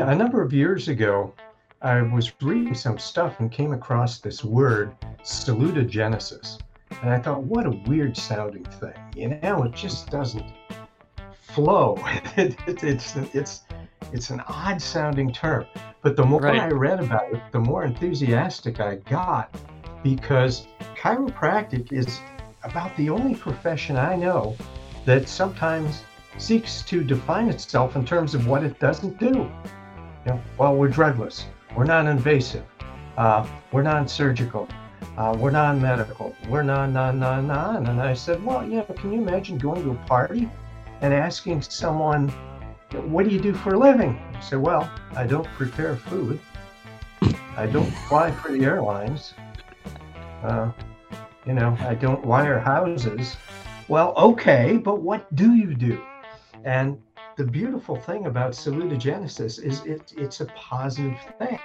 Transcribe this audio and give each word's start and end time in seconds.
A 0.00 0.14
number 0.14 0.40
of 0.40 0.52
years 0.54 0.88
ago, 0.88 1.34
I 1.82 2.00
was 2.00 2.32
reading 2.40 2.74
some 2.74 2.98
stuff 2.98 3.40
and 3.40 3.52
came 3.52 3.72
across 3.72 4.20
this 4.20 4.42
word, 4.42 4.94
salutogenesis. 5.22 6.60
And 7.02 7.10
I 7.10 7.18
thought, 7.18 7.42
what 7.42 7.66
a 7.66 7.70
weird 7.86 8.16
sounding 8.16 8.64
thing. 8.64 8.94
You 9.14 9.38
know, 9.42 9.64
it 9.64 9.74
just 9.74 10.10
doesn't 10.10 10.46
flow. 11.32 11.98
it, 12.36 12.56
it, 12.66 12.82
it's, 12.82 13.14
it's, 13.34 13.62
it's 14.12 14.30
an 14.30 14.40
odd 14.48 14.80
sounding 14.80 15.32
term. 15.32 15.66
But 16.00 16.16
the 16.16 16.24
more 16.24 16.40
Right. 16.40 16.62
I 16.62 16.68
read 16.68 17.00
about 17.00 17.32
it, 17.32 17.42
the 17.52 17.60
more 17.60 17.84
enthusiastic 17.84 18.80
I 18.80 18.96
got 18.96 19.54
because 20.02 20.66
chiropractic 20.96 21.92
is 21.92 22.20
about 22.64 22.96
the 22.96 23.10
only 23.10 23.34
profession 23.34 23.96
I 23.96 24.16
know 24.16 24.56
that 25.08 25.26
sometimes 25.26 26.04
seeks 26.36 26.82
to 26.82 27.02
define 27.02 27.48
itself 27.48 27.96
in 27.96 28.04
terms 28.04 28.34
of 28.34 28.46
what 28.46 28.62
it 28.62 28.78
doesn't 28.78 29.18
do. 29.18 29.50
You 30.26 30.26
know, 30.26 30.40
well, 30.58 30.76
we're 30.76 30.90
drugless, 30.90 31.44
we're 31.74 31.84
non-invasive, 31.84 32.62
uh, 33.16 33.48
we're 33.72 33.80
non-surgical, 33.80 34.68
uh, 35.16 35.34
we're 35.40 35.50
non-medical, 35.50 36.36
we're 36.50 36.62
non, 36.62 36.92
non, 36.92 37.18
non, 37.18 37.46
non. 37.46 37.86
And 37.86 38.02
I 38.02 38.12
said, 38.12 38.44
well, 38.44 38.62
you 38.62 38.76
know, 38.76 38.82
can 38.82 39.14
you 39.14 39.22
imagine 39.22 39.56
going 39.56 39.82
to 39.82 39.92
a 39.92 40.06
party 40.06 40.46
and 41.00 41.14
asking 41.14 41.62
someone, 41.62 42.28
what 42.92 43.26
do 43.26 43.34
you 43.34 43.40
do 43.40 43.54
for 43.54 43.76
a 43.76 43.78
living? 43.78 44.20
I 44.34 44.40
said, 44.40 44.58
well, 44.58 44.90
I 45.16 45.26
don't 45.26 45.48
prepare 45.56 45.96
food. 45.96 46.38
I 47.56 47.64
don't 47.64 47.90
fly 48.08 48.30
for 48.30 48.52
the 48.52 48.62
airlines. 48.62 49.32
Uh, 50.42 50.70
you 51.46 51.54
know, 51.54 51.74
I 51.80 51.94
don't 51.94 52.22
wire 52.26 52.58
houses. 52.58 53.38
Well, 53.88 54.12
okay, 54.18 54.76
but 54.76 55.00
what 55.00 55.34
do 55.34 55.54
you 55.54 55.74
do? 55.74 56.02
And 56.62 57.00
the 57.38 57.44
beautiful 57.44 57.96
thing 57.96 58.26
about 58.26 58.52
salutogenesis 58.52 59.64
is 59.64 59.82
it, 59.86 60.12
it's 60.14 60.42
a 60.42 60.44
positive 60.44 61.18
thing. 61.38 61.58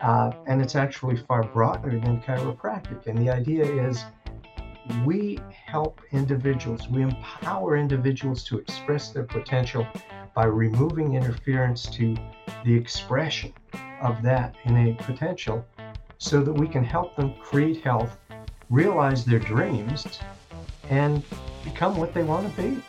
Uh, 0.00 0.30
and 0.46 0.62
it's 0.62 0.76
actually 0.76 1.16
far 1.16 1.42
broader 1.42 1.90
than 1.90 2.22
chiropractic. 2.22 3.08
And 3.08 3.18
the 3.18 3.30
idea 3.30 3.64
is 3.64 4.04
we 5.04 5.40
help 5.50 6.00
individuals, 6.12 6.88
we 6.88 7.02
empower 7.02 7.76
individuals 7.76 8.44
to 8.44 8.58
express 8.58 9.10
their 9.10 9.24
potential 9.24 9.84
by 10.36 10.44
removing 10.44 11.16
interference 11.16 11.86
to 11.90 12.16
the 12.64 12.72
expression 12.72 13.52
of 14.00 14.22
that 14.22 14.54
innate 14.66 14.98
potential 14.98 15.66
so 16.18 16.42
that 16.42 16.52
we 16.52 16.68
can 16.68 16.84
help 16.84 17.16
them 17.16 17.34
create 17.42 17.82
health, 17.82 18.18
realize 18.68 19.24
their 19.24 19.40
dreams, 19.40 20.20
and 20.90 21.22
become 21.64 21.96
what 21.96 22.12
they 22.12 22.22
want 22.22 22.54
to 22.54 22.62
be. 22.62 22.82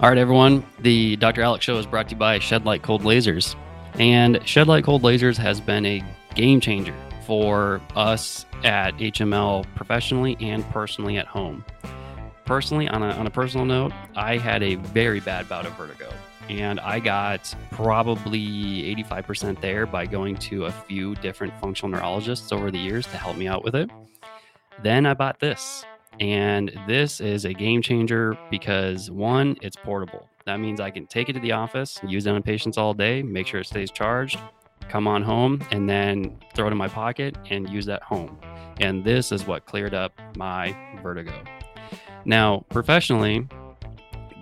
All 0.00 0.08
right, 0.08 0.18
everyone. 0.18 0.64
The 0.80 1.16
Dr. 1.16 1.42
Alex 1.42 1.64
Show 1.64 1.76
is 1.78 1.86
brought 1.86 2.08
to 2.08 2.14
you 2.14 2.18
by 2.18 2.38
Shed 2.38 2.64
Light 2.64 2.82
Cold 2.82 3.02
Lasers. 3.02 3.54
And 3.94 4.40
Shed 4.46 4.66
Light 4.66 4.84
Cold 4.84 5.02
Lasers 5.02 5.36
has 5.36 5.60
been 5.60 5.86
a 5.86 6.02
game 6.34 6.60
changer 6.60 6.94
for 7.26 7.80
us 7.96 8.44
at 8.64 8.94
HML 8.98 9.64
professionally 9.76 10.36
and 10.40 10.68
personally 10.70 11.16
at 11.16 11.26
home. 11.26 11.64
Personally, 12.44 12.88
on 12.88 13.02
a, 13.02 13.10
on 13.12 13.26
a 13.26 13.30
personal 13.30 13.64
note, 13.64 13.92
I 14.14 14.36
had 14.36 14.62
a 14.62 14.74
very 14.74 15.20
bad 15.20 15.48
bout 15.48 15.64
of 15.64 15.72
vertigo. 15.76 16.12
And 16.48 16.78
I 16.80 17.00
got 17.00 17.54
probably 17.70 18.94
85% 19.06 19.60
there 19.60 19.86
by 19.86 20.06
going 20.06 20.36
to 20.36 20.66
a 20.66 20.72
few 20.72 21.14
different 21.16 21.58
functional 21.60 21.90
neurologists 21.90 22.52
over 22.52 22.70
the 22.70 22.78
years 22.78 23.06
to 23.06 23.16
help 23.16 23.36
me 23.36 23.48
out 23.48 23.64
with 23.64 23.74
it. 23.74 23.90
Then 24.82 25.06
I 25.06 25.14
bought 25.14 25.40
this. 25.40 25.84
And 26.20 26.72
this 26.86 27.20
is 27.20 27.44
a 27.44 27.52
game 27.52 27.82
changer 27.82 28.38
because 28.50 29.10
one, 29.10 29.56
it's 29.62 29.76
portable. 29.76 30.28
That 30.46 30.60
means 30.60 30.80
I 30.80 30.90
can 30.90 31.06
take 31.06 31.28
it 31.28 31.32
to 31.32 31.40
the 31.40 31.52
office, 31.52 31.98
use 32.06 32.26
it 32.26 32.30
on 32.30 32.42
patients 32.42 32.76
all 32.76 32.94
day, 32.94 33.22
make 33.22 33.46
sure 33.46 33.60
it 33.60 33.66
stays 33.66 33.90
charged, 33.90 34.38
come 34.88 35.08
on 35.08 35.22
home, 35.22 35.64
and 35.70 35.88
then 35.88 36.38
throw 36.54 36.68
it 36.68 36.70
in 36.70 36.76
my 36.76 36.88
pocket 36.88 37.36
and 37.50 37.68
use 37.70 37.86
that 37.86 37.96
at 37.96 38.02
home. 38.02 38.38
And 38.80 39.02
this 39.02 39.32
is 39.32 39.46
what 39.46 39.64
cleared 39.64 39.94
up 39.94 40.12
my 40.36 40.76
vertigo. 41.02 41.32
Now, 42.24 42.64
professionally, 42.68 43.48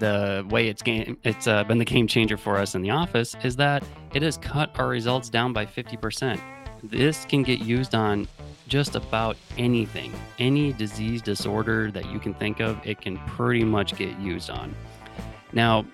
the 0.03 0.45
way 0.51 0.67
it's 0.67 0.83
game 0.83 1.17
it's 1.23 1.47
uh, 1.47 1.63
been 1.63 1.79
the 1.79 1.85
game 1.85 2.09
changer 2.09 2.37
for 2.37 2.59
us 2.59 2.75
in 2.75 2.83
the 2.83 2.91
office 2.91 3.37
is 3.45 3.55
that 3.55 3.85
it 4.15 4.21
has 4.21 4.37
cut 4.37 4.69
our 4.77 4.89
results 4.89 5.29
down 5.29 5.53
by 5.53 5.65
50%. 5.65 6.41
This 6.83 7.25
can 7.27 7.45
get 7.45 7.61
used 7.61 7.95
on 7.95 8.27
just 8.67 8.97
about 8.97 9.37
anything, 9.59 10.13
any 10.41 10.73
disease 10.73 11.23
disorder 11.23 11.93
that 11.93 12.11
you 12.11 12.19
can 12.19 12.35
think 12.35 12.59
of, 12.59 12.85
it 12.85 13.01
can 13.01 13.17
pretty 13.29 13.63
much 13.63 13.95
get 13.95 14.19
used 14.19 14.51
on. 14.51 14.75
Now, 15.53 15.87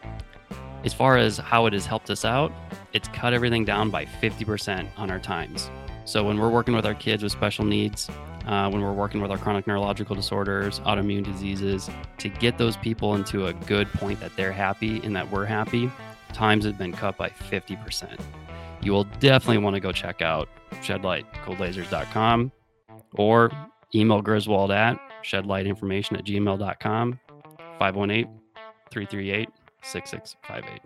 as 0.85 0.95
far 0.95 1.19
as 1.19 1.37
how 1.37 1.67
it 1.67 1.75
has 1.75 1.85
helped 1.85 2.09
us 2.09 2.25
out, 2.25 2.51
it's 2.95 3.09
cut 3.09 3.35
everything 3.35 3.67
down 3.67 3.91
by 3.91 4.07
50% 4.07 4.89
on 4.97 5.11
our 5.11 5.19
times. 5.19 5.71
So 6.07 6.25
when 6.25 6.39
we're 6.39 6.49
working 6.49 6.75
with 6.75 6.87
our 6.87 6.95
kids 6.95 7.23
with 7.23 7.33
special 7.33 7.67
needs, 7.67 8.09
uh, 8.49 8.69
when 8.71 8.81
we're 8.81 8.93
working 8.93 9.21
with 9.21 9.31
our 9.31 9.37
chronic 9.37 9.67
neurological 9.67 10.17
disorders, 10.17 10.81
autoimmune 10.81 11.23
diseases, 11.23 11.91
to 12.17 12.29
get 12.31 12.57
those 12.57 12.77
people 12.79 13.15
into 13.15 13.47
a 13.47 13.53
good 13.53 13.87
point 13.93 14.19
that 14.21 14.35
they're 14.37 14.53
happy 14.53 15.01
and 15.05 15.15
that 15.15 15.31
we're 15.31 15.45
happy, 15.45 15.91
times 16.33 16.65
have 16.65 16.79
been 16.79 16.93
cut 16.93 17.17
by 17.19 17.29
50%. 17.29 18.19
You 18.83 18.93
will 18.93 19.05
definitely 19.21 19.59
want 19.59 19.75
to 19.75 19.81
go 19.81 19.93
check 19.93 20.23
out 20.23 20.49
shedlightcoldlasers.com 20.77 22.53
or 23.17 23.51
email 23.95 24.23
Griswold 24.23 24.71
at 24.71 24.99
shedlightinformation 25.23 26.19
at 26.19 26.25
gmail.com 26.25 27.21
518 27.79 28.41
338 28.91 29.49
6658. 29.83 30.81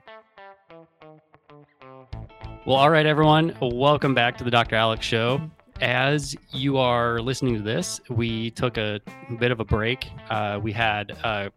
Well, 2.66 2.76
all 2.76 2.90
right, 2.90 3.06
everyone. 3.06 3.56
Welcome 3.60 4.14
back 4.14 4.36
to 4.38 4.44
the 4.44 4.50
Dr. 4.50 4.76
Alex 4.76 5.04
Show. 5.06 5.40
As 5.82 6.36
you 6.52 6.76
are 6.76 7.20
listening 7.20 7.56
to 7.56 7.60
this, 7.60 8.00
we 8.08 8.52
took 8.52 8.78
a 8.78 9.00
bit 9.40 9.50
of 9.50 9.58
a 9.58 9.64
break. 9.64 10.08
Uh, 10.30 10.60
we 10.62 10.70
had 10.70 11.18
uh, 11.24 11.50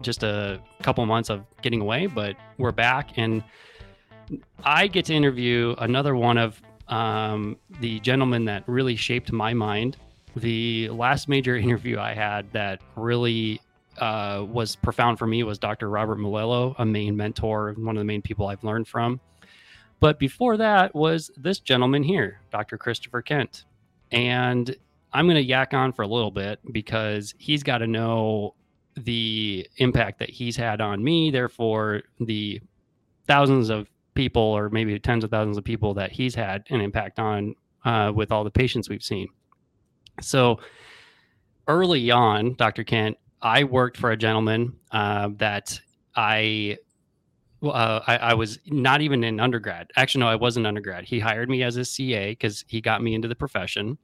just 0.00 0.22
a 0.22 0.62
couple 0.80 1.04
months 1.04 1.28
of 1.28 1.44
getting 1.60 1.82
away, 1.82 2.06
but 2.06 2.36
we're 2.56 2.72
back, 2.72 3.10
and 3.18 3.44
I 4.64 4.86
get 4.86 5.04
to 5.04 5.14
interview 5.14 5.74
another 5.76 6.16
one 6.16 6.38
of 6.38 6.58
um, 6.88 7.58
the 7.80 8.00
gentlemen 8.00 8.46
that 8.46 8.66
really 8.66 8.96
shaped 8.96 9.30
my 9.30 9.52
mind. 9.52 9.98
The 10.36 10.88
last 10.88 11.28
major 11.28 11.54
interview 11.58 11.98
I 11.98 12.14
had 12.14 12.50
that 12.52 12.80
really 12.96 13.60
uh, 13.98 14.42
was 14.48 14.74
profound 14.74 15.18
for 15.18 15.26
me 15.26 15.42
was 15.42 15.58
Dr. 15.58 15.90
Robert 15.90 16.16
Melillo, 16.16 16.74
a 16.78 16.86
main 16.86 17.14
mentor, 17.14 17.74
one 17.76 17.98
of 17.98 18.00
the 18.00 18.06
main 18.06 18.22
people 18.22 18.46
I've 18.46 18.64
learned 18.64 18.88
from. 18.88 19.20
But 20.00 20.18
before 20.18 20.56
that 20.56 20.94
was 20.94 21.30
this 21.36 21.58
gentleman 21.58 22.02
here, 22.02 22.40
Dr. 22.50 22.78
Christopher 22.78 23.20
Kent. 23.20 23.65
And 24.12 24.74
I'm 25.12 25.26
going 25.26 25.36
to 25.36 25.42
yak 25.42 25.74
on 25.74 25.92
for 25.92 26.02
a 26.02 26.06
little 26.06 26.30
bit 26.30 26.60
because 26.72 27.34
he's 27.38 27.62
got 27.62 27.78
to 27.78 27.86
know 27.86 28.54
the 28.96 29.68
impact 29.76 30.18
that 30.20 30.30
he's 30.30 30.56
had 30.56 30.80
on 30.80 31.02
me, 31.02 31.30
therefore, 31.30 32.02
the 32.20 32.60
thousands 33.26 33.68
of 33.68 33.88
people, 34.14 34.42
or 34.42 34.70
maybe 34.70 34.98
tens 34.98 35.24
of 35.24 35.30
thousands 35.30 35.58
of 35.58 35.64
people 35.64 35.94
that 35.94 36.12
he's 36.12 36.34
had 36.34 36.64
an 36.70 36.80
impact 36.80 37.18
on 37.18 37.54
uh, 37.84 38.12
with 38.14 38.32
all 38.32 38.44
the 38.44 38.50
patients 38.50 38.88
we've 38.88 39.02
seen. 39.02 39.28
So 40.20 40.60
early 41.68 42.10
on, 42.10 42.54
Dr. 42.54 42.84
Kent, 42.84 43.18
I 43.42 43.64
worked 43.64 43.96
for 43.96 44.10
a 44.10 44.16
gentleman 44.16 44.76
uh, 44.90 45.30
that 45.36 45.78
I 46.14 46.78
uh, 47.70 48.02
I, 48.06 48.16
I 48.16 48.34
was 48.34 48.58
not 48.66 49.00
even 49.00 49.24
in 49.24 49.40
undergrad. 49.40 49.90
Actually, 49.96 50.20
no, 50.20 50.28
I 50.28 50.36
wasn't 50.36 50.66
undergrad. 50.66 51.04
He 51.04 51.18
hired 51.20 51.48
me 51.48 51.62
as 51.62 51.76
a 51.76 51.84
CA 51.84 52.30
because 52.32 52.64
he 52.68 52.80
got 52.80 53.02
me 53.02 53.14
into 53.14 53.28
the 53.28 53.34
profession. 53.34 53.98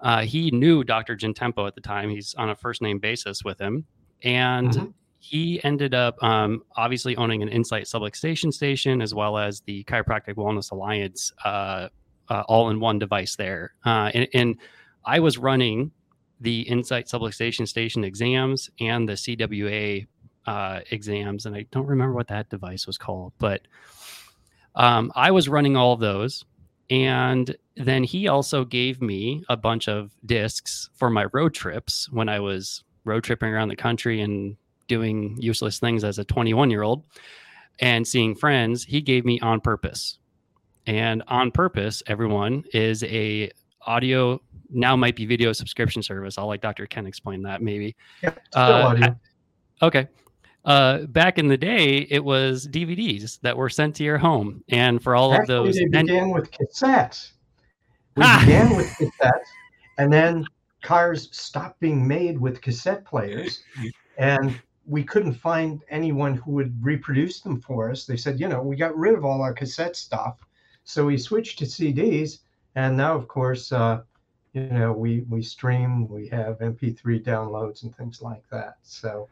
Uh, 0.00 0.22
he 0.22 0.50
knew 0.50 0.84
Dr. 0.84 1.16
Gentempo 1.16 1.66
at 1.66 1.74
the 1.74 1.80
time. 1.80 2.10
He's 2.10 2.34
on 2.34 2.50
a 2.50 2.56
first 2.56 2.82
name 2.82 2.98
basis 2.98 3.42
with 3.44 3.58
him. 3.58 3.86
And 4.22 4.70
Mhm. 4.70 4.94
he 5.18 5.62
ended 5.64 5.94
up 5.94 6.22
um, 6.22 6.62
obviously 6.76 7.16
owning 7.16 7.42
an 7.42 7.48
Insight 7.48 7.84
subluxation 7.84 8.52
station 8.52 9.00
as 9.00 9.14
well 9.14 9.38
as 9.38 9.60
the 9.62 9.84
Chiropractic 9.84 10.34
Wellness 10.34 10.70
Alliance 10.70 11.32
uh, 11.44 11.88
uh, 12.28 12.42
all 12.48 12.70
in 12.70 12.80
one 12.80 12.98
device 12.98 13.36
there. 13.36 13.72
Uh, 13.84 14.10
and, 14.12 14.28
and 14.34 14.58
I 15.04 15.20
was 15.20 15.38
running 15.38 15.92
the 16.40 16.60
Insight 16.62 17.06
subluxation 17.06 17.66
station 17.66 18.04
exams 18.04 18.68
and 18.80 19.08
the 19.08 19.14
CWA 19.14 20.06
uh, 20.46 20.80
exams, 20.90 21.46
and 21.46 21.56
I 21.56 21.66
don't 21.70 21.86
remember 21.86 22.14
what 22.14 22.28
that 22.28 22.48
device 22.48 22.86
was 22.86 22.98
called, 22.98 23.32
but 23.38 23.62
um, 24.74 25.10
I 25.14 25.30
was 25.30 25.48
running 25.48 25.76
all 25.76 25.92
of 25.92 26.00
those. 26.00 26.44
And 26.88 27.56
then 27.76 28.04
he 28.04 28.28
also 28.28 28.64
gave 28.64 29.02
me 29.02 29.42
a 29.48 29.56
bunch 29.56 29.88
of 29.88 30.12
discs 30.24 30.88
for 30.94 31.10
my 31.10 31.26
road 31.32 31.52
trips 31.52 32.08
when 32.10 32.28
I 32.28 32.38
was 32.38 32.84
road 33.04 33.24
tripping 33.24 33.48
around 33.48 33.68
the 33.68 33.76
country 33.76 34.20
and 34.20 34.56
doing 34.86 35.36
useless 35.40 35.80
things 35.80 36.04
as 36.04 36.18
a 36.18 36.24
21 36.24 36.70
year 36.70 36.82
old 36.82 37.04
and 37.80 38.06
seeing 38.06 38.34
friends. 38.36 38.84
He 38.84 39.00
gave 39.00 39.24
me 39.24 39.40
on 39.40 39.60
purpose. 39.60 40.18
And 40.86 41.24
on 41.26 41.50
purpose, 41.50 42.02
everyone 42.06 42.62
is 42.72 43.02
a 43.04 43.50
audio 43.84 44.40
now 44.70 44.96
might 44.96 45.16
be 45.16 45.26
video 45.26 45.52
subscription 45.52 46.02
service. 46.02 46.38
I'll 46.38 46.48
let 46.48 46.60
Dr. 46.60 46.86
Ken 46.86 47.06
explain 47.06 47.42
that 47.42 47.62
maybe. 47.62 47.96
Yeah, 48.22 48.30
still 48.50 48.62
uh, 48.62 48.82
audio. 48.82 49.16
Okay. 49.82 50.08
Uh, 50.66 51.06
back 51.06 51.38
in 51.38 51.46
the 51.46 51.56
day, 51.56 52.08
it 52.10 52.24
was 52.24 52.66
DVDs 52.66 53.38
that 53.42 53.56
were 53.56 53.68
sent 53.68 53.94
to 53.94 54.02
your 54.02 54.18
home, 54.18 54.64
and 54.68 55.00
for 55.00 55.14
all 55.14 55.32
Actually, 55.32 55.42
of 55.42 55.64
those, 55.64 55.74
they 55.76 55.84
began 55.84 56.30
with 56.30 56.50
cassettes. 56.50 57.30
We 58.16 58.22
ah! 58.24 58.42
began 58.44 58.74
with 58.74 58.88
cassettes, 58.88 59.46
and 59.98 60.12
then 60.12 60.44
cars 60.82 61.28
stopped 61.30 61.78
being 61.78 62.06
made 62.08 62.40
with 62.40 62.60
cassette 62.62 63.04
players, 63.04 63.62
and 64.18 64.58
we 64.86 65.04
couldn't 65.04 65.34
find 65.34 65.82
anyone 65.88 66.34
who 66.34 66.52
would 66.52 66.82
reproduce 66.84 67.40
them 67.40 67.60
for 67.60 67.90
us. 67.90 68.04
They 68.04 68.16
said, 68.16 68.40
you 68.40 68.48
know, 68.48 68.62
we 68.62 68.74
got 68.74 68.96
rid 68.96 69.14
of 69.14 69.24
all 69.24 69.42
our 69.42 69.52
cassette 69.52 69.94
stuff, 69.94 70.38
so 70.82 71.06
we 71.06 71.16
switched 71.16 71.60
to 71.60 71.64
CDs, 71.66 72.38
and 72.74 72.96
now, 72.96 73.14
of 73.14 73.28
course, 73.28 73.70
uh, 73.70 74.00
you 74.52 74.62
know, 74.62 74.92
we 74.92 75.20
we 75.28 75.42
stream, 75.42 76.08
we 76.08 76.26
have 76.28 76.58
MP3 76.58 77.22
downloads 77.22 77.84
and 77.84 77.94
things 77.94 78.20
like 78.20 78.42
that. 78.50 78.78
So 78.82 79.28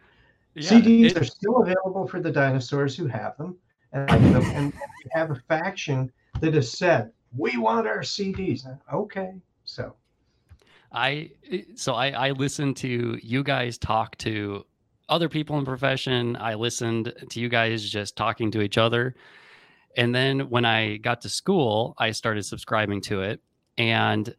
yeah, 0.55 0.71
CDs 0.71 1.11
it, 1.11 1.19
are 1.19 1.25
still 1.25 1.63
available 1.63 2.07
for 2.07 2.21
the 2.21 2.31
dinosaurs 2.31 2.97
who 2.97 3.07
have 3.07 3.37
them, 3.37 3.57
and, 3.93 4.11
and 4.11 4.73
we 4.73 5.11
have 5.13 5.31
a 5.31 5.37
faction 5.49 6.11
that 6.41 6.55
has 6.55 6.71
said 6.71 7.11
we 7.37 7.57
want 7.57 7.87
our 7.87 8.01
CDs. 8.01 8.67
Okay, 8.93 9.35
so 9.65 9.95
I 10.93 11.31
so 11.75 11.95
I 11.95 12.11
I 12.11 12.31
listened 12.31 12.77
to 12.79 13.19
you 13.23 13.43
guys 13.43 13.79
talk 13.79 14.17
to 14.19 14.65
other 15.09 15.29
people 15.29 15.59
in 15.59 15.65
profession. 15.65 16.37
I 16.37 16.55
listened 16.55 17.13
to 17.31 17.41
you 17.41 17.49
guys 17.49 17.89
just 17.89 18.17
talking 18.17 18.51
to 18.53 18.63
each 18.63 18.79
other. 18.79 19.15
And 19.97 20.15
then 20.15 20.51
when 20.51 20.65
I 20.65 20.97
got 20.97 21.21
to 21.23 21.29
school, 21.29 21.95
I 21.99 22.11
started 22.11 22.45
subscribing 22.45 23.01
to 23.03 23.21
it 23.21 23.41
and 23.79 24.35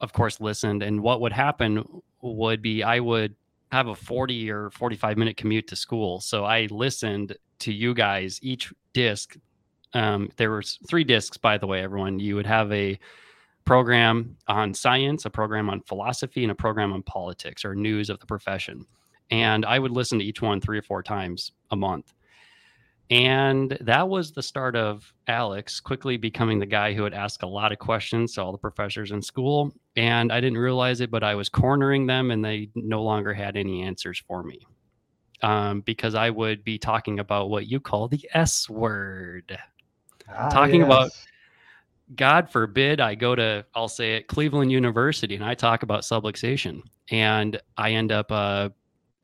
of 0.00 0.12
course 0.12 0.40
listened 0.40 0.82
and 0.82 1.02
what 1.02 1.20
would 1.20 1.32
happen 1.32 2.02
would 2.22 2.62
be 2.62 2.82
I 2.82 3.00
would 3.00 3.34
have 3.70 3.88
a 3.88 3.94
40 3.94 4.50
or 4.50 4.70
45 4.70 5.16
minute 5.18 5.36
commute 5.36 5.66
to 5.68 5.76
school. 5.76 6.20
So 6.20 6.44
I 6.44 6.66
listened 6.70 7.36
to 7.60 7.72
you 7.72 7.94
guys 7.94 8.38
each 8.42 8.72
disc. 8.92 9.36
Um, 9.94 10.30
there 10.36 10.50
were 10.50 10.62
three 10.62 11.04
discs, 11.04 11.36
by 11.36 11.58
the 11.58 11.66
way, 11.66 11.82
everyone. 11.82 12.18
You 12.18 12.36
would 12.36 12.46
have 12.46 12.70
a 12.72 12.98
program 13.64 14.36
on 14.46 14.72
science, 14.72 15.24
a 15.24 15.30
program 15.30 15.68
on 15.68 15.80
philosophy, 15.82 16.42
and 16.42 16.50
a 16.50 16.54
program 16.54 16.92
on 16.92 17.02
politics 17.02 17.64
or 17.64 17.74
news 17.74 18.08
of 18.10 18.18
the 18.20 18.26
profession. 18.26 18.86
And 19.30 19.66
I 19.66 19.78
would 19.78 19.90
listen 19.90 20.18
to 20.18 20.24
each 20.24 20.40
one 20.40 20.60
three 20.60 20.78
or 20.78 20.82
four 20.82 21.02
times 21.02 21.52
a 21.70 21.76
month. 21.76 22.14
And 23.10 23.76
that 23.80 24.08
was 24.08 24.32
the 24.32 24.42
start 24.42 24.76
of 24.76 25.12
Alex 25.26 25.80
quickly 25.80 26.18
becoming 26.18 26.58
the 26.58 26.66
guy 26.66 26.92
who 26.92 27.02
would 27.02 27.14
ask 27.14 27.42
a 27.42 27.46
lot 27.46 27.72
of 27.72 27.78
questions 27.78 28.34
to 28.34 28.42
all 28.42 28.52
the 28.52 28.58
professors 28.58 29.12
in 29.12 29.22
school. 29.22 29.72
And 29.98 30.32
I 30.32 30.40
didn't 30.40 30.58
realize 30.58 31.00
it, 31.00 31.10
but 31.10 31.24
I 31.24 31.34
was 31.34 31.48
cornering 31.48 32.06
them 32.06 32.30
and 32.30 32.44
they 32.44 32.70
no 32.76 33.02
longer 33.02 33.34
had 33.34 33.56
any 33.56 33.82
answers 33.82 34.22
for 34.28 34.44
me 34.44 34.60
um, 35.42 35.80
because 35.80 36.14
I 36.14 36.30
would 36.30 36.62
be 36.62 36.78
talking 36.78 37.18
about 37.18 37.50
what 37.50 37.66
you 37.66 37.80
call 37.80 38.06
the 38.06 38.24
S 38.32 38.70
word. 38.70 39.58
Ah, 40.32 40.50
talking 40.50 40.82
yes. 40.82 40.86
about, 40.86 41.10
God 42.14 42.48
forbid, 42.48 43.00
I 43.00 43.16
go 43.16 43.34
to, 43.34 43.66
I'll 43.74 43.88
say 43.88 44.14
it, 44.14 44.28
Cleveland 44.28 44.70
University 44.70 45.34
and 45.34 45.44
I 45.44 45.54
talk 45.54 45.82
about 45.82 46.02
subluxation. 46.02 46.82
And 47.10 47.60
I 47.76 47.90
end 47.90 48.12
up 48.12 48.30
uh, 48.30 48.68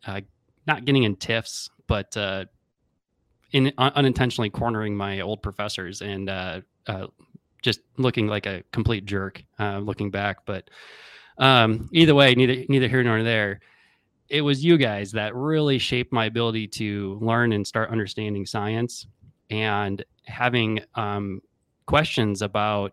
uh, 0.04 0.22
not 0.66 0.84
getting 0.86 1.04
in 1.04 1.14
tiffs, 1.14 1.70
but 1.86 2.16
uh, 2.16 2.46
in 3.52 3.72
unintentionally 3.78 4.50
cornering 4.50 4.96
my 4.96 5.20
old 5.20 5.40
professors 5.40 6.02
and 6.02 6.28
uh, 6.28 6.62
uh, 6.88 7.06
just 7.64 7.80
looking 7.96 8.28
like 8.28 8.46
a 8.46 8.62
complete 8.70 9.06
jerk 9.06 9.42
uh, 9.58 9.78
looking 9.78 10.10
back. 10.10 10.44
But 10.44 10.68
um, 11.38 11.88
either 11.92 12.14
way, 12.14 12.34
neither 12.34 12.64
neither 12.68 12.86
here 12.86 13.02
nor 13.02 13.24
there. 13.24 13.60
It 14.28 14.42
was 14.42 14.64
you 14.64 14.76
guys 14.78 15.12
that 15.12 15.34
really 15.34 15.78
shaped 15.78 16.12
my 16.12 16.26
ability 16.26 16.68
to 16.68 17.18
learn 17.20 17.52
and 17.52 17.66
start 17.66 17.90
understanding 17.90 18.46
science 18.46 19.06
and 19.50 20.04
having 20.26 20.80
um, 20.94 21.40
questions 21.86 22.42
about 22.42 22.92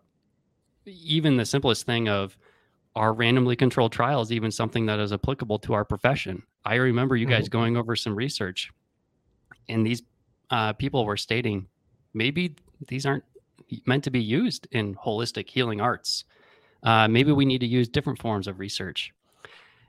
even 0.86 1.36
the 1.36 1.46
simplest 1.46 1.86
thing 1.86 2.08
of 2.08 2.36
are 2.94 3.14
randomly 3.14 3.56
controlled 3.56 3.92
trials 3.92 4.30
even 4.30 4.50
something 4.50 4.84
that 4.86 4.98
is 4.98 5.12
applicable 5.12 5.58
to 5.60 5.72
our 5.72 5.84
profession? 5.84 6.42
I 6.64 6.74
remember 6.76 7.16
you 7.16 7.26
guys 7.26 7.44
mm-hmm. 7.44 7.58
going 7.58 7.76
over 7.76 7.96
some 7.96 8.14
research 8.14 8.70
and 9.68 9.86
these 9.86 10.02
uh, 10.50 10.74
people 10.74 11.04
were 11.06 11.16
stating 11.16 11.66
maybe 12.14 12.54
these 12.88 13.06
aren't 13.06 13.24
meant 13.86 14.04
to 14.04 14.10
be 14.10 14.22
used 14.22 14.66
in 14.72 14.94
holistic 14.94 15.48
healing 15.48 15.80
arts. 15.80 16.24
Uh, 16.82 17.08
maybe 17.08 17.32
we 17.32 17.44
need 17.44 17.60
to 17.60 17.66
use 17.66 17.88
different 17.88 18.20
forms 18.20 18.46
of 18.48 18.58
research. 18.58 19.12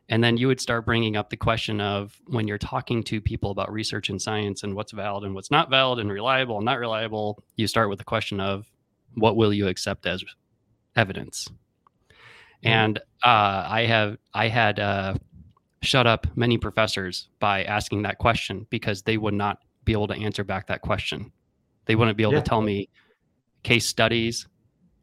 And 0.10 0.24
then 0.24 0.38
you 0.38 0.48
would 0.48 0.60
start 0.60 0.86
bringing 0.86 1.16
up 1.16 1.30
the 1.30 1.38
question 1.38 1.80
of 1.80 2.20
when 2.28 2.48
you're 2.48 2.58
talking 2.58 3.04
to 3.04 3.22
people 3.22 3.52
about 3.52 3.72
research 3.72 4.10
and 4.10 4.22
science 4.22 4.64
and 4.64 4.76
what's 4.76 4.92
valid 4.92 5.24
and 5.24 5.34
what's 5.34 5.50
not 5.50 5.70
valid 5.70 6.00
and 6.00 6.12
reliable 6.12 6.58
and 6.58 6.66
not 6.66 6.80
reliable, 6.80 7.42
you 7.56 7.68
start 7.68 7.90
with 7.90 8.00
the 8.00 8.06
question 8.06 8.40
of 8.40 8.70
what 9.16 9.36
will 9.38 9.54
you 9.54 9.68
accept 9.68 10.06
as 10.06 10.24
evidence? 10.96 11.48
Mm-hmm. 11.48 12.68
And 12.68 12.98
uh, 13.24 13.66
I 13.68 13.86
have 13.86 14.18
I 14.34 14.50
had 14.50 14.80
uh, 14.80 15.16
shut 15.82 16.06
up 16.06 16.28
many 16.36 16.58
professors 16.58 17.30
by 17.40 17.64
asking 17.64 18.04
that 18.04 18.18
question 18.18 18.68
because 18.70 19.02
they 19.04 19.18
would 19.18 19.34
not 19.34 19.60
be 19.86 19.94
able 19.94 20.08
to 20.08 20.16
answer 20.16 20.44
back 20.44 20.68
that 20.68 20.82
question. 20.82 21.32
They 21.86 21.96
wouldn't 21.96 22.18
be 22.18 22.24
able 22.24 22.34
yeah. 22.34 22.42
to 22.42 22.50
tell 22.50 22.62
me 22.62 22.90
case 23.64 23.88
studies 23.88 24.48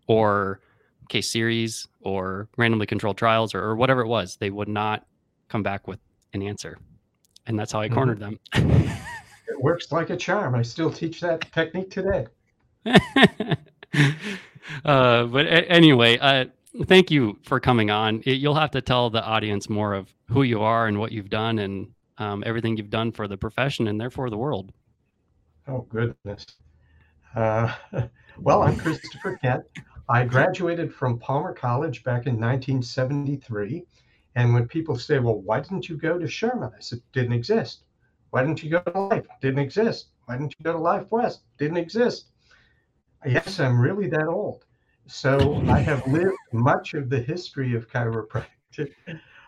or 0.07 0.61
case 1.09 1.31
series 1.31 1.89
or 2.01 2.49
randomly 2.57 2.87
controlled 2.87 3.19
trials 3.19 3.55
or, 3.55 3.63
or, 3.63 3.77
whatever 3.77 4.01
it 4.01 4.07
was. 4.07 4.37
They 4.37 4.51
would 4.51 4.69
not 4.69 5.07
come 5.49 5.63
back 5.63 5.89
with 5.89 5.99
an 6.33 6.43
answer. 6.43 6.79
And 7.47 7.59
that's 7.59 7.73
how 7.73 7.81
I 7.81 7.89
cornered 7.89 8.21
mm-hmm. 8.21 8.37
them. 8.53 8.91
it 9.49 9.61
works 9.61 9.91
like 9.93 10.11
a 10.11 10.17
charm. 10.17 10.55
I 10.55 10.63
still 10.63 10.91
teach 10.91 11.21
that 11.21 11.53
technique 11.53 11.91
today. 11.91 12.27
uh, 12.87 13.57
but 15.25 15.47
a- 15.47 15.71
anyway, 15.71 16.19
uh, 16.19 16.47
thank 16.85 17.11
you 17.11 17.39
for 17.43 17.61
coming 17.61 17.91
on. 17.91 18.23
It, 18.25 18.35
you'll 18.35 18.55
have 18.55 18.71
to 18.73 18.81
tell 18.81 19.11
the 19.11 19.23
audience 19.23 19.69
more 19.69 19.95
of 19.95 20.13
who 20.29 20.43
you 20.43 20.63
are 20.63 20.87
and 20.87 20.99
what 20.99 21.13
you've 21.13 21.31
done 21.31 21.59
and 21.59 21.89
um, 22.19 22.43
everything 22.47 22.77
you've 22.77 22.91
done 22.91 23.13
for 23.13 23.27
the 23.27 23.37
profession 23.37 23.89
and 23.89 24.01
therefore 24.01 24.31
the 24.31 24.39
world. 24.39 24.73
Oh, 25.67 25.87
goodness. 25.89 26.47
Uh, 27.35 27.73
well, 28.41 28.63
I'm 28.63 28.77
Christopher 28.77 29.37
Kent. 29.37 29.65
I 30.09 30.25
graduated 30.25 30.93
from 30.93 31.19
Palmer 31.19 31.53
College 31.53 32.03
back 32.05 32.27
in 32.27 32.35
1973. 32.35 33.85
And 34.35 34.55
when 34.55 34.67
people 34.67 34.99
say, 34.99 35.19
well, 35.19 35.41
why 35.41 35.61
didn't 35.61 35.89
you 35.89 35.97
go 35.97 36.19
to 36.19 36.27
Sherman? 36.27 36.71
I 36.77 36.81
said, 36.81 37.01
didn't 37.13 37.33
exist. 37.33 37.85
Why 38.31 38.43
didn't 38.43 38.63
you 38.63 38.71
go 38.71 38.81
to 38.81 38.99
Life? 38.99 39.27
Didn't 39.41 39.59
exist. 39.59 40.09
Why 40.25 40.37
didn't 40.37 40.55
you 40.59 40.65
go 40.65 40.73
to 40.73 40.79
Life 40.79 41.11
West? 41.11 41.43
Didn't 41.59 41.77
exist. 41.77 42.27
Yes, 43.27 43.61
I'm 43.61 43.79
really 43.79 44.09
that 44.09 44.27
old. 44.27 44.65
So 45.07 45.63
I 45.69 45.81
have 45.81 46.07
lived 46.07 46.37
much 46.53 46.95
of 46.95 47.11
the 47.11 47.21
history 47.21 47.75
of 47.75 47.91
chiropractic. 47.91 48.93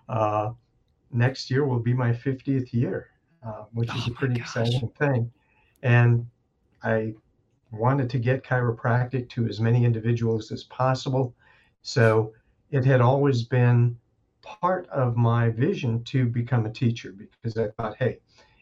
Uh, 0.09 0.51
next 1.13 1.51
year 1.51 1.65
will 1.65 1.79
be 1.79 1.95
my 1.95 2.11
50th 2.13 2.73
year, 2.73 3.09
uh, 3.47 3.65
which 3.73 3.89
is 3.95 4.09
oh 4.09 4.11
a 4.11 4.15
pretty 4.15 4.35
gosh. 4.35 4.57
exciting 4.57 4.89
thing. 4.99 5.31
And 5.83 6.27
I 6.83 7.15
wanted 7.73 8.11
to 8.11 8.19
get 8.19 8.45
chiropractic 8.45 9.29
to 9.31 9.49
as 9.49 9.61
many 9.61 9.85
individuals 9.85 10.53
as 10.53 10.65
possible. 10.65 11.35
So 11.83 12.33
it 12.71 12.85
had 12.85 13.01
always 13.01 13.43
been 13.43 13.97
part 14.43 14.89
of 14.89 15.17
my 15.17 15.51
vision 15.51 16.05
to 16.05 16.27
become 16.27 16.67
a 16.67 16.73
teacher 16.73 17.13
because 17.13 17.57
I 17.57 17.69
thought, 17.71 17.97
hey, 17.97 18.19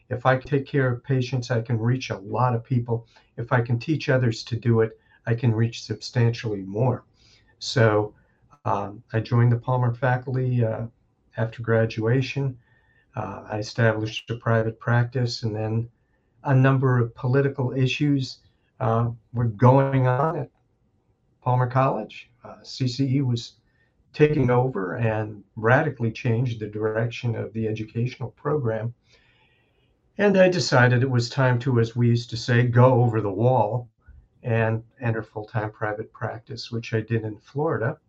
if 0.09 0.25
I 0.25 0.37
take 0.37 0.65
care 0.65 0.91
of 0.91 1.03
patients, 1.03 1.51
I 1.51 1.61
can 1.61 1.79
reach 1.79 2.09
a 2.09 2.17
lot 2.17 2.55
of 2.55 2.63
people. 2.63 3.07
If 3.37 3.51
I 3.51 3.61
can 3.61 3.79
teach 3.79 4.09
others 4.09 4.43
to 4.43 4.55
do 4.55 4.81
it, 4.81 4.99
I 5.25 5.35
can 5.35 5.53
reach 5.53 5.83
substantially 5.83 6.61
more. 6.61 7.05
So 7.59 8.13
um, 8.65 9.03
I 9.13 9.19
joined 9.19 9.51
the 9.51 9.57
Palmer 9.57 9.93
faculty 9.93 10.63
uh, 10.63 10.87
after 11.37 11.61
graduation. 11.61 12.57
Uh, 13.15 13.43
I 13.49 13.57
established 13.59 14.29
a 14.29 14.35
private 14.35 14.79
practice, 14.79 15.43
and 15.43 15.55
then 15.55 15.89
a 16.43 16.55
number 16.55 16.99
of 16.99 17.13
political 17.15 17.71
issues 17.71 18.39
uh, 18.81 19.11
were 19.31 19.45
going 19.45 20.07
on 20.07 20.39
at 20.39 20.49
Palmer 21.41 21.67
College. 21.67 22.29
Uh, 22.43 22.55
CCE 22.63 23.23
was 23.23 23.53
taking 24.11 24.49
over 24.49 24.95
and 24.95 25.43
radically 25.55 26.11
changed 26.11 26.59
the 26.59 26.67
direction 26.67 27.35
of 27.35 27.53
the 27.53 27.67
educational 27.67 28.31
program. 28.31 28.93
And 30.17 30.35
I 30.37 30.49
decided 30.49 31.03
it 31.03 31.09
was 31.09 31.29
time 31.29 31.59
to, 31.59 31.79
as 31.79 31.95
we 31.95 32.07
used 32.07 32.31
to 32.31 32.37
say, 32.37 32.63
go 32.63 33.01
over 33.01 33.21
the 33.21 33.31
wall 33.31 33.87
and 34.43 34.83
enter 34.99 35.21
full 35.21 35.45
time 35.45 35.71
private 35.71 36.11
practice, 36.11 36.71
which 36.71 36.93
I 36.93 37.01
did 37.01 37.23
in 37.23 37.37
Florida. 37.37 37.99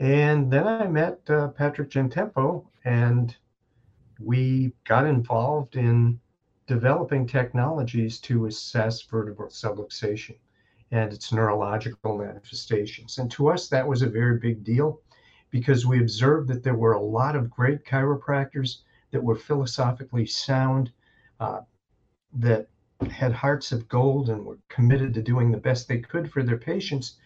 And 0.00 0.52
then 0.52 0.66
I 0.66 0.88
met 0.88 1.20
uh, 1.30 1.48
Patrick 1.48 1.90
Gentempo, 1.90 2.66
and 2.84 3.34
we 4.18 4.72
got 4.84 5.06
involved 5.06 5.76
in 5.76 6.18
developing 6.66 7.26
technologies 7.26 8.18
to 8.20 8.46
assess 8.46 9.02
vertebral 9.02 9.50
subluxation 9.50 10.36
and 10.90 11.12
its 11.12 11.32
neurological 11.32 12.16
manifestations. 12.16 13.18
And 13.18 13.30
to 13.32 13.48
us, 13.48 13.68
that 13.68 13.86
was 13.86 14.02
a 14.02 14.08
very 14.08 14.38
big 14.38 14.62
deal 14.62 15.00
because 15.50 15.86
we 15.86 16.00
observed 16.00 16.48
that 16.48 16.62
there 16.62 16.74
were 16.74 16.92
a 16.92 17.02
lot 17.02 17.34
of 17.34 17.50
great 17.50 17.84
chiropractors 17.84 18.78
that 19.10 19.22
were 19.22 19.36
philosophically 19.36 20.26
sound, 20.26 20.92
uh, 21.40 21.60
that 22.34 22.68
had 23.10 23.32
hearts 23.32 23.72
of 23.72 23.88
gold 23.88 24.30
and 24.30 24.44
were 24.44 24.58
committed 24.68 25.12
to 25.14 25.22
doing 25.22 25.50
the 25.50 25.58
best 25.58 25.88
they 25.88 25.98
could 25.98 26.30
for 26.30 26.42
their 26.42 26.56
patients. 26.58 27.16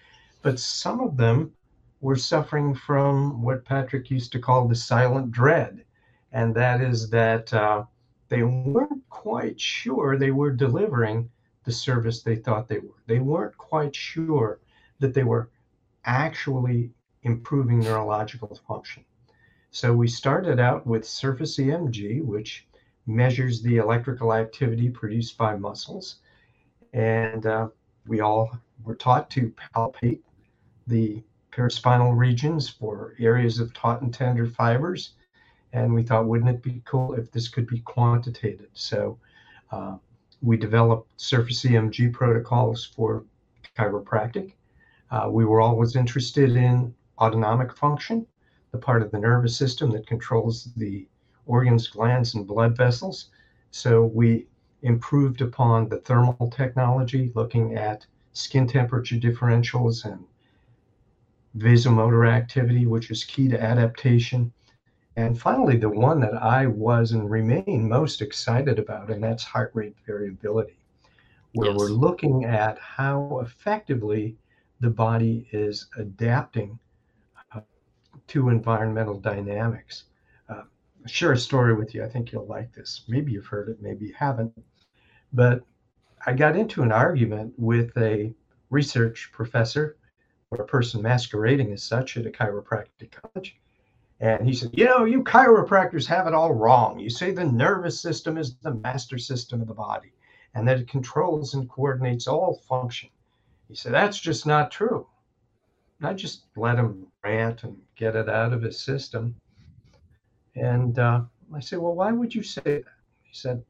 But 0.42 0.58
some 0.58 1.00
of 1.00 1.16
them 1.16 1.52
were 2.00 2.16
suffering 2.16 2.74
from 2.74 3.42
what 3.42 3.64
Patrick 3.64 4.10
used 4.10 4.32
to 4.32 4.38
call 4.38 4.66
the 4.66 4.74
silent 4.74 5.30
dread. 5.30 5.84
And 6.32 6.54
that 6.54 6.80
is 6.80 7.10
that 7.10 7.52
uh, 7.52 7.84
they 8.28 8.42
weren't 8.42 9.08
quite 9.08 9.60
sure 9.60 10.16
they 10.16 10.30
were 10.30 10.50
delivering 10.50 11.30
the 11.64 11.72
service 11.72 12.22
they 12.22 12.36
thought 12.36 12.68
they 12.68 12.78
were. 12.78 13.02
They 13.06 13.18
weren't 13.18 13.56
quite 13.56 13.94
sure 13.94 14.60
that 15.00 15.14
they 15.14 15.24
were 15.24 15.50
actually 16.04 16.90
improving 17.22 17.80
neurological 17.80 18.58
function. 18.68 19.04
So 19.70 19.92
we 19.92 20.08
started 20.08 20.60
out 20.60 20.86
with 20.86 21.06
surface 21.06 21.58
EMG, 21.58 22.24
which 22.24 22.66
measures 23.06 23.62
the 23.62 23.76
electrical 23.76 24.32
activity 24.32 24.88
produced 24.88 25.36
by 25.36 25.56
muscles. 25.56 26.16
And 26.92 27.44
uh, 27.46 27.68
we 28.06 28.20
all 28.20 28.58
were 28.84 28.94
taught 28.94 29.28
to 29.30 29.52
palpate 29.74 30.22
the 30.86 31.22
paraspinal 31.52 32.16
regions 32.16 32.68
for 32.68 33.14
areas 33.18 33.58
of 33.58 33.72
taut 33.74 34.02
and 34.02 34.14
tender 34.14 34.46
fibers. 34.46 35.14
And 35.76 35.92
we 35.92 36.02
thought, 36.02 36.26
wouldn't 36.26 36.48
it 36.48 36.62
be 36.62 36.80
cool 36.86 37.12
if 37.12 37.30
this 37.30 37.48
could 37.48 37.66
be 37.66 37.80
quantitated? 37.80 38.68
So 38.72 39.18
uh, 39.70 39.98
we 40.40 40.56
developed 40.56 41.20
surface 41.20 41.62
EMG 41.64 42.14
protocols 42.14 42.82
for 42.86 43.24
chiropractic. 43.76 44.54
Uh, 45.10 45.28
we 45.30 45.44
were 45.44 45.60
always 45.60 45.94
interested 45.94 46.56
in 46.56 46.94
autonomic 47.18 47.76
function, 47.76 48.26
the 48.72 48.78
part 48.78 49.02
of 49.02 49.10
the 49.10 49.18
nervous 49.18 49.54
system 49.54 49.90
that 49.90 50.06
controls 50.06 50.72
the 50.76 51.06
organs, 51.44 51.88
glands, 51.88 52.34
and 52.34 52.46
blood 52.46 52.74
vessels. 52.74 53.28
So 53.70 54.06
we 54.06 54.46
improved 54.80 55.42
upon 55.42 55.90
the 55.90 55.98
thermal 55.98 56.50
technology, 56.56 57.32
looking 57.34 57.76
at 57.76 58.06
skin 58.32 58.66
temperature 58.66 59.16
differentials 59.16 60.06
and 60.06 60.24
vasomotor 61.58 62.26
activity, 62.26 62.86
which 62.86 63.10
is 63.10 63.24
key 63.24 63.48
to 63.48 63.62
adaptation. 63.62 64.52
And 65.16 65.40
finally, 65.40 65.78
the 65.78 65.88
one 65.88 66.20
that 66.20 66.34
I 66.34 66.66
was 66.66 67.12
and 67.12 67.30
remain 67.30 67.88
most 67.88 68.20
excited 68.20 68.78
about, 68.78 69.10
and 69.10 69.24
that's 69.24 69.42
heart 69.42 69.70
rate 69.72 69.96
variability, 70.06 70.78
where 71.54 71.70
yes. 71.70 71.78
we're 71.78 71.88
looking 71.88 72.44
at 72.44 72.78
how 72.78 73.40
effectively 73.42 74.36
the 74.80 74.90
body 74.90 75.48
is 75.52 75.88
adapting 75.96 76.78
uh, 77.54 77.60
to 78.26 78.50
environmental 78.50 79.18
dynamics. 79.18 80.04
Uh, 80.50 80.64
share 81.06 81.32
a 81.32 81.38
story 81.38 81.74
with 81.74 81.94
you. 81.94 82.04
I 82.04 82.08
think 82.08 82.30
you'll 82.30 82.46
like 82.46 82.74
this. 82.74 83.04
Maybe 83.08 83.32
you've 83.32 83.46
heard 83.46 83.70
it, 83.70 83.80
maybe 83.80 84.06
you 84.06 84.14
haven't. 84.14 84.52
But 85.32 85.62
I 86.26 86.34
got 86.34 86.56
into 86.56 86.82
an 86.82 86.92
argument 86.92 87.54
with 87.56 87.96
a 87.96 88.34
research 88.68 89.30
professor 89.32 89.96
or 90.50 90.60
a 90.60 90.66
person 90.66 91.00
masquerading 91.00 91.72
as 91.72 91.82
such 91.82 92.18
at 92.18 92.26
a 92.26 92.30
chiropractic 92.30 93.12
college. 93.12 93.56
And 94.20 94.46
he 94.46 94.54
said, 94.54 94.70
You 94.72 94.86
know, 94.86 95.04
you 95.04 95.22
chiropractors 95.22 96.06
have 96.06 96.26
it 96.26 96.34
all 96.34 96.54
wrong. 96.54 96.98
You 96.98 97.10
say 97.10 97.32
the 97.32 97.44
nervous 97.44 98.00
system 98.00 98.38
is 98.38 98.56
the 98.56 98.74
master 98.74 99.18
system 99.18 99.60
of 99.60 99.68
the 99.68 99.74
body 99.74 100.12
and 100.54 100.66
that 100.66 100.80
it 100.80 100.88
controls 100.88 101.54
and 101.54 101.68
coordinates 101.68 102.26
all 102.26 102.62
function. 102.66 103.10
He 103.68 103.74
said, 103.74 103.92
That's 103.92 104.18
just 104.18 104.46
not 104.46 104.70
true. 104.70 105.06
I 106.02 106.14
just 106.14 106.44
let 106.56 106.78
him 106.78 107.06
rant 107.22 107.64
and 107.64 107.76
get 107.94 108.16
it 108.16 108.28
out 108.28 108.52
of 108.52 108.62
his 108.62 108.78
system. 108.78 109.34
And 110.54 110.98
uh, 110.98 111.22
I 111.54 111.60
said, 111.60 111.78
Well, 111.78 111.94
why 111.94 112.12
would 112.12 112.34
you 112.34 112.42
say 112.42 112.62
that? 112.64 112.84
He 113.22 113.34
said, 113.34 113.62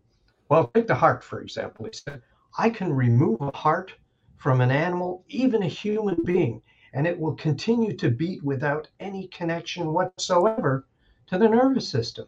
Well, 0.49 0.71
take 0.75 0.87
the 0.87 0.95
heart, 0.95 1.25
for 1.25 1.41
example. 1.41 1.87
He 1.87 1.93
said, 1.93 2.23
I 2.57 2.71
can 2.71 2.93
remove 2.93 3.41
a 3.41 3.57
heart 3.57 3.93
from 4.37 4.61
an 4.61 4.71
animal, 4.71 5.25
even 5.29 5.62
a 5.62 5.69
human 5.69 6.23
being, 6.25 6.62
and 6.97 7.07
it 7.07 7.21
will 7.21 7.35
continue 7.35 7.95
to 7.95 8.11
beat 8.11 8.43
without 8.43 8.88
any 9.00 9.26
connection 9.29 9.93
whatsoever 9.93 10.87
to 11.26 11.37
the 11.37 11.47
nervous 11.47 11.87
system. 11.87 12.26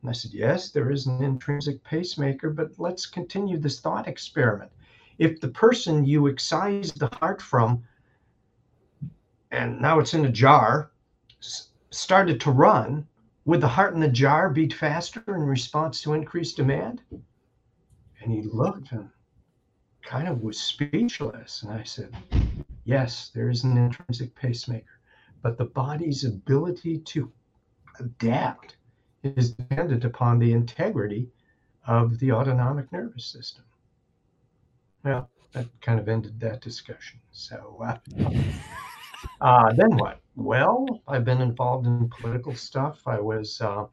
And 0.00 0.10
I 0.10 0.12
said, 0.12 0.32
Yes, 0.32 0.70
there 0.70 0.92
is 0.92 1.06
an 1.06 1.24
intrinsic 1.24 1.82
pacemaker, 1.82 2.50
but 2.50 2.70
let's 2.78 3.04
continue 3.04 3.58
this 3.58 3.80
thought 3.80 4.06
experiment. 4.06 4.70
If 5.18 5.40
the 5.40 5.48
person 5.48 6.04
you 6.04 6.28
excised 6.28 7.00
the 7.00 7.10
heart 7.18 7.42
from, 7.42 7.82
and 9.50 9.80
now 9.80 9.98
it's 9.98 10.14
in 10.14 10.24
a 10.24 10.30
jar, 10.30 10.92
started 11.90 12.40
to 12.42 12.52
run, 12.52 13.04
would 13.44 13.60
the 13.60 13.66
heart 13.66 13.94
in 13.94 14.00
the 14.00 14.08
jar 14.08 14.50
beat 14.50 14.72
faster 14.72 15.20
in 15.26 15.42
response 15.42 16.00
to 16.02 16.12
increased 16.12 16.56
demand? 16.56 17.02
And 17.10 18.32
he 18.32 18.42
looked 18.42 18.92
and 18.92 19.08
kind 20.02 20.28
of 20.28 20.42
was 20.42 20.60
speechless. 20.60 21.64
And 21.64 21.72
I 21.72 21.82
said, 21.82 22.14
Yes, 22.84 23.30
there 23.34 23.48
is 23.48 23.64
an 23.64 23.76
intrinsic 23.76 24.34
pacemaker, 24.34 25.00
but 25.42 25.56
the 25.56 25.64
body's 25.64 26.24
ability 26.24 26.98
to 26.98 27.32
adapt 27.98 28.76
is 29.22 29.52
dependent 29.52 30.04
upon 30.04 30.38
the 30.38 30.52
integrity 30.52 31.28
of 31.86 32.18
the 32.18 32.32
autonomic 32.32 32.90
nervous 32.92 33.24
system. 33.26 33.64
Well, 35.02 35.30
that 35.52 35.66
kind 35.80 35.98
of 35.98 36.08
ended 36.08 36.38
that 36.40 36.60
discussion. 36.60 37.20
So, 37.32 37.82
uh, 37.82 37.98
uh, 39.40 39.72
then 39.72 39.96
what? 39.96 40.20
Well, 40.36 41.02
I've 41.08 41.24
been 41.24 41.40
involved 41.40 41.86
in 41.86 42.10
political 42.10 42.54
stuff. 42.54 43.00
I 43.06 43.20
was 43.20 43.60
uh, 43.60 43.86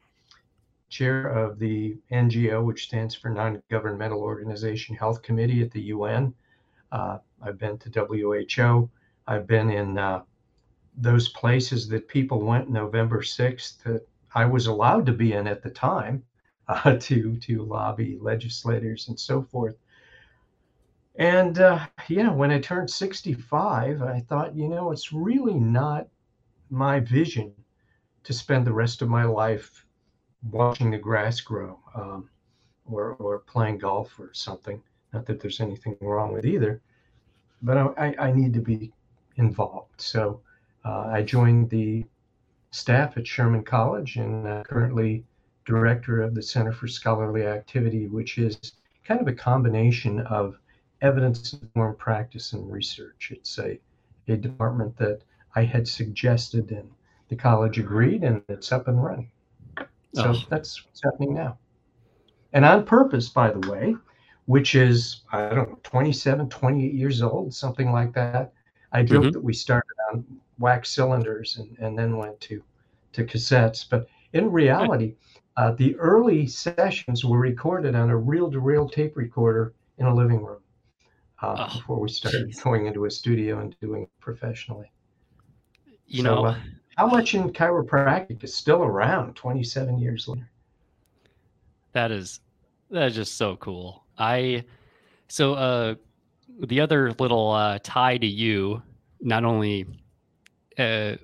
chair 0.90 1.28
of 1.28 1.60
the 1.60 1.98
NGO, 2.12 2.64
which 2.64 2.86
stands 2.86 3.16
for 3.16 3.30
Non 3.30 3.62
Governmental 3.70 4.22
Organization 4.22 4.96
Health 4.96 5.22
Committee 5.22 5.62
at 5.62 5.72
the 5.72 5.82
UN. 5.84 6.34
I've 7.42 7.58
been 7.58 7.78
to 7.80 7.90
WHO. 7.90 8.90
I've 9.28 9.48
been 9.48 9.70
in 9.70 9.98
uh, 9.98 10.24
those 10.98 11.30
places 11.30 11.88
that 11.90 12.08
people 12.08 12.42
went 12.42 12.70
November 12.70 13.22
6th 13.22 13.84
that 13.84 14.08
I 14.34 14.46
was 14.46 14.68
allowed 14.68 15.06
to 15.08 15.14
be 15.14 15.34
in 15.34 15.48
at 15.48 15.64
the 15.64 15.70
time 15.70 16.24
uh, 16.68 16.98
to, 17.00 17.38
to 17.38 17.64
lobby 17.64 18.18
legislators 18.22 19.08
and 19.08 19.20
so 19.20 19.42
forth. 19.42 19.76
And, 21.16 21.60
uh, 21.60 21.88
you 22.08 22.24
know, 22.24 22.34
when 22.34 22.52
I 22.52 22.60
turned 22.60 22.90
65, 22.90 24.02
I 24.02 24.22
thought, 24.22 24.56
you 24.56 24.68
know, 24.68 24.92
it's 24.92 25.12
really 25.12 25.56
not 25.56 26.08
my 26.70 27.00
vision 27.02 27.54
to 28.24 28.34
spend 28.34 28.66
the 28.66 28.74
rest 28.74 29.02
of 29.02 29.10
my 29.10 29.26
life 29.26 29.86
watching 30.50 30.92
the 30.92 30.98
grass 30.98 31.42
grow 31.42 31.80
um, 31.96 32.30
or, 32.86 33.14
or 33.16 33.40
playing 33.40 33.78
golf 33.78 34.18
or 34.20 34.34
something. 34.34 34.82
Not 35.14 35.26
that 35.26 35.42
there's 35.42 35.60
anything 35.60 35.98
wrong 36.00 36.32
with 36.32 36.46
either 36.46 36.82
but 37.62 37.78
I, 37.98 38.16
I 38.20 38.32
need 38.32 38.54
to 38.54 38.62
be 38.62 38.92
involved. 39.38 40.02
So 40.02 40.42
uh, 40.86 41.08
I 41.08 41.22
joined 41.22 41.70
the 41.70 42.06
staff 42.72 43.18
at 43.18 43.28
Sherman 43.28 43.64
College 43.64 44.16
and 44.16 44.48
uh, 44.48 44.64
currently 44.64 45.24
director 45.66 46.22
of 46.22 46.34
the 46.34 46.42
Center 46.42 46.72
for 46.72 46.88
Scholarly 46.88 47.46
Activity, 47.46 48.08
which 48.08 48.38
is 48.38 48.74
kind 49.04 49.22
of 49.22 49.28
a 49.28 49.34
combination 49.34 50.22
of 50.22 50.58
evidence 51.02 51.54
informed 51.54 51.98
practice 51.98 52.54
and 52.54 52.72
research. 52.72 53.32
It's 53.32 53.58
a, 53.60 53.80
a 54.28 54.38
department 54.38 54.98
that 54.98 55.22
I 55.56 55.64
had 55.64 55.88
suggested 55.88 56.72
and 56.72 56.90
the 57.30 57.36
college 57.36 57.80
agreed, 57.80 58.24
and 58.24 58.42
it's 58.50 58.72
up 58.72 58.88
and 58.88 59.02
running. 59.02 59.32
So 60.14 60.34
oh. 60.36 60.44
that's 60.50 60.86
what's 60.86 61.02
happening 61.02 61.34
now. 61.34 61.58
And 62.52 62.66
on 62.66 62.86
purpose, 62.86 63.30
by 63.30 63.52
the 63.52 63.72
way, 63.72 63.96
which 64.46 64.76
is, 64.76 65.22
I 65.32 65.50
don't 65.50 65.70
know, 65.70 65.80
27, 65.84 66.50
28 66.50 66.94
years 66.94 67.22
old, 67.22 67.54
something 67.54 67.92
like 67.92 68.14
that. 68.14 68.54
I 68.92 69.04
joked 69.04 69.28
mm-hmm. 69.28 69.32
that 69.32 69.44
we 69.44 69.54
started 69.54 69.96
on 70.12 70.26
wax 70.60 70.92
cylinders 70.92 71.58
and, 71.58 71.78
and 71.80 71.98
then 71.98 72.18
went 72.18 72.40
to, 72.42 72.62
to 73.14 73.24
cassettes. 73.24 73.86
But 73.90 74.08
in 74.34 74.52
reality, 74.52 75.16
uh, 75.58 75.72
the 75.72 75.96
early 75.98 76.48
sessions 76.48 77.24
were 77.26 77.40
recorded 77.40 77.96
on 77.96 78.10
a 78.10 78.18
reel 78.18 78.52
to 78.52 78.60
reel 78.60 78.88
tape 78.88 79.16
recorder 79.16 79.74
in 79.98 80.06
a 80.06 80.14
living 80.14 80.44
room 80.44 80.62
uh, 81.42 81.68
oh, 81.70 81.78
before 81.78 82.00
we 82.00 82.10
started 82.10 82.48
geez. 82.48 82.62
going 82.62 82.86
into 82.86 83.06
a 83.06 83.12
studio 83.12 83.60
and 83.60 83.76
doing 83.82 84.04
it 84.04 84.10
professionally. 84.20 84.92
You 86.08 86.24
so, 86.24 86.36
know, 86.36 86.46
uh, 86.46 86.58
how 86.98 87.08
much 87.08 87.34
in 87.36 87.52
chiropractic 87.52 88.44
is 88.44 88.54
still 88.54 88.84
around 88.84 89.36
27 89.36 89.98
years 90.00 90.28
later? 90.28 90.50
That 91.94 92.12
is 92.12 92.40
that 92.90 93.08
is 93.08 93.16
just 93.16 93.38
so 93.38 93.56
cool. 93.58 94.01
I 94.18 94.66
so 95.28 95.54
uh 95.54 95.96
the 96.60 96.82
other 96.82 97.14
little 97.20 97.52
uh 97.52 97.80
tie 97.84 98.18
to 98.18 98.28
you, 98.28 98.82
not 99.20 99.44
only 99.44 99.86
uh 100.78 101.16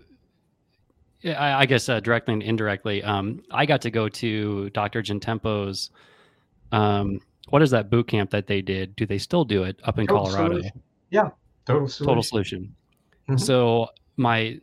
I, 1.25 1.61
I 1.61 1.65
guess 1.65 1.89
uh, 1.89 1.99
directly 1.99 2.35
and 2.35 2.43
indirectly, 2.43 3.03
um, 3.03 3.43
I 3.51 3.65
got 3.65 3.81
to 3.81 3.89
go 3.89 4.07
to 4.07 4.69
Dr. 4.69 5.01
Gentempo's 5.01 5.89
um 6.71 7.19
what 7.49 7.61
is 7.61 7.71
that 7.71 7.89
boot 7.89 8.07
camp 8.07 8.31
that 8.31 8.47
they 8.47 8.61
did? 8.61 8.95
Do 8.95 9.05
they 9.05 9.17
still 9.17 9.45
do 9.45 9.63
it 9.63 9.79
up 9.83 9.99
in 9.99 10.07
total 10.07 10.25
Colorado? 10.25 10.55
Solution. 10.55 10.83
Yeah, 11.09 11.29
total 11.65 11.87
solution. 11.87 12.07
Total 12.07 12.23
solution. 12.23 12.75
Mm-hmm. 13.29 13.37
So 13.37 13.89
my 14.17 14.59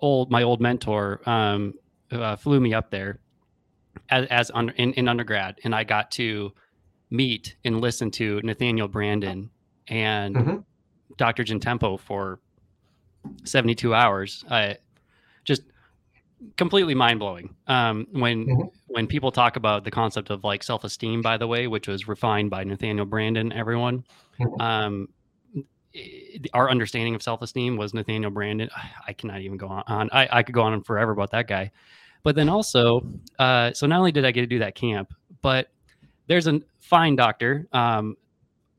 old 0.00 0.30
my 0.30 0.42
old 0.42 0.60
mentor 0.60 1.20
um, 1.26 1.74
uh, 2.10 2.36
flew 2.36 2.60
me 2.60 2.74
up 2.74 2.90
there 2.90 3.18
as, 4.08 4.26
as 4.28 4.50
under, 4.54 4.72
in, 4.74 4.92
in 4.94 5.08
undergrad, 5.08 5.58
and 5.64 5.74
I 5.74 5.84
got 5.84 6.10
to 6.12 6.52
meet 7.10 7.56
and 7.64 7.80
listen 7.80 8.10
to 8.12 8.40
Nathaniel 8.42 8.88
Branden 8.88 9.48
and 9.88 10.36
mm-hmm. 10.36 10.56
Dr. 11.16 11.44
Gentempo 11.44 11.98
for 11.98 12.40
72 13.44 13.94
hours. 13.94 14.44
I 14.50 14.78
just 15.44 15.62
completely 16.56 16.94
mind 16.94 17.18
blowing. 17.18 17.54
Um, 17.66 18.06
when 18.12 18.46
mm-hmm. 18.46 18.68
when 18.86 19.06
people 19.06 19.32
talk 19.32 19.56
about 19.56 19.84
the 19.84 19.90
concept 19.90 20.30
of 20.30 20.44
like 20.44 20.62
self 20.62 20.84
esteem, 20.84 21.22
by 21.22 21.36
the 21.36 21.46
way, 21.46 21.66
which 21.66 21.88
was 21.88 22.08
refined 22.08 22.50
by 22.50 22.64
Nathaniel 22.64 23.06
Branden, 23.06 23.54
everyone, 23.54 24.04
mm-hmm. 24.40 24.60
um, 24.60 25.08
our 26.54 26.70
understanding 26.70 27.14
of 27.14 27.22
self 27.22 27.42
esteem 27.42 27.76
was 27.76 27.92
Nathaniel 27.94 28.30
Branden. 28.30 28.70
I 29.06 29.12
cannot 29.12 29.40
even 29.40 29.56
go 29.56 29.68
on. 29.68 30.08
I, 30.12 30.28
I 30.30 30.42
could 30.42 30.54
go 30.54 30.62
on 30.62 30.82
forever 30.82 31.12
about 31.12 31.32
that 31.32 31.48
guy. 31.48 31.70
But 32.22 32.36
then 32.36 32.50
also, 32.50 33.06
uh, 33.38 33.72
so 33.72 33.86
not 33.86 33.98
only 33.98 34.12
did 34.12 34.26
I 34.26 34.30
get 34.30 34.42
to 34.42 34.46
do 34.46 34.58
that 34.58 34.74
camp, 34.74 35.14
but 35.40 35.70
there's 36.26 36.46
a 36.46 36.60
fine 36.90 37.14
doctor, 37.14 37.68
um, 37.72 38.16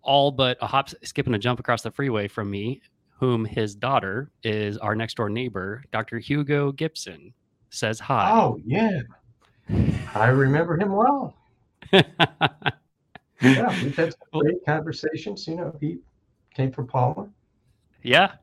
all 0.04 0.32
but 0.32 0.58
a 0.62 0.68
hop, 0.68 0.90
skip, 1.04 1.26
and 1.26 1.36
a 1.36 1.40
jump 1.40 1.60
across 1.60 1.82
the 1.82 1.90
freeway 1.90 2.28
from 2.28 2.52
me, 2.52 2.82
whom 3.18 3.46
his 3.46 3.74
daughter 3.74 4.30
is 4.44 4.78
our 4.78 4.96
next 4.96 5.16
door 5.16 5.30
neighbor, 5.30 5.84
Dr. 5.92 6.20
Hugo 6.20 6.74
Gibson, 6.74 7.34
says 7.70 8.00
hi. 8.00 8.30
Oh, 8.30 8.60
yeah. 8.66 9.00
I 10.14 10.28
remember 10.28 10.78
him 10.78 10.92
well. 10.92 11.36
yeah, 11.94 12.04
we've 13.42 13.96
had 13.96 14.14
some 14.14 14.42
great 14.42 14.66
conversations. 14.66 15.48
You 15.48 15.56
know, 15.56 15.78
he 15.80 16.00
came 16.54 16.72
from 16.72 16.88
Palmer. 16.88 17.30
Yeah. 18.04 18.34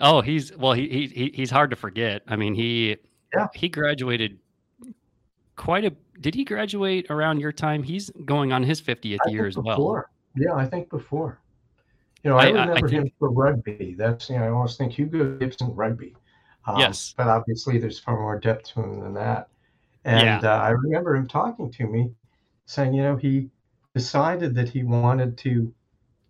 Oh, 0.00 0.22
he's 0.22 0.56
well. 0.56 0.72
He 0.72 0.88
he 0.88 1.32
he's 1.34 1.50
hard 1.50 1.70
to 1.70 1.76
forget. 1.76 2.22
I 2.28 2.36
mean, 2.36 2.54
he 2.54 2.96
yeah 3.34 3.48
he 3.54 3.68
graduated 3.68 4.38
quite 5.56 5.84
a. 5.84 5.92
Did 6.20 6.34
he 6.34 6.44
graduate 6.44 7.06
around 7.10 7.40
your 7.40 7.52
time? 7.52 7.82
He's 7.82 8.10
going 8.24 8.52
on 8.52 8.62
his 8.62 8.80
fiftieth 8.80 9.20
year 9.28 9.46
as 9.46 9.54
before. 9.54 10.10
well. 10.36 10.56
Yeah, 10.56 10.62
I 10.62 10.66
think 10.66 10.90
before. 10.90 11.40
You 12.24 12.30
know, 12.30 12.36
I, 12.36 12.46
I 12.46 12.50
remember 12.50 12.86
I, 12.86 12.88
I 12.88 12.92
him 12.92 13.10
for 13.18 13.30
rugby. 13.30 13.94
That's 13.96 14.28
you 14.28 14.38
know, 14.38 14.44
I 14.44 14.48
always 14.48 14.76
think 14.76 14.92
Hugo 14.92 15.36
Gibson 15.38 15.74
rugby. 15.74 16.14
Um, 16.66 16.78
yes, 16.78 17.14
but 17.16 17.28
obviously 17.28 17.78
there's 17.78 17.98
far 17.98 18.20
more 18.20 18.38
depth 18.38 18.74
to 18.74 18.82
him 18.82 19.00
than 19.00 19.14
that. 19.14 19.48
And 20.04 20.42
yeah. 20.42 20.54
uh, 20.54 20.58
I 20.58 20.70
remember 20.70 21.14
him 21.14 21.28
talking 21.28 21.70
to 21.72 21.86
me, 21.86 22.10
saying, 22.66 22.94
you 22.94 23.02
know, 23.02 23.16
he 23.16 23.50
decided 23.94 24.54
that 24.54 24.68
he 24.68 24.82
wanted 24.82 25.36
to 25.38 25.72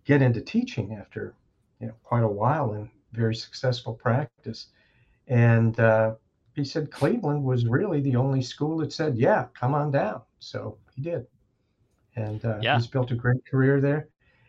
get 0.04 0.22
into 0.22 0.40
teaching 0.40 0.96
after 0.98 1.34
you 1.80 1.86
know 1.86 1.94
quite 2.02 2.22
a 2.22 2.28
while 2.28 2.74
in 2.74 2.90
very 3.12 3.34
successful 3.34 3.94
practice. 3.94 4.66
And 5.26 5.78
uh, 5.78 6.14
he 6.58 6.64
said 6.64 6.90
Cleveland 6.90 7.42
was 7.44 7.66
really 7.66 8.00
the 8.00 8.16
only 8.16 8.42
school 8.42 8.78
that 8.78 8.92
said, 8.92 9.16
"Yeah, 9.16 9.46
come 9.54 9.74
on 9.74 9.90
down." 9.90 10.22
So 10.40 10.78
he 10.94 11.02
did, 11.02 11.26
and 12.16 12.44
uh, 12.44 12.58
yeah. 12.60 12.76
he's 12.76 12.86
built 12.86 13.10
a 13.10 13.14
great 13.14 13.44
career 13.46 13.80
there. 13.80 14.08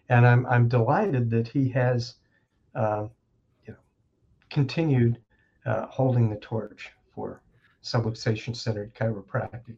And 0.10 0.26
I'm 0.26 0.46
I'm 0.48 0.68
delighted 0.68 1.30
that 1.30 1.48
he 1.48 1.70
has, 1.70 2.16
uh, 2.76 3.08
you 3.66 3.74
know, 3.74 3.80
continued 4.50 5.20
uh, 5.66 5.86
holding 5.88 6.30
the 6.30 6.38
torch 6.38 6.92
for 7.14 7.42
subluxation 7.84 8.56
centered 8.56 8.94
chiropractic, 8.96 9.78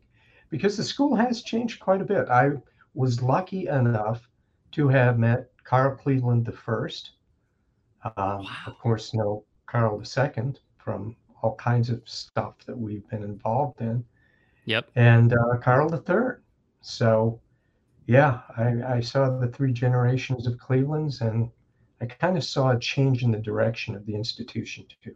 because 0.50 0.78
the 0.78 0.84
school 0.84 1.16
has 1.16 1.44
changed 1.44 1.80
quite 1.80 2.02
a 2.02 2.06
bit. 2.06 2.30
I 2.30 2.52
was 2.94 3.22
lucky 3.22 3.68
enough 3.68 4.28
to 4.72 4.88
have 4.88 5.20
met 5.20 5.52
Carl 5.64 5.96
Cleveland 5.96 6.46
the 6.46 6.52
first. 6.52 7.12
Um, 8.04 8.14
wow. 8.16 8.46
Of 8.68 8.80
course, 8.80 9.14
no 9.14 9.44
Carl 9.68 10.00
the 10.00 10.06
second 10.06 10.60
from 10.78 11.16
all 11.42 11.56
kinds 11.56 11.90
of 11.90 12.02
stuff 12.06 12.56
that 12.66 12.78
we've 12.78 13.08
been 13.10 13.24
involved 13.24 13.82
in. 13.82 14.04
Yep. 14.66 14.92
And 14.96 15.34
uh, 15.34 15.58
Carl 15.62 15.90
the 15.90 15.98
third. 15.98 16.44
So, 16.82 17.40
yeah, 18.08 18.42
I, 18.58 18.96
I 18.96 19.00
saw 19.00 19.38
the 19.38 19.48
three 19.48 19.74
generations 19.74 20.48
of 20.48 20.58
Cleveland's, 20.58 21.22
and 21.22 21.50
I 22.00 22.06
kind 22.06 22.38
of 22.38 22.44
saw 22.44 22.72
a 22.72 22.80
change 22.80 23.24
in 23.24 23.32
the 23.32 23.40
direction 23.40 23.96
of 23.96 24.06
the 24.06 24.16
institution 24.16 24.86
too. 25.04 25.16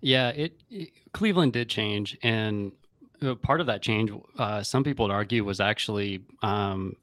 Yeah, 0.00 0.30
it, 0.30 0.62
it 0.70 0.90
Cleveland 1.12 1.52
did 1.52 1.68
change, 1.68 2.16
and 2.22 2.72
part 3.42 3.60
of 3.60 3.66
that 3.66 3.82
change, 3.82 4.10
uh, 4.38 4.62
some 4.62 4.82
people 4.82 5.06
would 5.06 5.12
argue, 5.12 5.44
was 5.44 5.60
actually 5.60 6.24
um, 6.42 6.96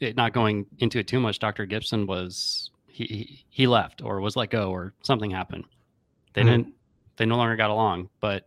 it, 0.00 0.16
not 0.16 0.32
going 0.32 0.66
into 0.78 0.98
it 0.98 1.06
too 1.06 1.20
much, 1.20 1.38
Dr. 1.38 1.66
Gibson 1.66 2.06
was 2.06 2.70
he 2.86 3.44
he 3.48 3.66
left 3.66 4.02
or 4.02 4.20
was 4.20 4.36
let 4.36 4.50
go 4.50 4.70
or 4.70 4.92
something 5.02 5.30
happened. 5.30 5.64
They 6.34 6.42
mm-hmm. 6.42 6.50
didn't 6.50 6.74
they 7.16 7.26
no 7.26 7.36
longer 7.36 7.56
got 7.56 7.70
along, 7.70 8.08
but 8.20 8.44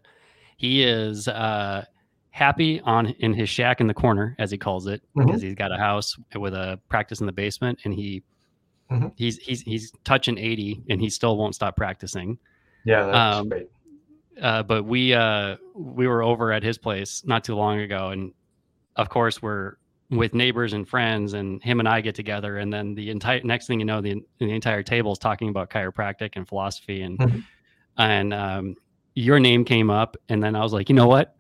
he 0.58 0.84
is 0.84 1.28
uh, 1.28 1.84
happy 2.30 2.82
on 2.82 3.08
in 3.19 3.34
his 3.34 3.49
shack 3.49 3.82
in 3.82 3.88
the 3.88 3.93
corner 3.93 4.36
as 4.39 4.49
he 4.49 4.58
calls 4.58 4.88
it 4.88 5.02
mm-hmm. 5.02 5.26
because 5.26 5.41
he's 5.41 5.56
got 5.56 5.71
a 5.71 5.78
house 5.78 6.15
with 6.36 6.54
a 6.54 6.80
practice 6.89 7.19
in 7.19 7.26
the 7.26 7.32
basement 7.32 7.80
and 7.86 7.93
he 7.93 8.23
mm-hmm. 8.91 9.08
he's 9.15 9.38
he's 9.38 9.62
he's 9.62 9.91
touching 10.04 10.38
80 10.38 10.84
and 10.89 10.99
he 10.99 11.10
still 11.10 11.38
won't 11.38 11.56
stop 11.56 11.76
practicing. 11.76 12.38
Yeah, 12.86 13.06
that's 13.06 13.38
um, 13.38 13.49
great. 13.49 13.69
Uh, 14.41 14.63
but 14.63 14.84
we 14.84 15.13
uh, 15.13 15.58
we 15.76 16.08
were 16.08 16.23
over 16.23 16.52
at 16.52 16.63
his 16.63 16.78
place 16.78 17.23
not 17.26 17.43
too 17.43 17.56
long 17.56 17.80
ago, 17.80 18.10
and 18.10 18.34
of 18.95 19.10
course 19.10 19.41
we're 19.41 19.76
with 20.10 20.34
neighbors 20.34 20.73
and 20.73 20.88
friends 20.88 21.34
and 21.34 21.63
him 21.63 21.80
and 21.80 21.88
I 21.88 22.02
get 22.02 22.15
together 22.15 22.58
and 22.58 22.71
then 22.71 22.93
the 22.93 23.10
entire 23.10 23.41
next 23.43 23.67
thing 23.67 23.80
you 23.80 23.86
know 23.86 24.02
the, 24.02 24.21
the 24.39 24.52
entire 24.52 24.84
table 24.84 25.12
is 25.13 25.17
talking 25.17 25.49
about 25.49 25.69
chiropractic 25.69 26.32
and 26.36 26.47
philosophy 26.47 27.02
and 27.02 27.17
mm-hmm. 27.17 27.39
And 27.97 28.34
um, 28.34 28.75
your 29.15 29.39
name 29.39 29.65
came 29.65 29.89
up 29.89 30.17
and 30.29 30.41
then 30.41 30.56
I 30.56 30.62
was 30.62 30.73
like 30.73 30.89
you 30.89 30.95
know 30.95 31.08
what? 31.08 31.36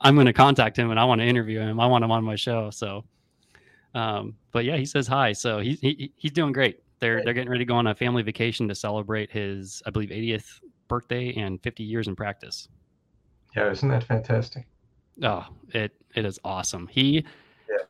I'm 0.00 0.14
going 0.14 0.26
to 0.26 0.32
contact 0.32 0.78
him 0.78 0.90
and 0.90 0.98
I 0.98 1.04
want 1.04 1.20
to 1.20 1.26
interview 1.26 1.60
him. 1.60 1.78
I 1.78 1.86
want 1.86 2.02
him 2.04 2.10
on 2.10 2.24
my 2.24 2.36
show. 2.36 2.70
So 2.70 3.04
um, 3.94 4.36
but 4.52 4.64
yeah 4.64 4.76
he 4.76 4.86
says 4.86 5.06
hi. 5.06 5.32
So 5.32 5.58
he's 5.60 5.80
he, 5.80 6.12
he's 6.16 6.32
doing 6.32 6.52
great. 6.52 6.80
They're 7.00 7.22
they're 7.24 7.34
getting 7.34 7.50
ready 7.50 7.64
to 7.64 7.68
go 7.68 7.76
on 7.76 7.86
a 7.86 7.94
family 7.94 8.22
vacation 8.22 8.68
to 8.68 8.74
celebrate 8.74 9.30
his 9.30 9.82
I 9.86 9.90
believe 9.90 10.10
80th 10.10 10.60
birthday 10.88 11.34
and 11.34 11.62
50 11.62 11.82
years 11.82 12.08
in 12.08 12.16
practice. 12.16 12.68
Yeah 13.56 13.70
isn't 13.70 13.88
that 13.88 14.04
fantastic? 14.04 14.66
Oh 15.22 15.46
it 15.70 15.92
it 16.14 16.24
is 16.24 16.38
awesome. 16.44 16.86
He 16.86 17.24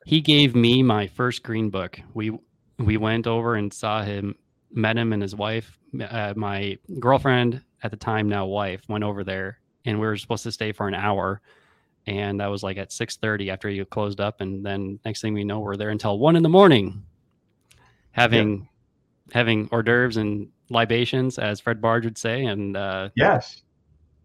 he 0.07 0.21
gave 0.21 0.55
me 0.55 0.83
my 0.83 1.07
first 1.07 1.43
green 1.43 1.71
book. 1.71 2.01
We 2.15 2.33
we 2.79 2.97
went 2.97 3.27
over 3.27 3.55
and 3.55 3.73
saw 3.73 4.03
him, 4.03 4.35
met 4.73 4.97
him 4.97 5.13
and 5.13 5.23
his 5.23 5.35
wife. 5.35 5.79
Uh, 6.09 6.33
my 6.37 6.79
girlfriend 6.99 7.63
at 7.83 7.91
the 7.91 7.97
time, 7.97 8.29
now 8.29 8.47
wife, 8.47 8.83
went 8.89 9.05
over 9.05 9.25
there, 9.25 9.59
and 9.85 9.99
we 10.01 10.07
were 10.07 10.17
supposed 10.17 10.43
to 10.45 10.53
stay 10.53 10.73
for 10.73 10.89
an 10.89 10.95
hour. 10.95 11.41
And 12.07 12.41
that 12.41 12.47
was 12.47 12.63
like 12.63 12.79
at 12.79 12.93
six 12.93 13.17
thirty 13.17 13.51
after 13.51 13.69
you 13.69 13.85
closed 13.85 14.21
up, 14.21 14.41
and 14.41 14.65
then 14.65 14.99
next 15.05 15.21
thing 15.21 15.35
we 15.35 15.45
know, 15.45 15.61
we're 15.61 15.77
there 15.77 15.91
until 15.91 16.19
one 16.19 16.37
in 16.37 16.43
the 16.43 16.49
morning, 16.49 17.03
having 18.13 18.61
yeah. 18.61 19.35
having 19.35 19.69
hors 19.71 19.83
d'oeuvres 19.83 20.17
and 20.17 20.49
libations, 20.71 21.39
as 21.39 21.61
Fred 21.61 21.81
Barge 21.81 22.05
would 22.05 22.19
say. 22.19 22.47
And 22.47 22.77
uh, 22.77 23.11
yes, 23.17 23.63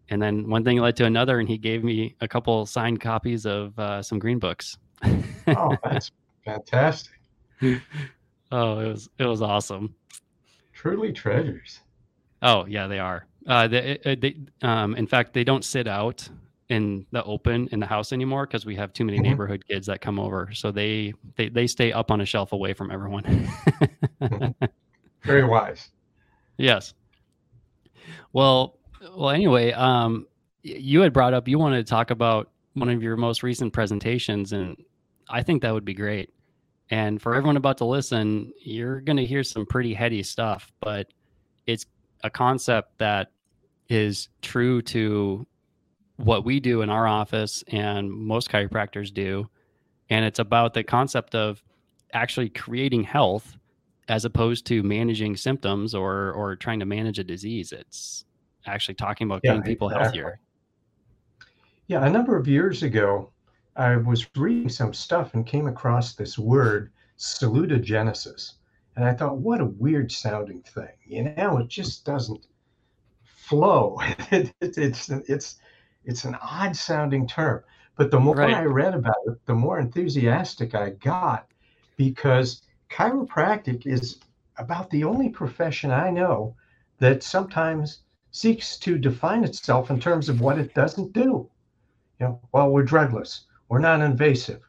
and 0.08 0.22
then 0.22 0.48
one 0.48 0.64
thing 0.64 0.78
led 0.78 0.96
to 0.96 1.04
another, 1.04 1.38
and 1.38 1.48
he 1.48 1.58
gave 1.58 1.84
me 1.84 2.16
a 2.22 2.28
couple 2.28 2.64
signed 2.64 3.00
copies 3.00 3.44
of 3.44 3.78
uh, 3.78 4.02
some 4.02 4.18
green 4.18 4.38
books 4.38 4.78
oh, 5.02 5.76
that's 5.84 6.10
fantastic. 6.44 7.14
Oh, 8.52 8.78
it 8.78 8.88
was 8.88 9.08
it 9.18 9.26
was 9.26 9.42
awesome. 9.42 9.94
Truly 10.72 11.12
treasures. 11.12 11.80
Oh 12.42 12.66
yeah, 12.66 12.86
they 12.86 12.98
are. 12.98 13.26
Uh, 13.46 13.68
they, 13.68 13.98
they 14.04 14.36
um, 14.62 14.94
in 14.96 15.06
fact, 15.06 15.32
they 15.32 15.44
don't 15.44 15.64
sit 15.64 15.86
out 15.86 16.28
in 16.68 17.06
the 17.12 17.22
open 17.24 17.68
in 17.70 17.78
the 17.78 17.86
house 17.86 18.12
anymore 18.12 18.46
because 18.46 18.66
we 18.66 18.74
have 18.74 18.92
too 18.92 19.04
many 19.04 19.18
mm-hmm. 19.18 19.28
neighborhood 19.28 19.64
kids 19.68 19.86
that 19.86 20.00
come 20.00 20.18
over. 20.18 20.50
So 20.52 20.70
they 20.72 21.12
they 21.36 21.48
they 21.48 21.66
stay 21.66 21.92
up 21.92 22.10
on 22.10 22.20
a 22.20 22.26
shelf 22.26 22.52
away 22.52 22.72
from 22.72 22.90
everyone. 22.90 23.48
Very 25.22 25.44
wise. 25.44 25.90
Yes. 26.58 26.94
Well, 28.32 28.78
well. 29.14 29.28
Anyway, 29.28 29.72
um, 29.72 30.26
you 30.62 31.02
had 31.02 31.12
brought 31.12 31.34
up 31.34 31.46
you 31.46 31.58
wanted 31.58 31.84
to 31.84 31.90
talk 31.90 32.10
about 32.10 32.50
one 32.72 32.88
of 32.88 33.02
your 33.02 33.18
most 33.18 33.42
recent 33.42 33.74
presentations, 33.74 34.54
and 34.54 34.74
I 35.28 35.42
think 35.42 35.60
that 35.60 35.74
would 35.74 35.84
be 35.84 35.92
great. 35.92 36.32
And 36.88 37.20
for 37.20 37.34
everyone 37.34 37.58
about 37.58 37.76
to 37.78 37.84
listen, 37.84 38.54
you're 38.58 39.02
going 39.02 39.18
to 39.18 39.26
hear 39.26 39.44
some 39.44 39.66
pretty 39.66 39.92
heady 39.92 40.22
stuff, 40.22 40.72
but 40.80 41.08
it's 41.66 41.84
a 42.24 42.30
concept 42.30 42.96
that 42.96 43.32
is 43.88 44.28
true 44.42 44.82
to 44.82 45.46
what 46.16 46.44
we 46.44 46.60
do 46.60 46.82
in 46.82 46.90
our 46.90 47.06
office 47.06 47.62
and 47.68 48.10
most 48.10 48.50
chiropractors 48.50 49.12
do. 49.12 49.48
And 50.08 50.24
it's 50.24 50.38
about 50.38 50.74
the 50.74 50.82
concept 50.82 51.34
of 51.34 51.62
actually 52.12 52.48
creating 52.48 53.02
health 53.02 53.56
as 54.08 54.24
opposed 54.24 54.66
to 54.66 54.82
managing 54.82 55.36
symptoms 55.36 55.94
or 55.94 56.32
or 56.32 56.56
trying 56.56 56.78
to 56.80 56.86
manage 56.86 57.18
a 57.18 57.24
disease. 57.24 57.72
It's 57.72 58.24
actually 58.66 58.94
talking 58.94 59.26
about 59.26 59.40
yeah, 59.42 59.52
getting 59.52 59.64
people 59.64 59.88
exactly. 59.88 60.20
healthier. 60.20 60.40
Yeah, 61.88 62.04
a 62.04 62.10
number 62.10 62.36
of 62.36 62.48
years 62.48 62.82
ago, 62.82 63.30
I 63.76 63.96
was 63.96 64.26
reading 64.36 64.68
some 64.68 64.94
stuff 64.94 65.34
and 65.34 65.46
came 65.46 65.66
across 65.66 66.14
this 66.14 66.38
word, 66.38 66.92
salutogenesis. 67.18 68.54
And 68.96 69.04
I 69.04 69.12
thought, 69.12 69.38
what 69.38 69.60
a 69.60 69.66
weird 69.66 70.10
sounding 70.10 70.62
thing. 70.62 70.88
You 71.04 71.34
know, 71.36 71.58
it 71.58 71.68
just 71.68 72.04
doesn't 72.04 72.46
flow. 73.46 73.98
it, 74.30 74.52
it, 74.60 74.78
it's 74.78 75.08
it's 75.08 75.58
it's 76.04 76.24
an 76.24 76.36
odd 76.42 76.76
sounding 76.76 77.26
term, 77.26 77.62
but 77.96 78.10
the 78.10 78.20
more 78.20 78.36
Right. 78.36 78.54
I 78.54 78.64
read 78.64 78.94
about 78.94 79.16
it, 79.26 79.44
the 79.46 79.54
more 79.54 79.78
enthusiastic 79.78 80.74
I 80.74 80.90
got 80.90 81.46
because 81.96 82.62
chiropractic 82.90 83.86
is 83.86 84.18
about 84.58 84.90
the 84.90 85.04
only 85.04 85.28
profession 85.28 85.90
I 85.90 86.10
know 86.10 86.56
that 86.98 87.22
sometimes 87.22 88.00
seeks 88.30 88.78
to 88.78 88.98
define 88.98 89.44
itself 89.44 89.90
in 89.90 90.00
terms 90.00 90.28
of 90.28 90.40
what 90.40 90.58
it 90.58 90.74
doesn't 90.74 91.12
do. 91.12 91.48
You 92.20 92.26
know, 92.26 92.40
well, 92.52 92.70
we're 92.70 92.84
drugless, 92.84 93.42
we're 93.68 93.78
non-invasive, 93.78 94.62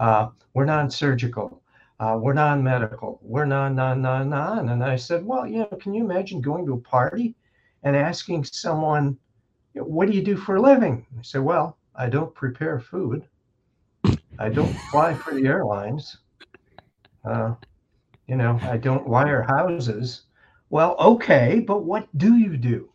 uh, 0.00 0.28
we're 0.54 0.64
non-surgical, 0.64 1.62
uh, 2.00 2.18
we're 2.20 2.32
non-medical, 2.34 3.20
we're 3.22 3.44
non, 3.46 3.74
non, 3.74 4.00
non, 4.02 4.28
non. 4.28 4.68
And 4.70 4.82
I 4.82 4.96
said, 4.96 5.24
well, 5.24 5.46
you 5.46 5.58
know, 5.58 5.78
can 5.80 5.94
you 5.94 6.04
imagine 6.04 6.40
going 6.40 6.66
to 6.66 6.74
a 6.74 6.78
party 6.78 7.34
and 7.84 7.96
asking 7.96 8.44
someone, 8.44 9.16
what 9.74 10.08
do 10.08 10.16
you 10.16 10.22
do 10.22 10.36
for 10.36 10.56
a 10.56 10.62
living? 10.62 11.06
I 11.18 11.22
said, 11.22 11.42
well, 11.42 11.76
I 11.94 12.08
don't 12.08 12.34
prepare 12.34 12.80
food. 12.80 13.26
I 14.38 14.48
don't 14.48 14.74
fly 14.90 15.14
for 15.14 15.34
the 15.34 15.46
airlines. 15.46 16.18
Uh, 17.24 17.54
you 18.26 18.36
know, 18.36 18.58
I 18.62 18.78
don't 18.78 19.06
wire 19.06 19.42
houses. 19.42 20.22
Well, 20.70 20.96
okay, 20.98 21.60
but 21.60 21.84
what 21.84 22.08
do 22.18 22.36
you 22.36 22.56
do? 22.56 22.90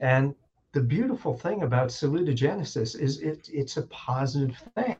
And 0.00 0.34
the 0.72 0.80
beautiful 0.80 1.34
thing 1.36 1.62
about 1.62 1.88
salutogenesis 1.88 2.98
is 2.98 3.20
it, 3.20 3.48
it's 3.52 3.76
a 3.76 3.82
positive 3.88 4.56
thing. 4.74 4.96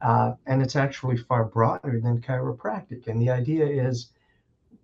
Uh, 0.00 0.34
and 0.46 0.62
it's 0.62 0.76
actually 0.76 1.16
far 1.16 1.44
broader 1.44 2.00
than 2.02 2.20
chiropractic. 2.20 3.06
And 3.06 3.20
the 3.20 3.30
idea 3.30 3.66
is 3.66 4.10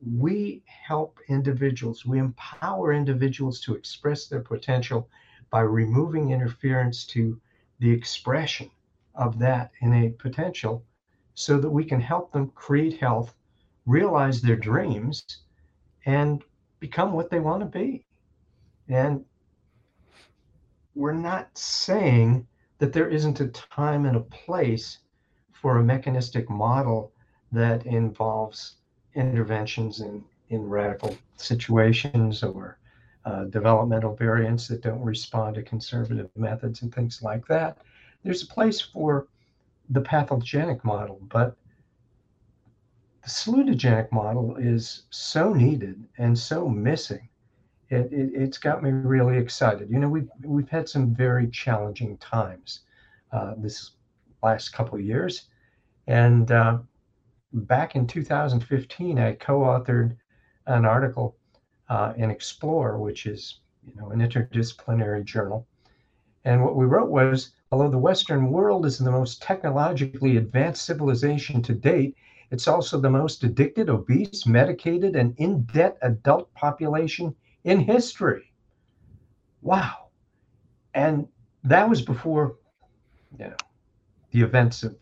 we 0.04 0.62
help 0.66 1.18
individuals, 1.28 2.06
we 2.06 2.18
empower 2.18 2.92
individuals 2.92 3.60
to 3.60 3.74
express 3.74 4.26
their 4.26 4.40
potential 4.40 5.08
by 5.50 5.60
removing 5.60 6.30
interference 6.30 7.04
to 7.06 7.40
the 7.80 7.90
expression 7.90 8.70
of 9.14 9.38
that 9.38 9.72
innate 9.80 10.18
potential 10.18 10.84
so 11.34 11.58
that 11.58 11.70
we 11.70 11.84
can 11.84 12.00
help 12.00 12.32
them 12.32 12.50
create 12.54 12.98
health, 12.98 13.34
realize 13.86 14.40
their 14.40 14.56
dreams, 14.56 15.22
and 16.06 16.44
become 16.78 17.12
what 17.12 17.30
they 17.30 17.40
want 17.40 17.60
to 17.60 17.66
be. 17.66 18.04
And 18.88 19.24
we're 20.94 21.12
not 21.12 21.56
saying 21.56 22.46
that 22.78 22.92
there 22.92 23.08
isn't 23.08 23.40
a 23.40 23.48
time 23.48 24.06
and 24.06 24.16
a 24.16 24.20
place 24.20 24.98
for 25.52 25.78
a 25.78 25.84
mechanistic 25.84 26.48
model 26.48 27.12
that 27.52 27.86
involves 27.86 28.76
interventions 29.14 30.00
in, 30.00 30.24
in 30.48 30.68
radical 30.68 31.16
situations 31.36 32.42
or 32.42 32.78
uh, 33.24 33.44
developmental 33.44 34.14
variants 34.16 34.66
that 34.68 34.82
don't 34.82 35.02
respond 35.02 35.54
to 35.54 35.62
conservative 35.62 36.30
methods 36.36 36.82
and 36.82 36.94
things 36.94 37.22
like 37.22 37.46
that. 37.46 37.78
There's 38.24 38.42
a 38.42 38.46
place 38.46 38.80
for 38.80 39.28
the 39.90 40.00
pathogenic 40.00 40.84
model, 40.84 41.20
but 41.28 41.56
the 43.22 43.28
salutogenic 43.28 44.10
model 44.12 44.56
is 44.56 45.02
so 45.10 45.52
needed 45.52 46.02
and 46.18 46.38
so 46.38 46.68
missing. 46.68 47.28
It, 47.90 48.12
it, 48.12 48.30
it's 48.34 48.58
got 48.58 48.82
me 48.82 48.90
really 48.90 49.36
excited. 49.36 49.90
You 49.90 49.98
know, 49.98 50.08
we've, 50.08 50.30
we've 50.44 50.68
had 50.68 50.88
some 50.88 51.14
very 51.14 51.48
challenging 51.48 52.16
times 52.18 52.80
uh, 53.32 53.54
this 53.58 53.92
last 54.42 54.70
couple 54.70 54.98
years. 54.98 55.48
And 56.06 56.50
uh, 56.50 56.78
back 57.52 57.96
in 57.96 58.06
2015, 58.06 59.18
I 59.18 59.34
co-authored 59.34 60.16
an 60.66 60.84
article 60.84 61.36
uh, 61.88 62.12
in 62.16 62.30
Explore, 62.30 62.98
which 62.98 63.26
is 63.26 63.60
you 63.86 63.94
know 63.96 64.10
an 64.10 64.20
interdisciplinary 64.20 65.24
journal. 65.24 65.66
And 66.44 66.64
what 66.64 66.76
we 66.76 66.86
wrote 66.86 67.10
was, 67.10 67.50
although 67.70 67.90
the 67.90 67.98
Western 67.98 68.50
world 68.50 68.86
is 68.86 68.98
the 68.98 69.10
most 69.10 69.42
technologically 69.42 70.36
advanced 70.36 70.84
civilization 70.84 71.62
to 71.62 71.74
date, 71.74 72.16
it's 72.50 72.66
also 72.66 72.98
the 72.98 73.10
most 73.10 73.44
addicted, 73.44 73.88
obese, 73.88 74.46
medicated, 74.46 75.16
and 75.16 75.34
in 75.38 75.62
debt 75.64 75.98
adult 76.02 76.52
population 76.54 77.34
in 77.64 77.80
history. 77.80 78.52
Wow. 79.62 80.08
And 80.94 81.28
that 81.64 81.88
was 81.88 82.02
before, 82.02 82.56
you 83.38 83.46
know, 83.46 83.56
the 84.32 84.40
events 84.40 84.82
of 84.82 84.92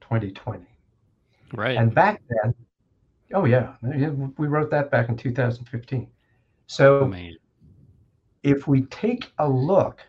2020. 0.00 0.66
Right. 1.52 1.76
And 1.76 1.94
back 1.94 2.22
then, 2.28 2.54
oh 3.32 3.44
yeah, 3.44 3.74
we 3.82 4.46
wrote 4.46 4.70
that 4.70 4.90
back 4.90 5.08
in 5.08 5.16
2015. 5.16 6.08
So 6.66 7.12
if 8.42 8.66
we 8.66 8.82
take 8.82 9.32
a 9.38 9.48
look 9.48 10.00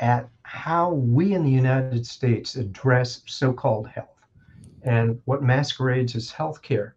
at 0.00 0.28
how 0.42 0.92
we 0.92 1.34
in 1.34 1.44
the 1.44 1.50
United 1.50 2.06
States 2.06 2.56
address 2.56 3.22
so-called 3.26 3.88
health 3.88 4.08
and 4.82 5.20
what 5.24 5.42
masquerades 5.42 6.14
as 6.14 6.30
healthcare, 6.30 6.92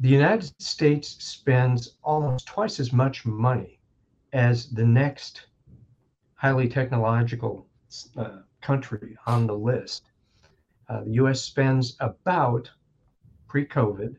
the 0.00 0.08
United 0.08 0.52
States 0.62 1.16
spends 1.24 1.96
almost 2.02 2.46
twice 2.46 2.78
as 2.78 2.92
much 2.92 3.26
money 3.26 3.80
as 4.32 4.70
the 4.70 4.84
next 4.84 5.46
highly 6.34 6.68
technological 6.68 7.66
uh, 8.16 8.38
country 8.60 9.16
on 9.26 9.46
the 9.46 9.54
list. 9.54 10.07
Uh, 10.88 11.04
the 11.04 11.12
US 11.12 11.42
spends 11.42 11.96
about 12.00 12.70
pre 13.46 13.66
COVID 13.66 14.16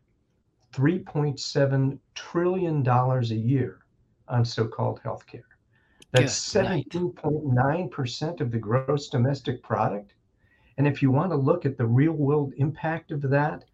$3.7 0.74 2.00
trillion 2.14 2.88
a 2.88 3.22
year 3.22 3.80
on 4.28 4.46
so 4.46 4.68
called 4.68 5.02
healthcare. 5.04 5.42
That's 6.12 6.34
17.9% 6.54 8.42
of 8.42 8.52
the 8.52 8.58
gross 8.58 9.10
domestic 9.10 9.62
product. 9.62 10.14
And 10.78 10.88
if 10.88 11.02
you 11.02 11.12
want 11.12 11.32
to 11.32 11.38
look 11.38 11.66
at 11.66 11.78
the 11.78 11.86
real 11.86 12.14
world 12.14 12.54
impact 12.58 13.12
of 13.12 13.22
that, 13.22 13.66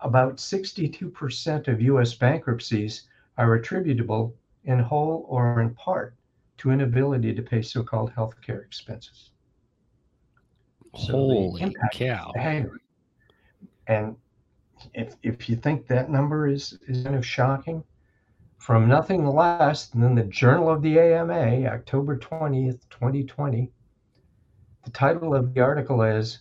about 0.00 0.36
62% 0.36 1.68
of 1.68 1.80
US 1.80 2.14
bankruptcies 2.14 3.08
are 3.38 3.54
attributable 3.54 4.34
in 4.64 4.78
whole 4.78 5.26
or 5.28 5.60
in 5.60 5.74
part 5.74 6.14
to 6.58 6.70
inability 6.70 7.34
to 7.34 7.42
pay 7.42 7.62
so 7.62 7.82
called 7.82 8.12
healthcare 8.12 8.64
expenses. 8.64 9.31
So 10.96 11.12
the 11.12 11.18
Holy 11.18 11.76
cow. 11.92 12.32
And 13.86 14.16
if, 14.94 15.16
if 15.22 15.48
you 15.48 15.56
think 15.56 15.86
that 15.86 16.10
number 16.10 16.48
is, 16.48 16.78
is 16.86 17.04
kind 17.04 17.16
of 17.16 17.26
shocking, 17.26 17.82
from 18.58 18.88
nothing 18.88 19.26
less 19.26 19.86
than 19.86 20.14
the 20.14 20.24
Journal 20.24 20.70
of 20.70 20.82
the 20.82 20.98
AMA, 20.98 21.66
October 21.66 22.16
20th, 22.16 22.80
2020, 22.90 23.72
the 24.84 24.90
title 24.90 25.34
of 25.34 25.54
the 25.54 25.60
article 25.60 26.02
is 26.02 26.40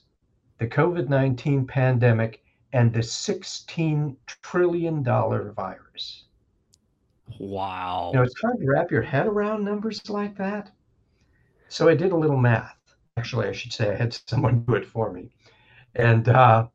The 0.60 0.68
COVID 0.68 1.10
19 1.10 1.66
Pandemic 1.66 2.44
and 2.74 2.94
the 2.94 3.00
$16 3.00 4.16
Trillion 4.44 5.04
Virus. 5.04 6.26
Wow. 7.40 8.12
You 8.14 8.20
know, 8.20 8.24
it's 8.24 8.40
hard 8.42 8.60
to 8.60 8.68
wrap 8.68 8.92
your 8.92 9.02
head 9.02 9.28
around 9.28 9.64
numbers 9.64 10.10
like 10.10 10.38
that. 10.38 10.72
So 11.70 11.88
I 11.88 11.96
did 11.96 12.12
a 12.12 12.18
little 12.18 12.38
math. 12.38 12.76
Actually, 13.17 13.47
I 13.47 13.52
should 13.52 13.74
say 13.74 13.91
I 13.91 13.95
had 13.95 14.13
someone 14.28 14.63
do 14.63 14.76
it 14.76 14.86
for 14.86 15.12
me. 15.12 15.30
And 15.95 16.30
uh, 16.30 16.67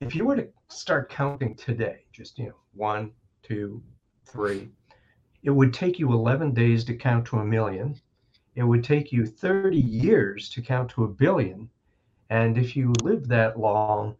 if 0.00 0.14
you 0.14 0.24
were 0.24 0.36
to 0.36 0.48
start 0.68 1.10
counting 1.10 1.54
today, 1.54 2.04
just, 2.12 2.38
you 2.38 2.46
know, 2.46 2.54
one, 2.72 3.12
two, 3.42 3.82
three, 4.24 4.70
it 5.42 5.50
would 5.50 5.74
take 5.74 5.98
you 5.98 6.12
11 6.12 6.54
days 6.54 6.84
to 6.84 6.94
count 6.94 7.26
to 7.26 7.38
a 7.38 7.44
million. 7.44 8.00
It 8.54 8.62
would 8.62 8.82
take 8.84 9.12
you 9.12 9.26
30 9.26 9.78
years 9.78 10.48
to 10.50 10.62
count 10.62 10.90
to 10.90 11.04
a 11.04 11.08
billion. 11.08 11.68
And 12.30 12.56
if 12.56 12.76
you 12.76 12.92
live 13.02 13.28
that 13.28 13.58
long, 13.58 14.16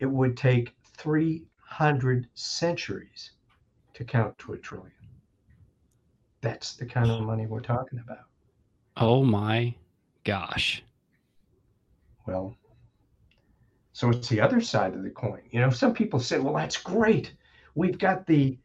it 0.00 0.06
would 0.06 0.36
take 0.36 0.74
300 0.98 2.28
centuries 2.34 3.32
to 3.94 4.04
count 4.04 4.36
to 4.38 4.54
a 4.54 4.58
trillion. 4.58 4.92
That's 6.40 6.74
the 6.74 6.86
kind 6.86 7.10
of 7.10 7.22
money 7.22 7.46
we're 7.46 7.60
talking 7.60 8.00
about. 8.00 8.26
oh 8.96 9.24
my 9.24 9.74
gosh. 10.24 10.82
Well, 12.26 12.56
so 13.92 14.10
it's 14.10 14.28
the 14.28 14.40
other 14.40 14.60
side 14.60 14.94
of 14.94 15.02
the 15.02 15.10
coin. 15.10 15.42
You 15.50 15.60
know, 15.60 15.70
some 15.70 15.94
people 15.94 16.18
say, 16.18 16.38
well, 16.38 16.54
that's 16.54 16.76
great. 16.76 17.32
We've 17.74 17.98
got 17.98 18.26
the 18.26 18.58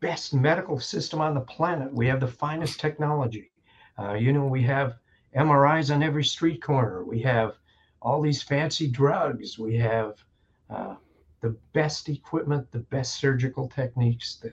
best 0.00 0.34
medical 0.34 0.78
system 0.78 1.20
on 1.20 1.34
the 1.34 1.40
planet. 1.40 1.92
We 1.92 2.06
have 2.08 2.20
the 2.20 2.28
finest 2.28 2.80
technology. 2.80 3.50
Uh, 3.98 4.14
you 4.14 4.32
know, 4.32 4.44
we 4.44 4.62
have 4.64 4.98
MRIs 5.34 5.94
on 5.94 6.02
every 6.02 6.24
street 6.24 6.62
corner. 6.62 7.04
We 7.04 7.20
have 7.22 7.56
all 8.02 8.20
these 8.20 8.42
fancy 8.42 8.88
drugs. 8.88 9.58
We 9.58 9.76
have 9.76 10.22
uh, 10.68 10.96
the 11.40 11.56
best 11.72 12.08
equipment, 12.08 12.70
the 12.70 12.80
best 12.80 13.16
surgical 13.16 13.68
techniques, 13.68 14.36
the 14.36 14.52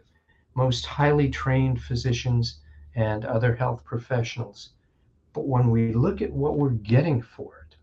most 0.55 0.85
highly 0.85 1.29
trained 1.29 1.81
physicians 1.81 2.59
and 2.95 3.25
other 3.25 3.55
health 3.55 3.83
professionals. 3.83 4.69
But 5.33 5.47
when 5.47 5.69
we 5.69 5.93
look 5.93 6.21
at 6.21 6.31
what 6.31 6.57
we're 6.57 6.69
getting 6.69 7.21
for 7.21 7.65
it, 7.67 7.75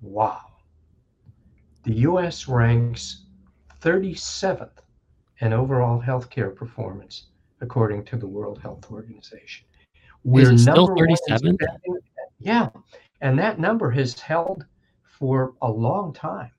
wow. 0.00 0.40
The 1.84 1.94
US 2.08 2.48
ranks 2.48 3.24
37th 3.80 4.70
in 5.40 5.52
overall 5.52 6.00
healthcare 6.00 6.54
performance, 6.54 7.26
according 7.60 8.04
to 8.06 8.16
the 8.16 8.26
World 8.26 8.60
Health 8.60 8.90
Organization. 8.90 9.66
We're 10.22 10.56
still 10.58 10.94
37? 10.94 11.56
Yeah. 12.38 12.68
And 13.20 13.38
that 13.38 13.58
number 13.58 13.90
has 13.90 14.18
held 14.18 14.64
for 15.04 15.54
a 15.62 15.70
long 15.70 16.12
time. 16.12 16.50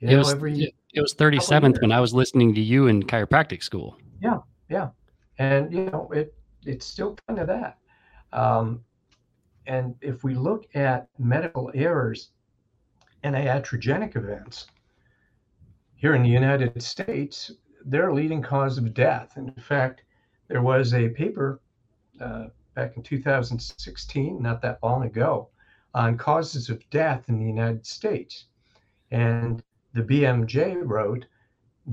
You 0.00 0.08
know, 0.08 0.14
it 0.14 0.18
was 0.18 0.32
every, 0.32 0.74
it 0.92 1.00
was 1.00 1.14
37th 1.14 1.80
when 1.80 1.90
I 1.90 2.00
was 2.00 2.12
listening 2.12 2.54
to 2.54 2.60
you 2.60 2.86
in 2.86 3.02
chiropractic 3.02 3.62
school. 3.62 3.96
Yeah, 4.20 4.38
yeah, 4.68 4.90
and 5.38 5.72
you 5.72 5.86
know 5.86 6.10
it 6.12 6.34
it's 6.64 6.86
still 6.86 7.16
kind 7.26 7.40
of 7.40 7.46
that. 7.48 7.78
Um, 8.32 8.84
and 9.66 9.94
if 10.00 10.24
we 10.24 10.34
look 10.34 10.66
at 10.74 11.08
medical 11.18 11.70
errors 11.74 12.30
and 13.22 13.34
iatrogenic 13.34 14.16
events 14.16 14.66
here 15.96 16.14
in 16.14 16.22
the 16.22 16.28
United 16.28 16.82
States, 16.82 17.50
they're 17.86 18.10
a 18.10 18.14
leading 18.14 18.42
cause 18.42 18.76
of 18.76 18.92
death. 18.92 19.36
In 19.36 19.50
fact, 19.52 20.02
there 20.48 20.62
was 20.62 20.92
a 20.92 21.08
paper 21.08 21.60
uh, 22.20 22.46
back 22.74 22.96
in 22.96 23.02
2016, 23.02 24.42
not 24.42 24.60
that 24.60 24.78
long 24.82 25.04
ago, 25.04 25.48
on 25.94 26.18
causes 26.18 26.68
of 26.68 26.88
death 26.90 27.28
in 27.28 27.38
the 27.38 27.46
United 27.46 27.86
States. 27.86 28.46
And 29.10 29.62
the 29.94 30.02
BMJ 30.02 30.82
wrote, 30.84 31.26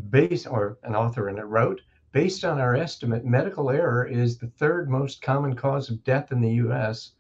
based, 0.10 0.48
or 0.48 0.78
an 0.84 0.96
author 0.96 1.30
in 1.30 1.38
it 1.38 1.44
wrote, 1.44 1.82
based 2.12 2.44
on 2.44 2.60
our 2.60 2.76
estimate, 2.76 3.24
medical 3.24 3.70
error 3.70 4.06
is 4.06 4.38
the 4.38 4.48
third 4.48 4.90
most 4.90 5.22
common 5.22 5.56
cause 5.56 5.90
of 5.90 6.04
death 6.04 6.32
in 6.32 6.42
the 6.42 6.54
US 6.66 7.14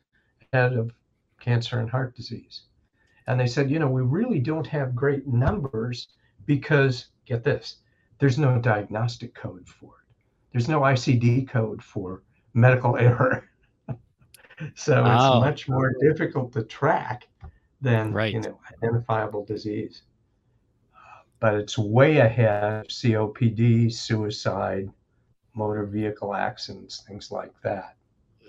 ahead 0.54 0.74
of 0.74 0.92
cancer 1.40 1.80
and 1.80 1.90
heart 1.90 2.16
disease. 2.16 2.64
And 3.28 3.40
they 3.40 3.48
said, 3.48 3.70
you 3.70 3.80
know, 3.80 3.88
we 3.88 4.02
really 4.02 4.40
don't 4.40 4.68
have 4.68 4.96
great 4.96 5.28
numbers 5.28 6.10
because, 6.46 7.08
get 7.26 7.44
this, 7.44 7.78
there's 8.20 8.38
no 8.38 8.60
diagnostic 8.60 9.34
code 9.34 9.68
for 9.68 9.88
it. 9.88 10.24
There's 10.52 10.68
no 10.68 10.82
ICD 10.82 11.48
code 11.48 11.82
for 11.84 12.24
medical 12.54 12.98
error. 12.98 13.50
so 14.76 15.04
oh. 15.06 15.38
it's 15.38 15.46
much 15.46 15.70
more 15.70 15.94
difficult 16.02 16.52
to 16.54 16.64
track 16.64 17.28
than 17.80 18.14
right. 18.14 18.34
you 18.34 18.42
know 18.42 18.60
identifiable 18.72 19.44
disease. 19.44 20.04
but 21.40 21.56
it's 21.56 21.78
way 21.78 22.18
ahead 22.18 22.64
of 22.82 22.88
COPD, 22.88 23.92
suicide, 23.92 24.90
motor 25.56 25.86
vehicle 25.86 26.36
accidents, 26.36 27.04
things 27.08 27.32
like 27.32 27.54
that. 27.64 27.96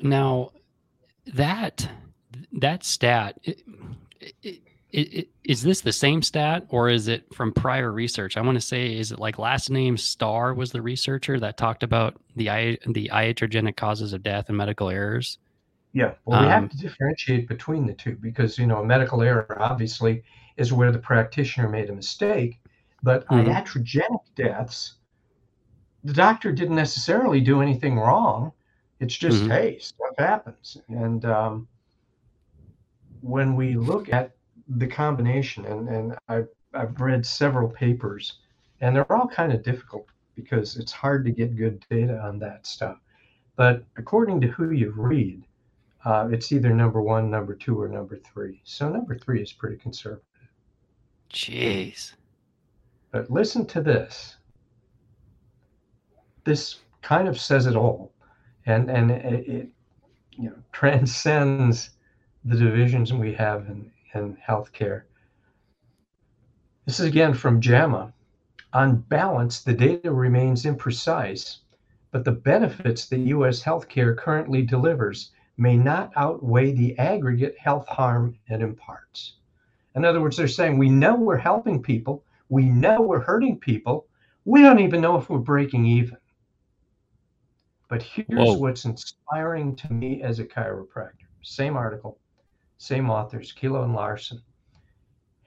Now, 0.03 0.51
that 1.27 1.89
that 2.53 2.85
stat 2.85 3.39
it, 3.43 3.63
it, 4.93 5.15
it, 5.15 5.29
is 5.45 5.63
this 5.63 5.81
the 5.81 5.93
same 5.93 6.23
stat 6.23 6.67
or 6.69 6.89
is 6.89 7.09
it 7.09 7.25
from 7.35 7.53
prior 7.53 7.91
research? 7.91 8.37
I 8.37 8.43
want 8.43 8.57
to 8.57 8.61
say, 8.61 8.97
is 8.97 9.11
it 9.11 9.19
like 9.19 9.39
last 9.39 9.71
name 9.71 9.97
Star 9.97 10.53
was 10.53 10.71
the 10.71 10.83
researcher 10.83 11.41
that 11.41 11.57
talked 11.57 11.83
about 11.83 12.21
the 12.37 12.79
the 12.87 13.11
iatrogenic 13.13 13.77
causes 13.77 14.13
of 14.13 14.23
death 14.23 14.49
and 14.49 14.57
medical 14.57 14.91
errors? 14.91 15.39
Yeah, 15.95 16.13
well, 16.25 16.43
we 16.43 16.49
have 16.49 16.65
um, 16.65 16.69
to 16.71 16.77
differentiate 16.77 17.49
between 17.49 17.87
the 17.87 17.93
two 17.95 18.17
because 18.17 18.59
you 18.59 18.67
know 18.67 18.81
a 18.81 18.85
medical 18.85 19.23
error 19.23 19.57
obviously 19.61 20.23
is 20.57 20.73
where 20.73 20.93
the 20.93 20.99
practitioner 20.99 21.69
made 21.69 21.91
a 21.91 21.95
mistake, 21.95 22.61
but 23.03 23.27
mm-hmm. 23.27 23.51
iatrogenic 23.51 24.23
deaths, 24.35 24.95
the 26.05 26.13
doctor 26.13 26.53
didn't 26.53 26.77
necessarily 26.77 27.41
do 27.41 27.63
anything 27.63 27.99
wrong. 27.99 28.53
It's 29.03 29.17
just 29.17 29.43
mm-hmm. 29.43 29.51
hey, 29.51 29.79
stuff 29.81 30.15
happens, 30.17 30.79
and 30.88 31.25
um, 31.25 31.67
when 33.21 33.57
we 33.57 33.75
look 33.75 34.12
at 34.12 34.31
the 34.69 34.87
combination, 34.87 35.65
and, 35.67 35.88
and 35.88 36.17
I've, 36.29 36.47
I've 36.73 37.01
read 37.01 37.27
several 37.27 37.69
papers, 37.69 38.38
and 38.81 38.95
they're 38.95 39.12
all 39.12 39.27
kind 39.27 39.53
of 39.53 39.65
difficult 39.65 40.07
because 40.37 40.77
it's 40.77 40.93
hard 40.93 41.25
to 41.25 41.33
get 41.33 41.57
good 41.57 41.85
data 41.91 42.17
on 42.21 42.38
that 42.38 42.65
stuff. 42.65 42.99
But 43.57 43.83
according 43.97 44.41
to 44.43 44.47
who 44.47 44.71
you 44.71 44.93
read, 44.97 45.43
uh, 46.05 46.29
it's 46.31 46.53
either 46.53 46.71
number 46.73 47.03
one, 47.03 47.29
number 47.29 47.57
two, 47.57 47.81
or 47.81 47.88
number 47.88 48.17
three. 48.17 48.61
So 48.62 48.88
number 48.88 49.19
three 49.19 49.43
is 49.43 49.53
pretty 49.53 49.79
conservative. 49.79 50.23
Jeez. 51.29 52.12
But 53.11 53.33
listen 53.33 53.67
to 53.67 53.81
this. 53.81 54.37
This 56.45 56.79
kind 57.03 57.27
of 57.27 57.41
says 57.41 57.67
it 57.67 57.75
all, 57.75 58.12
and 58.66 58.90
and 58.90 59.11
it, 59.11 59.48
it 59.48 59.68
you 60.33 60.51
know 60.51 60.57
transcends 60.72 61.90
the 62.44 62.57
divisions 62.57 63.12
we 63.12 63.33
have 63.35 63.66
in 63.68 63.90
and 64.14 64.37
healthcare. 64.46 65.03
This 66.85 67.01
is 67.01 67.07
again 67.07 67.35
from 67.35 67.61
JAMA. 67.61 68.12
On 68.75 68.96
balance, 68.96 69.61
the 69.61 69.72
data 69.72 70.12
remains 70.12 70.64
imprecise, 70.64 71.59
but 72.11 72.25
the 72.25 72.33
benefits 72.33 73.07
that 73.07 73.18
U.S. 73.18 73.62
healthcare 73.62 74.16
currently 74.16 74.62
delivers 74.62 75.31
may 75.57 75.77
not 75.77 76.12
outweigh 76.16 76.72
the 76.72 76.98
aggregate 76.98 77.57
health 77.59 77.87
harm 77.88 78.37
it 78.48 78.61
imparts. 78.61 79.35
In 79.94 80.05
other 80.05 80.20
words, 80.20 80.37
they're 80.37 80.48
saying 80.48 80.79
we 80.79 80.88
know 80.88 81.14
we're 81.14 81.37
helping 81.37 81.83
people, 81.83 82.25
we 82.48 82.64
know 82.64 83.01
we're 83.03 83.20
hurting 83.20 83.59
people, 83.59 84.07
we 84.44 84.62
don't 84.62 84.81
even 84.81 85.01
know 85.01 85.16
if 85.16 85.29
we're 85.29 85.38
breaking 85.38 85.87
even. 85.87 86.16
But 87.93 88.03
here's 88.03 88.27
Whoa. 88.31 88.55
what's 88.55 88.87
inspiring 88.87 89.77
to 89.77 89.93
me 89.93 90.23
as 90.23 90.39
a 90.39 90.47
chiropractor. 90.47 91.29
Same 91.43 91.77
article 91.77 92.19
same 92.79 93.11
authors, 93.11 93.53
Kilo 93.53 93.85
and 93.85 93.93
Larson. 93.93 94.41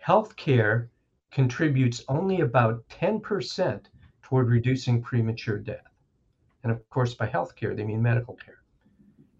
Healthcare 0.05 0.89
contributes 1.31 2.05
only 2.07 2.41
about 2.41 2.87
10% 2.89 3.85
toward 4.21 4.49
reducing 4.49 5.01
premature 5.01 5.57
death. 5.57 5.91
And 6.61 6.71
of 6.71 6.87
course, 6.91 7.15
by 7.15 7.27
healthcare, 7.27 7.75
they 7.75 7.83
mean 7.83 8.03
medical 8.03 8.35
care. 8.35 8.61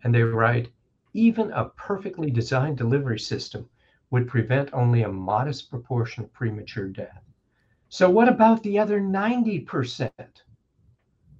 And 0.04 0.13
they 0.13 0.24
write 0.24 0.72
even 1.13 1.52
a 1.52 1.65
perfectly 1.78 2.32
designed 2.32 2.80
delivery 2.80 3.20
system 3.20 3.70
would 4.10 4.28
prevent 4.28 4.74
only 4.74 5.04
a 5.04 5.12
modest 5.12 5.70
proportion 5.70 6.24
of 6.24 6.34
premature 6.34 6.88
death. 6.88 7.22
So, 7.88 8.10
what 8.10 8.28
about 8.28 8.63
the 8.63 8.80
other 8.80 9.00
90%? 9.00 10.12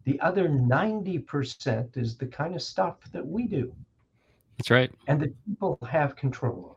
The 0.06 0.20
other 0.22 0.48
90% 0.48 1.98
is 1.98 2.16
the 2.16 2.28
kind 2.28 2.56
of 2.56 2.62
stuff 2.62 2.98
that 3.12 3.26
we 3.26 3.48
do. 3.48 3.74
That's 4.58 4.72
right. 4.72 4.92
And 5.08 5.20
the 5.20 5.34
people 5.48 5.78
have 5.90 6.16
control 6.16 6.66
over. 6.66 6.76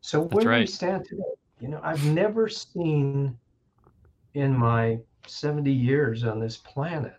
So 0.00 0.22
where 0.22 0.44
do 0.44 0.60
we 0.60 0.66
stand 0.66 1.04
today? 1.04 1.22
You 1.60 1.68
know, 1.68 1.80
I've 1.82 2.04
never 2.06 2.48
seen 2.48 3.36
in 4.34 4.56
my 4.56 4.98
70 5.26 5.72
years 5.72 6.24
on 6.24 6.40
this 6.40 6.58
planet 6.58 7.14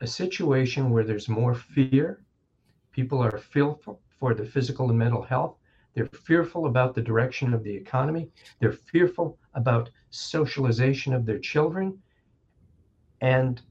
a 0.00 0.06
situation 0.06 0.90
where 0.90 1.04
there's 1.04 1.28
more 1.28 1.54
fear. 1.54 2.24
People 2.92 3.22
are 3.22 3.38
fearful 3.38 4.00
for 4.18 4.34
the 4.34 4.44
physical 4.44 4.90
and 4.90 4.98
mental 4.98 5.22
health. 5.22 5.56
They're 5.94 6.06
fearful 6.06 6.66
about 6.66 6.94
the 6.94 7.02
direction 7.02 7.52
of 7.52 7.62
the 7.62 7.74
economy. 7.74 8.28
They're 8.60 8.72
fearful 8.72 9.38
about 9.54 9.90
socialization 10.10 11.12
of 11.12 11.26
their 11.26 11.38
children. 11.38 11.98
And 13.22 13.62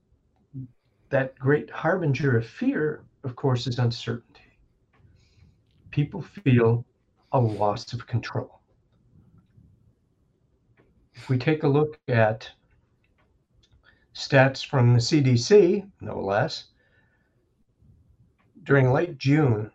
that 1.10 1.38
great 1.38 1.70
harbinger 1.70 2.36
of 2.38 2.48
fear 2.48 3.04
of 3.24 3.36
course, 3.36 3.68
is 3.68 3.80
uncertainty. 3.80 4.42
People 5.92 6.22
feel 6.22 6.86
a 7.32 7.40
loss 7.40 7.94
of 7.94 8.08
control. 8.08 8.62
If 11.14 11.30
we 11.30 11.38
take 11.38 11.64
a 11.64 11.68
look 11.68 12.00
at 12.08 12.50
stats 14.16 14.66
from 14.66 14.94
the 14.94 15.00
CDC, 15.00 15.90
no 16.02 16.20
less, 16.20 16.66
during 18.64 18.92
late 18.92 19.18
June, 19.18 19.72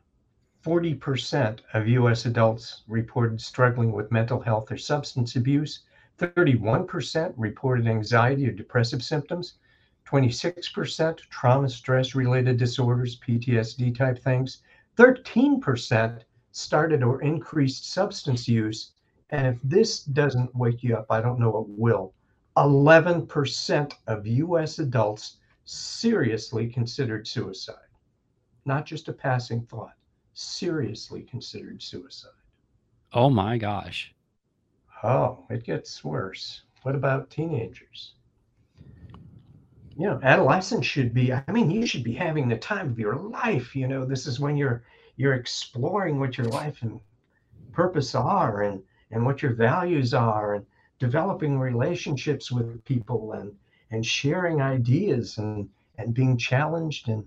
40% 0.64 1.60
of 1.74 1.86
US 1.86 2.26
adults 2.26 2.82
reported 2.88 3.40
struggling 3.40 3.92
with 3.92 4.10
mental 4.10 4.40
health 4.40 4.72
or 4.72 4.76
substance 4.76 5.36
abuse. 5.36 5.84
31% 6.18 7.34
reported 7.36 7.86
anxiety 7.86 8.48
or 8.48 8.52
depressive 8.52 9.02
symptoms. 9.02 9.58
26% 10.06 11.18
trauma 11.30 11.68
stress 11.68 12.14
related 12.14 12.56
disorders, 12.56 13.18
PTSD 13.18 13.94
type 13.96 14.18
things. 14.18 14.62
13% 14.96 16.22
started 16.52 17.02
or 17.02 17.20
increased 17.22 17.92
substance 17.92 18.48
use. 18.48 18.92
And 19.30 19.46
if 19.46 19.60
this 19.62 20.04
doesn't 20.04 20.54
wake 20.54 20.82
you 20.82 20.96
up, 20.96 21.06
I 21.10 21.20
don't 21.20 21.40
know 21.40 21.50
what 21.50 21.68
will. 21.68 22.14
11% 22.56 23.92
of 24.06 24.26
US 24.26 24.78
adults 24.78 25.36
seriously 25.64 26.68
considered 26.68 27.26
suicide. 27.26 27.90
Not 28.64 28.86
just 28.86 29.08
a 29.08 29.12
passing 29.12 29.66
thought, 29.66 29.94
seriously 30.34 31.22
considered 31.22 31.82
suicide. 31.82 32.30
Oh 33.12 33.28
my 33.28 33.58
gosh. 33.58 34.14
Oh, 35.02 35.44
it 35.50 35.64
gets 35.64 36.02
worse. 36.04 36.62
What 36.82 36.94
about 36.94 37.30
teenagers? 37.30 38.15
You 39.98 40.06
know 40.06 40.20
adolescence 40.22 40.84
should 40.84 41.14
be 41.14 41.32
i 41.32 41.42
mean 41.50 41.70
you 41.70 41.86
should 41.86 42.04
be 42.04 42.12
having 42.12 42.48
the 42.48 42.56
time 42.56 42.90
of 42.90 42.98
your 42.98 43.16
life 43.16 43.74
you 43.74 43.88
know 43.88 44.04
this 44.04 44.26
is 44.26 44.38
when 44.38 44.56
you're 44.56 44.82
you're 45.16 45.34
exploring 45.34 46.18
what 46.18 46.36
your 46.36 46.48
life 46.48 46.82
and 46.82 47.00
purpose 47.72 48.14
are 48.14 48.62
and 48.62 48.82
and 49.10 49.24
what 49.24 49.42
your 49.42 49.52
values 49.52 50.12
are 50.12 50.54
and 50.54 50.66
developing 50.98 51.58
relationships 51.58 52.50
with 52.50 52.84
people 52.84 53.32
and 53.32 53.52
and 53.90 54.04
sharing 54.04 54.60
ideas 54.60 55.38
and 55.38 55.68
and 55.98 56.12
being 56.12 56.36
challenged 56.36 57.08
and 57.08 57.26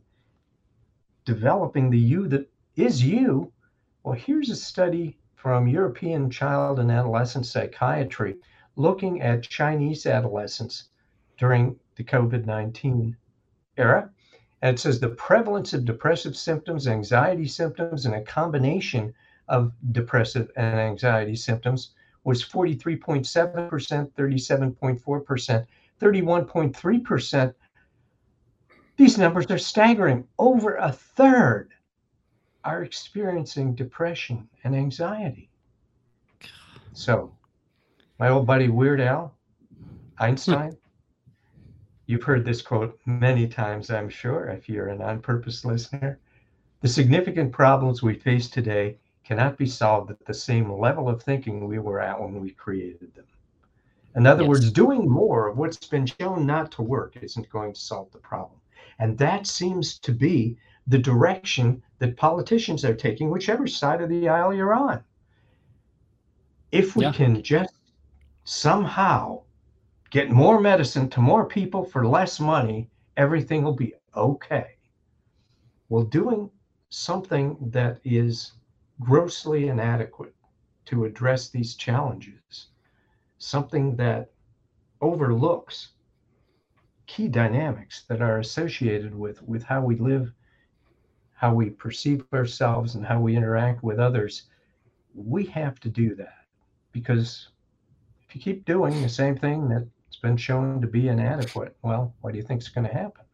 developing 1.25 1.89
the 1.89 1.97
you 1.97 2.27
that 2.27 2.49
is 2.75 3.03
you? 3.03 3.51
Well, 4.03 4.15
here's 4.15 4.49
a 4.49 4.55
study 4.55 5.17
from 5.35 5.67
European 5.67 6.29
Child 6.29 6.79
and 6.79 6.91
Adolescent 6.91 7.45
Psychiatry 7.45 8.37
looking 8.75 9.21
at 9.21 9.43
Chinese 9.43 10.05
adolescents 10.05 10.89
during 11.37 11.75
the 11.99 12.05
COVID 12.05 12.45
19 12.45 13.15
era. 13.75 14.09
And 14.61 14.75
it 14.75 14.79
says 14.79 14.99
the 14.99 15.09
prevalence 15.09 15.73
of 15.73 15.83
depressive 15.83 16.35
symptoms, 16.35 16.87
anxiety 16.87 17.45
symptoms, 17.45 18.05
and 18.05 18.15
a 18.15 18.21
combination 18.21 19.13
of 19.49 19.73
depressive 19.91 20.49
and 20.55 20.79
anxiety 20.79 21.35
symptoms 21.35 21.91
was 22.23 22.41
43.7%, 22.43 24.13
37.4%, 24.13 25.65
31.3%. 26.01 27.53
These 28.95 29.17
numbers 29.17 29.45
are 29.49 29.57
staggering. 29.57 30.25
Over 30.37 30.75
a 30.75 30.93
third 30.93 31.73
are 32.63 32.83
experiencing 32.83 33.75
depression 33.75 34.47
and 34.63 34.73
anxiety. 34.73 35.49
So, 36.93 37.35
my 38.19 38.29
old 38.29 38.47
buddy 38.47 38.69
Weird 38.69 39.01
Al, 39.01 39.35
Einstein, 40.17 40.77
you've 42.09 42.23
heard 42.23 42.43
this 42.43 42.63
quote 42.63 42.99
many 43.05 43.47
times, 43.47 43.91
I'm 43.91 44.09
sure, 44.09 44.45
if 44.45 44.67
you're 44.67 44.87
an 44.87 44.99
on 44.99 45.21
purpose 45.21 45.63
listener. 45.63 46.17
The 46.81 46.87
significant 46.87 47.51
problems 47.51 48.01
we 48.01 48.15
face 48.15 48.49
today 48.49 48.97
cannot 49.23 49.59
be 49.59 49.67
solved 49.67 50.09
at 50.09 50.25
the 50.25 50.33
same 50.33 50.71
level 50.71 51.07
of 51.07 51.21
thinking 51.21 51.67
we 51.67 51.77
were 51.77 52.01
at 52.01 52.19
when 52.19 52.41
we 52.41 52.49
created 52.49 53.13
them. 53.13 53.27
In 54.15 54.25
other 54.25 54.41
yes. 54.41 54.49
words, 54.49 54.71
doing 54.71 55.07
more 55.07 55.49
of 55.49 55.59
what's 55.59 55.85
been 55.85 56.07
shown 56.07 56.47
not 56.47 56.71
to 56.71 56.81
work 56.81 57.15
isn't 57.21 57.47
going 57.51 57.73
to 57.73 57.79
solve 57.79 58.11
the 58.11 58.17
problem. 58.17 58.59
And 58.97 59.15
that 59.19 59.45
seems 59.45 59.99
to 59.99 60.11
be 60.11 60.57
the 60.87 60.97
direction 60.97 61.83
that 61.99 62.17
politicians 62.17 62.83
are 62.83 62.95
taking, 62.95 63.29
whichever 63.29 63.67
side 63.67 64.01
of 64.01 64.09
the 64.09 64.29
aisle 64.29 64.51
you're 64.51 64.73
on. 64.73 65.03
If 66.71 66.95
we 66.95 67.03
yeah. 67.03 67.11
can 67.11 67.43
just 67.43 67.75
somehow 68.45 69.43
get 70.09 70.31
more 70.31 70.59
medicine 70.59 71.09
to 71.09 71.21
more 71.21 71.45
people 71.45 71.83
for 71.83 72.07
less 72.07 72.39
money, 72.39 72.89
everything 73.17 73.63
will 73.63 73.75
be 73.75 73.93
okay. 74.15 74.77
Well, 75.89 76.03
doing 76.03 76.49
something 76.89 77.57
that 77.71 77.99
is 78.03 78.53
grossly 78.99 79.67
inadequate 79.67 80.33
to 80.85 81.05
address 81.05 81.49
these 81.49 81.75
challenges, 81.75 82.67
something 83.37 83.95
that 83.95 84.31
overlooks 85.01 85.89
key 87.05 87.27
dynamics 87.27 88.03
that 88.07 88.21
are 88.21 88.39
associated 88.39 89.15
with, 89.15 89.41
with 89.43 89.63
how 89.63 89.81
we 89.81 89.95
live, 89.95 90.31
how 91.33 91.53
we 91.53 91.69
perceive 91.69 92.23
ourselves, 92.33 92.95
and 92.95 93.05
how 93.05 93.19
we 93.19 93.35
interact 93.35 93.83
with 93.83 93.99
others, 93.99 94.43
we 95.15 95.45
have 95.45 95.79
to 95.79 95.89
do 95.89 96.15
that 96.15 96.45
because 96.91 97.49
if 98.27 98.35
you 98.35 98.41
keep 98.41 98.65
doing 98.65 99.01
the 99.01 99.09
same 99.09 99.35
thing 99.35 99.67
that's 99.67 99.85
been 100.19 100.37
shown 100.37 100.81
to 100.81 100.87
be 100.87 101.07
inadequate, 101.07 101.75
well, 101.81 102.13
what 102.21 102.31
do 102.31 102.37
you 102.37 102.43
think 102.43 102.61
is 102.61 102.69
going 102.69 102.87
to 102.87 102.93
happen? 102.93 103.25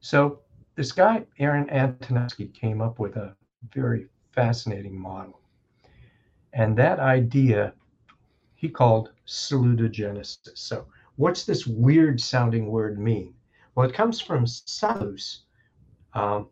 So 0.00 0.40
this 0.76 0.92
guy, 0.92 1.24
Aaron 1.38 1.66
Antonovsky, 1.66 2.52
came 2.54 2.80
up 2.80 2.98
with 2.98 3.16
a 3.16 3.34
very 3.74 4.06
fascinating 4.32 4.98
model. 4.98 5.40
And 6.52 6.76
that 6.78 6.98
idea 6.98 7.74
he 8.54 8.68
called 8.68 9.10
salutogenesis. 9.26 10.50
So 10.54 10.86
what's 11.16 11.44
this 11.44 11.66
weird 11.66 12.20
sounding 12.20 12.66
word 12.66 12.98
mean? 12.98 13.34
Well, 13.74 13.88
it 13.88 13.94
comes 13.94 14.20
from 14.20 14.46
salus, 14.46 15.44
um, 16.12 16.48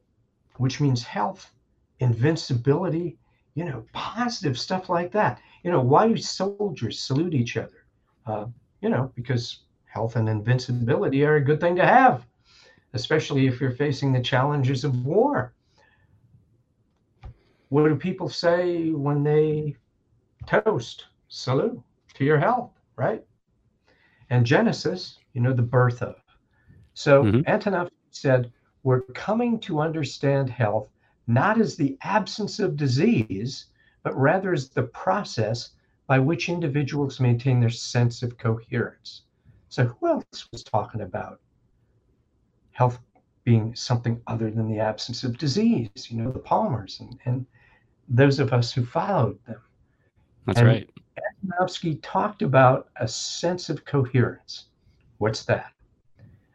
which 0.56 0.80
means 0.80 1.02
health, 1.02 1.52
invincibility, 2.00 3.18
you 3.54 3.64
know, 3.64 3.84
positive 3.92 4.58
stuff 4.58 4.88
like 4.88 5.12
that. 5.12 5.40
You 5.64 5.70
know, 5.70 5.80
why 5.80 6.08
do 6.08 6.16
soldiers 6.16 7.00
salute 7.00 7.34
each 7.34 7.56
other? 7.56 7.86
Uh, 8.24 8.46
you 8.80 8.88
know, 8.88 9.12
because 9.14 9.60
health 9.86 10.16
and 10.16 10.28
invincibility 10.28 11.24
are 11.24 11.36
a 11.36 11.44
good 11.44 11.60
thing 11.60 11.76
to 11.76 11.86
have, 11.86 12.26
especially 12.94 13.46
if 13.46 13.60
you're 13.60 13.70
facing 13.70 14.12
the 14.12 14.20
challenges 14.20 14.84
of 14.84 15.04
war. 15.04 15.52
What 17.70 17.88
do 17.88 17.96
people 17.96 18.28
say 18.28 18.90
when 18.90 19.22
they 19.22 19.76
toast? 20.46 21.06
Salute 21.28 21.80
to 22.14 22.24
your 22.24 22.38
health, 22.38 22.70
right? 22.96 23.22
And 24.30 24.46
Genesis, 24.46 25.18
you 25.34 25.42
know, 25.42 25.52
the 25.52 25.62
birth 25.62 26.02
of. 26.02 26.16
So 26.94 27.24
mm-hmm. 27.24 27.40
Antonov 27.40 27.90
said, 28.10 28.50
We're 28.82 29.02
coming 29.02 29.60
to 29.60 29.80
understand 29.80 30.48
health 30.48 30.88
not 31.28 31.60
as 31.60 31.76
the 31.76 31.96
absence 32.02 32.58
of 32.58 32.76
disease, 32.76 33.66
but 34.02 34.18
rather 34.18 34.52
as 34.54 34.70
the 34.70 34.84
process 34.84 35.70
by 36.08 36.18
which 36.18 36.48
individuals 36.48 37.20
maintain 37.20 37.60
their 37.60 37.70
sense 37.70 38.22
of 38.22 38.38
coherence. 38.38 39.22
So, 39.68 39.84
who 39.84 40.08
else 40.08 40.48
was 40.50 40.64
talking 40.64 41.02
about 41.02 41.40
health 42.72 42.98
being 43.44 43.76
something 43.76 44.20
other 44.26 44.50
than 44.50 44.68
the 44.68 44.80
absence 44.80 45.22
of 45.22 45.36
disease? 45.36 46.10
You 46.10 46.22
know, 46.22 46.32
the 46.32 46.38
Palmers 46.38 46.98
and, 47.00 47.18
and 47.26 47.46
those 48.08 48.40
of 48.40 48.54
us 48.54 48.72
who 48.72 48.86
followed 48.86 49.38
them. 49.46 49.60
That's 50.46 50.60
and 50.60 50.68
right. 50.68 50.90
Antonovsky 51.44 52.00
talked 52.02 52.40
about 52.40 52.88
a 52.96 53.06
sense 53.06 53.68
of 53.68 53.84
coherence. 53.84 54.66
What's 55.18 55.44
that? 55.44 55.72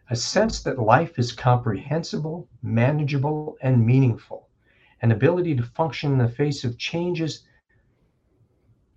A 0.10 0.16
sense 0.16 0.64
that 0.64 0.80
life 0.80 1.20
is 1.20 1.32
comprehensible, 1.32 2.48
manageable, 2.64 3.58
and 3.62 3.86
meaningful, 3.86 4.50
an 5.04 5.12
ability 5.12 5.56
to 5.56 5.64
function 5.64 6.14
in 6.14 6.18
the 6.18 6.28
face 6.28 6.64
of 6.64 6.78
changes 6.80 7.44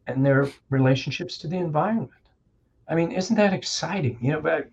and 0.07 0.25
their 0.25 0.51
relationships 0.71 1.39
to 1.39 1.49
the 1.49 1.57
environment. 1.57 2.11
I 2.89 2.95
mean, 2.95 3.13
isn't 3.13 3.37
that 3.37 3.53
exciting? 3.53 4.19
You 4.21 4.33
know, 4.33 4.41
but 4.41 4.69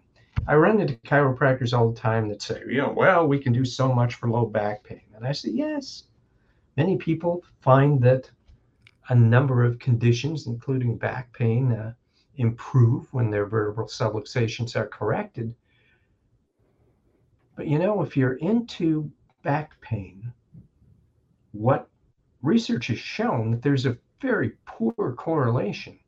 I 0.47 0.55
run 0.55 0.79
into 0.79 0.95
chiropractors 0.97 1.77
all 1.77 1.91
the 1.91 1.99
time 1.99 2.27
that 2.29 2.41
say, 2.41 2.61
you 2.67 2.77
know, 2.77 2.93
well, 2.95 3.27
we 3.27 3.39
can 3.39 3.53
do 3.53 3.65
so 3.65 3.93
much 3.93 4.15
for 4.15 4.29
low 4.29 4.45
back 4.45 4.83
pain. 4.83 5.01
And 5.15 5.25
I 5.25 5.31
say, 5.31 5.51
yes. 5.51 6.03
Many 6.75 6.97
people 6.97 7.43
find 7.61 8.01
that 8.01 8.29
a 9.09 9.15
number 9.15 9.63
of 9.63 9.79
conditions, 9.79 10.47
including 10.47 10.97
back 10.97 11.31
pain, 11.33 11.71
uh, 11.71 11.93
improve 12.37 13.11
when 13.13 13.29
their 13.29 13.45
vertebral 13.45 13.87
subluxations 13.87 14.75
are 14.75 14.87
corrected. 14.87 15.53
But 17.55 17.67
you 17.67 17.77
know, 17.77 18.01
if 18.01 18.17
you're 18.17 18.33
into 18.33 19.11
back 19.43 19.79
pain, 19.81 20.33
what 21.51 21.89
research 22.41 22.87
has 22.87 22.97
shown 22.97 23.51
that 23.51 23.61
there's 23.61 23.85
a 23.85 23.97
very 24.23 24.53
poor 24.65 25.13
correlation 25.17 25.99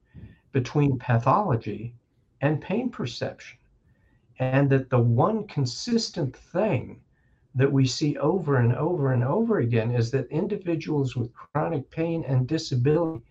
between 0.53 0.97
pathology 0.97 1.93
and 2.39 2.61
pain 2.61 2.89
perception. 2.89 3.57
And 4.39 4.69
that 4.69 4.89
the 4.89 4.99
one 4.99 5.45
consistent 5.47 6.35
thing 6.35 7.01
that 7.55 7.71
we 7.71 7.85
see 7.85 8.17
over 8.17 8.57
and 8.57 8.73
over 8.75 9.11
and 9.11 9.23
over 9.23 9.59
again 9.59 9.91
is 9.91 10.11
that 10.11 10.31
individuals 10.31 11.15
with 11.15 11.33
chronic 11.33 11.89
pain 11.91 12.23
and 12.25 12.47
disability 12.47 13.23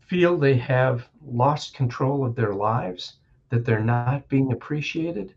feel 0.00 0.36
they 0.36 0.56
have 0.56 1.08
lost 1.24 1.74
control 1.74 2.24
of 2.24 2.34
their 2.34 2.52
lives, 2.52 3.16
that 3.48 3.64
they're 3.64 3.80
not 3.80 4.28
being 4.28 4.52
appreciated, 4.52 5.34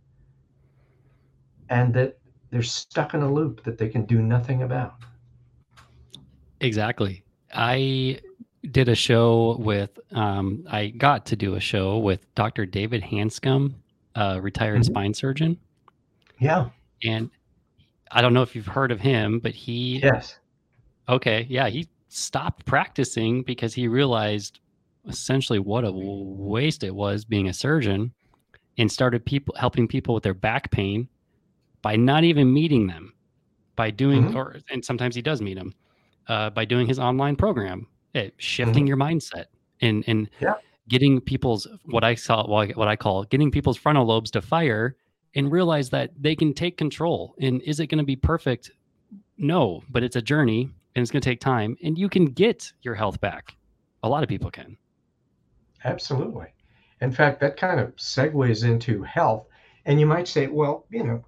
and 1.69 1.93
that 1.93 2.17
they're 2.51 2.61
stuck 2.61 3.13
in 3.13 3.21
a 3.21 3.33
loop 3.33 3.63
that 3.63 3.77
they 3.77 3.87
can 3.87 4.05
do 4.05 4.21
nothing 4.21 4.63
about. 4.63 4.95
Exactly. 6.59 7.23
I 7.57 8.19
did 8.71 8.87
a 8.87 8.95
show 8.95 9.57
with, 9.59 9.99
um, 10.11 10.65
I 10.69 10.87
got 10.87 11.25
to 11.27 11.35
do 11.35 11.55
a 11.55 11.59
show 11.59 11.97
with 11.97 12.33
Dr. 12.35 12.65
David 12.65 13.01
Hanscom, 13.01 13.73
a 14.15 14.39
retired 14.39 14.81
mm-hmm. 14.81 14.91
spine 14.91 15.13
surgeon. 15.13 15.57
Yeah. 16.39 16.69
And 17.03 17.31
I 18.11 18.21
don't 18.21 18.33
know 18.33 18.43
if 18.43 18.55
you've 18.55 18.67
heard 18.67 18.91
of 18.91 19.01
him, 19.01 19.39
but 19.39 19.53
he 19.53 19.99
yes, 20.03 20.37
okay, 21.09 21.45
yeah, 21.49 21.67
he 21.67 21.87
stopped 22.09 22.65
practicing 22.65 23.41
because 23.41 23.73
he 23.73 23.87
realized 23.87 24.59
essentially 25.07 25.59
what 25.59 25.83
a 25.83 25.91
waste 25.91 26.83
it 26.83 26.93
was 26.93 27.25
being 27.25 27.47
a 27.49 27.53
surgeon, 27.53 28.13
and 28.77 28.91
started 28.91 29.25
people 29.25 29.55
helping 29.57 29.87
people 29.87 30.13
with 30.13 30.23
their 30.23 30.33
back 30.33 30.71
pain 30.71 31.07
by 31.81 31.95
not 31.95 32.23
even 32.23 32.53
meeting 32.53 32.87
them, 32.87 33.13
by 33.75 33.91
doing 33.91 34.25
mm-hmm. 34.25 34.37
or 34.37 34.57
and 34.71 34.85
sometimes 34.85 35.15
he 35.15 35.21
does 35.21 35.41
meet 35.41 35.55
them 35.55 35.73
uh, 36.27 36.49
by 36.49 36.65
doing 36.65 36.87
his 36.87 36.99
online 36.99 37.35
program, 37.35 37.87
it, 38.13 38.33
shifting 38.37 38.83
mm-hmm. 38.83 38.87
your 38.87 38.97
mindset 38.97 39.45
and 39.81 40.03
and 40.07 40.29
yeah. 40.39 40.55
getting 40.89 41.21
people's 41.21 41.67
what 41.85 42.03
I 42.03 42.15
saw 42.15 42.45
what 42.47 42.87
I 42.87 42.95
call 42.95 43.23
getting 43.23 43.51
people's 43.51 43.77
frontal 43.77 44.05
lobes 44.05 44.31
to 44.31 44.41
fire 44.41 44.95
and 45.35 45.51
realize 45.51 45.89
that 45.91 46.11
they 46.19 46.35
can 46.35 46.53
take 46.53 46.77
control. 46.77 47.35
And 47.39 47.61
is 47.61 47.79
it 47.79 47.87
going 47.87 47.99
to 47.99 48.03
be 48.03 48.15
perfect? 48.15 48.71
No, 49.37 49.83
but 49.89 50.03
it's 50.03 50.15
a 50.15 50.21
journey 50.21 50.69
and 50.95 51.03
it's 51.03 51.11
going 51.11 51.21
to 51.21 51.29
take 51.29 51.39
time 51.39 51.77
and 51.83 51.97
you 51.97 52.09
can 52.09 52.25
get 52.25 52.71
your 52.81 52.95
health 52.95 53.21
back. 53.21 53.55
A 54.03 54.09
lot 54.09 54.23
of 54.23 54.29
people 54.29 54.49
can. 54.49 54.77
Absolutely. 55.83 56.47
In 57.01 57.11
fact, 57.11 57.39
that 57.41 57.57
kind 57.57 57.79
of 57.79 57.95
segues 57.97 58.67
into 58.67 59.03
health. 59.03 59.45
And 59.85 59.99
you 59.99 60.05
might 60.05 60.27
say, 60.27 60.47
well, 60.47 60.85
you 60.89 61.03
know, 61.03 61.23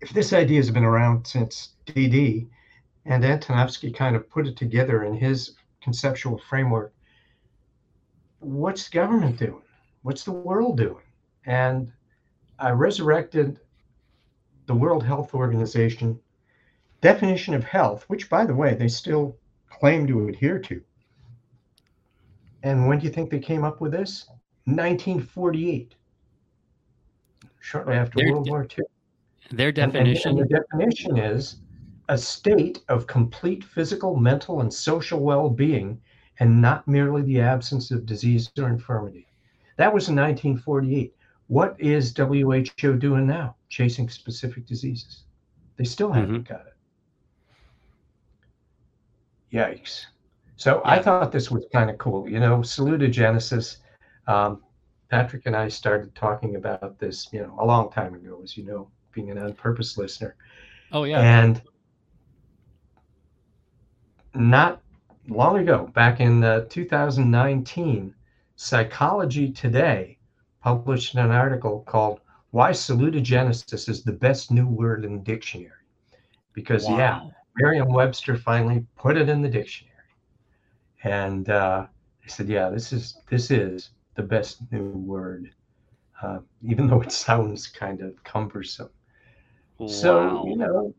if 0.00 0.10
this 0.10 0.32
idea 0.32 0.58
has 0.58 0.70
been 0.70 0.84
around 0.84 1.26
since 1.26 1.70
DD, 1.86 2.46
and 3.04 3.24
Antonovsky 3.24 3.94
kind 3.94 4.14
of 4.14 4.28
put 4.30 4.46
it 4.46 4.56
together 4.56 5.04
in 5.04 5.14
his 5.14 5.56
conceptual 5.82 6.38
framework, 6.38 6.92
what's 8.38 8.88
government 8.88 9.38
doing? 9.38 9.62
What's 10.02 10.24
the 10.24 10.32
world 10.32 10.76
doing? 10.76 11.02
And 11.46 11.92
I 12.58 12.70
resurrected 12.70 13.58
the 14.66 14.74
World 14.74 15.04
Health 15.04 15.34
Organization 15.34 16.18
definition 17.00 17.54
of 17.54 17.64
health, 17.64 18.04
which, 18.06 18.30
by 18.30 18.46
the 18.46 18.54
way, 18.54 18.74
they 18.74 18.88
still 18.88 19.36
claim 19.68 20.06
to 20.06 20.28
adhere 20.28 20.58
to. 20.60 20.80
And 22.62 22.86
when 22.86 23.00
do 23.00 23.06
you 23.06 23.12
think 23.12 23.30
they 23.30 23.40
came 23.40 23.64
up 23.64 23.80
with 23.80 23.90
this? 23.90 24.26
1948, 24.66 25.96
shortly 27.58 27.94
after 27.94 28.18
their, 28.18 28.32
World 28.32 28.48
War 28.48 28.62
II. 28.78 28.84
Their 29.50 29.72
definition. 29.72 30.30
And, 30.30 30.40
and, 30.40 30.50
and 30.52 30.60
the 30.60 30.64
definition 30.78 31.18
is 31.18 31.56
a 32.08 32.18
state 32.18 32.82
of 32.88 33.06
complete 33.06 33.64
physical, 33.64 34.16
mental, 34.16 34.60
and 34.60 34.72
social 34.72 35.20
well 35.20 35.48
being, 35.48 36.00
and 36.40 36.60
not 36.60 36.86
merely 36.88 37.22
the 37.22 37.40
absence 37.40 37.90
of 37.90 38.06
disease 38.06 38.50
or 38.58 38.68
infirmity. 38.68 39.26
That 39.76 39.92
was 39.92 40.08
in 40.08 40.16
1948. 40.16 41.14
What 41.48 41.76
is 41.78 42.14
WHO 42.16 42.96
doing 42.96 43.26
now? 43.26 43.56
Chasing 43.68 44.08
specific 44.08 44.66
diseases. 44.66 45.24
They 45.76 45.84
still 45.84 46.12
haven't 46.12 46.44
mm-hmm. 46.44 46.52
got 46.52 46.66
it. 46.66 46.74
Yikes. 49.52 50.06
So 50.56 50.80
yeah. 50.84 50.92
I 50.92 51.02
thought 51.02 51.32
this 51.32 51.50
was 51.50 51.64
kind 51.72 51.90
of 51.90 51.98
cool. 51.98 52.28
You 52.28 52.40
know, 52.40 52.58
salutogenesis. 52.58 53.78
Um, 54.26 54.62
Patrick 55.10 55.42
and 55.44 55.54
I 55.54 55.68
started 55.68 56.14
talking 56.14 56.56
about 56.56 56.98
this, 56.98 57.28
you 57.32 57.40
know, 57.40 57.54
a 57.60 57.66
long 57.66 57.90
time 57.90 58.14
ago, 58.14 58.40
as 58.42 58.56
you 58.56 58.64
know, 58.64 58.88
being 59.12 59.30
an 59.30 59.38
on 59.38 59.52
purpose 59.52 59.98
listener. 59.98 60.36
Oh, 60.90 61.04
yeah. 61.04 61.20
And 61.20 61.60
not 64.34 64.80
long 65.28 65.58
ago, 65.58 65.90
back 65.94 66.20
in 66.20 66.42
uh, 66.42 66.66
2019, 66.68 68.14
Psychology 68.56 69.50
Today 69.50 70.18
published 70.62 71.14
an 71.14 71.30
article 71.30 71.82
called 71.86 72.20
Why 72.50 72.70
Salutogenesis 72.70 73.88
is 73.88 74.02
the 74.02 74.12
Best 74.12 74.50
New 74.50 74.66
Word 74.66 75.04
in 75.04 75.14
the 75.14 75.22
Dictionary. 75.22 75.70
Because, 76.52 76.86
wow. 76.86 76.96
yeah, 76.98 77.20
Merriam 77.56 77.88
Webster 77.88 78.36
finally 78.36 78.84
put 78.96 79.16
it 79.16 79.28
in 79.28 79.42
the 79.42 79.48
dictionary. 79.48 79.92
And 81.04 81.48
uh, 81.48 81.86
I 82.24 82.28
said, 82.28 82.48
yeah, 82.48 82.70
this 82.70 82.92
is 82.92 83.18
this 83.28 83.50
is 83.50 83.90
the 84.14 84.22
best 84.22 84.60
new 84.70 84.90
word, 84.90 85.50
uh, 86.22 86.38
even 86.62 86.86
though 86.86 87.00
it 87.00 87.12
sounds 87.26 87.66
kind 87.66 88.00
of 88.00 88.22
cumbersome. 88.24 88.90
Wow. 89.78 89.86
So, 89.88 90.46
you 90.46 90.56
know, 90.56 90.94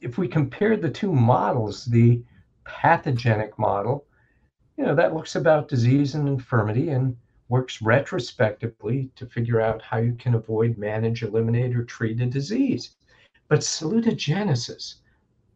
if 0.00 0.18
we 0.18 0.28
compare 0.28 0.76
the 0.76 0.90
two 0.90 1.12
models, 1.12 1.84
the 1.86 2.22
pathogenic 2.70 3.58
model, 3.58 4.06
you 4.76 4.84
know, 4.84 4.94
that 4.94 5.12
looks 5.12 5.34
about 5.34 5.68
disease 5.68 6.14
and 6.14 6.28
infirmity 6.28 6.90
and 6.90 7.16
works 7.48 7.82
retrospectively 7.82 9.10
to 9.16 9.26
figure 9.26 9.60
out 9.60 9.82
how 9.82 9.98
you 9.98 10.14
can 10.14 10.34
avoid, 10.34 10.78
manage, 10.78 11.22
eliminate, 11.24 11.76
or 11.76 11.84
treat 11.84 12.20
a 12.20 12.26
disease. 12.26 12.96
But 13.48 13.60
salutogenesis 13.60 14.94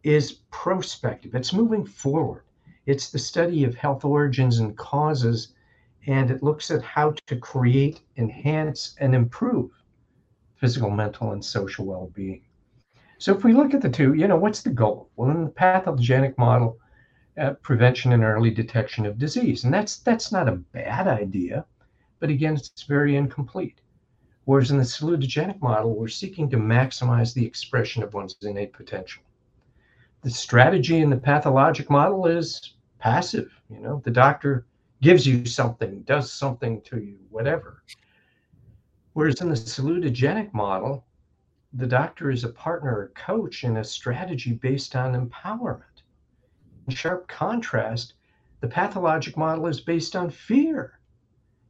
is 0.02 0.40
prospective, 0.50 1.34
it's 1.34 1.52
moving 1.52 1.86
forward. 1.86 2.42
It's 2.86 3.10
the 3.10 3.18
study 3.18 3.64
of 3.64 3.76
health 3.76 4.04
origins 4.04 4.58
and 4.58 4.76
causes, 4.76 5.54
and 6.06 6.30
it 6.30 6.42
looks 6.42 6.70
at 6.70 6.82
how 6.82 7.14
to 7.26 7.36
create, 7.36 8.02
enhance, 8.16 8.96
and 8.98 9.14
improve 9.14 9.70
physical, 10.56 10.90
mental, 10.90 11.32
and 11.32 11.42
social 11.42 11.86
well 11.86 12.10
being. 12.12 12.42
So, 13.18 13.34
if 13.34 13.44
we 13.44 13.52
look 13.52 13.72
at 13.72 13.80
the 13.80 13.88
two, 13.88 14.14
you 14.14 14.26
know, 14.26 14.36
what's 14.36 14.62
the 14.62 14.70
goal? 14.70 15.08
Well, 15.16 15.30
in 15.30 15.44
the 15.44 15.50
pathogenic 15.50 16.36
model, 16.36 16.78
uh, 17.38 17.54
prevention 17.62 18.12
and 18.12 18.24
early 18.24 18.50
detection 18.50 19.06
of 19.06 19.18
disease, 19.18 19.64
and 19.64 19.74
that's 19.74 19.96
that's 19.98 20.32
not 20.32 20.48
a 20.48 20.52
bad 20.52 21.08
idea, 21.08 21.64
but 22.20 22.30
again, 22.30 22.54
it's 22.54 22.82
very 22.84 23.16
incomplete. 23.16 23.80
Whereas 24.44 24.70
in 24.70 24.78
the 24.78 24.84
salutogenic 24.84 25.60
model, 25.60 25.94
we're 25.94 26.08
seeking 26.08 26.50
to 26.50 26.56
maximize 26.56 27.32
the 27.32 27.46
expression 27.46 28.02
of 28.02 28.14
one's 28.14 28.36
innate 28.42 28.72
potential 28.72 29.22
the 30.24 30.30
strategy 30.30 31.00
in 31.00 31.10
the 31.10 31.16
pathologic 31.16 31.90
model 31.90 32.26
is 32.26 32.72
passive. 32.98 33.52
You 33.68 33.80
know, 33.80 34.00
the 34.04 34.10
doctor 34.10 34.64
gives 35.02 35.26
you 35.26 35.44
something, 35.44 36.00
does 36.02 36.32
something 36.32 36.80
to 36.80 36.98
you, 36.98 37.18
whatever. 37.28 37.82
Whereas 39.12 39.42
in 39.42 39.50
the 39.50 39.54
salutogenic 39.54 40.52
model, 40.54 41.04
the 41.74 41.86
doctor 41.86 42.30
is 42.30 42.42
a 42.42 42.48
partner 42.48 42.96
or 42.96 43.12
coach 43.14 43.64
in 43.64 43.76
a 43.76 43.84
strategy 43.84 44.52
based 44.52 44.96
on 44.96 45.28
empowerment. 45.28 45.93
In 46.86 46.94
sharp 46.94 47.28
contrast, 47.28 48.14
the 48.60 48.68
pathologic 48.68 49.36
model 49.36 49.66
is 49.66 49.80
based 49.80 50.16
on 50.16 50.30
fear. 50.30 50.98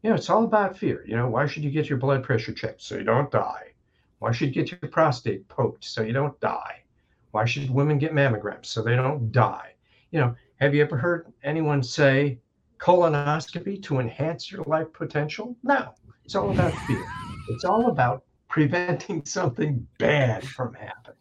You 0.02 0.10
know, 0.10 0.16
it's 0.16 0.30
all 0.30 0.44
about 0.44 0.76
fear. 0.76 1.04
You 1.06 1.16
know, 1.16 1.28
why 1.28 1.46
should 1.46 1.64
you 1.64 1.70
get 1.70 1.88
your 1.88 1.98
blood 1.98 2.22
pressure 2.22 2.52
checked 2.52 2.82
so 2.82 2.96
you 2.96 3.04
don't 3.04 3.30
die? 3.30 3.72
Why 4.18 4.32
should 4.32 4.54
you 4.54 4.62
get 4.62 4.70
your 4.70 4.90
prostate 4.90 5.48
poked 5.48 5.84
so 5.84 6.02
you 6.02 6.12
don't 6.12 6.38
die? 6.40 6.82
Why 7.30 7.44
should 7.44 7.70
women 7.70 7.98
get 7.98 8.12
mammograms 8.12 8.66
so 8.66 8.82
they 8.82 8.96
don't 8.96 9.32
die? 9.32 9.74
You 10.10 10.20
know, 10.20 10.36
have 10.60 10.74
you 10.74 10.82
ever 10.82 10.96
heard 10.96 11.32
anyone 11.42 11.82
say 11.82 12.38
colonoscopy 12.78 13.82
to 13.82 13.98
enhance 13.98 14.50
your 14.50 14.62
life 14.64 14.92
potential? 14.92 15.56
No, 15.62 15.94
it's 16.24 16.34
all 16.34 16.50
about 16.50 16.72
fear. 16.86 17.04
It's 17.48 17.64
all 17.64 17.88
about 17.88 18.24
preventing 18.48 19.24
something 19.26 19.86
bad 19.98 20.46
from 20.46 20.74
happening. 20.74 21.18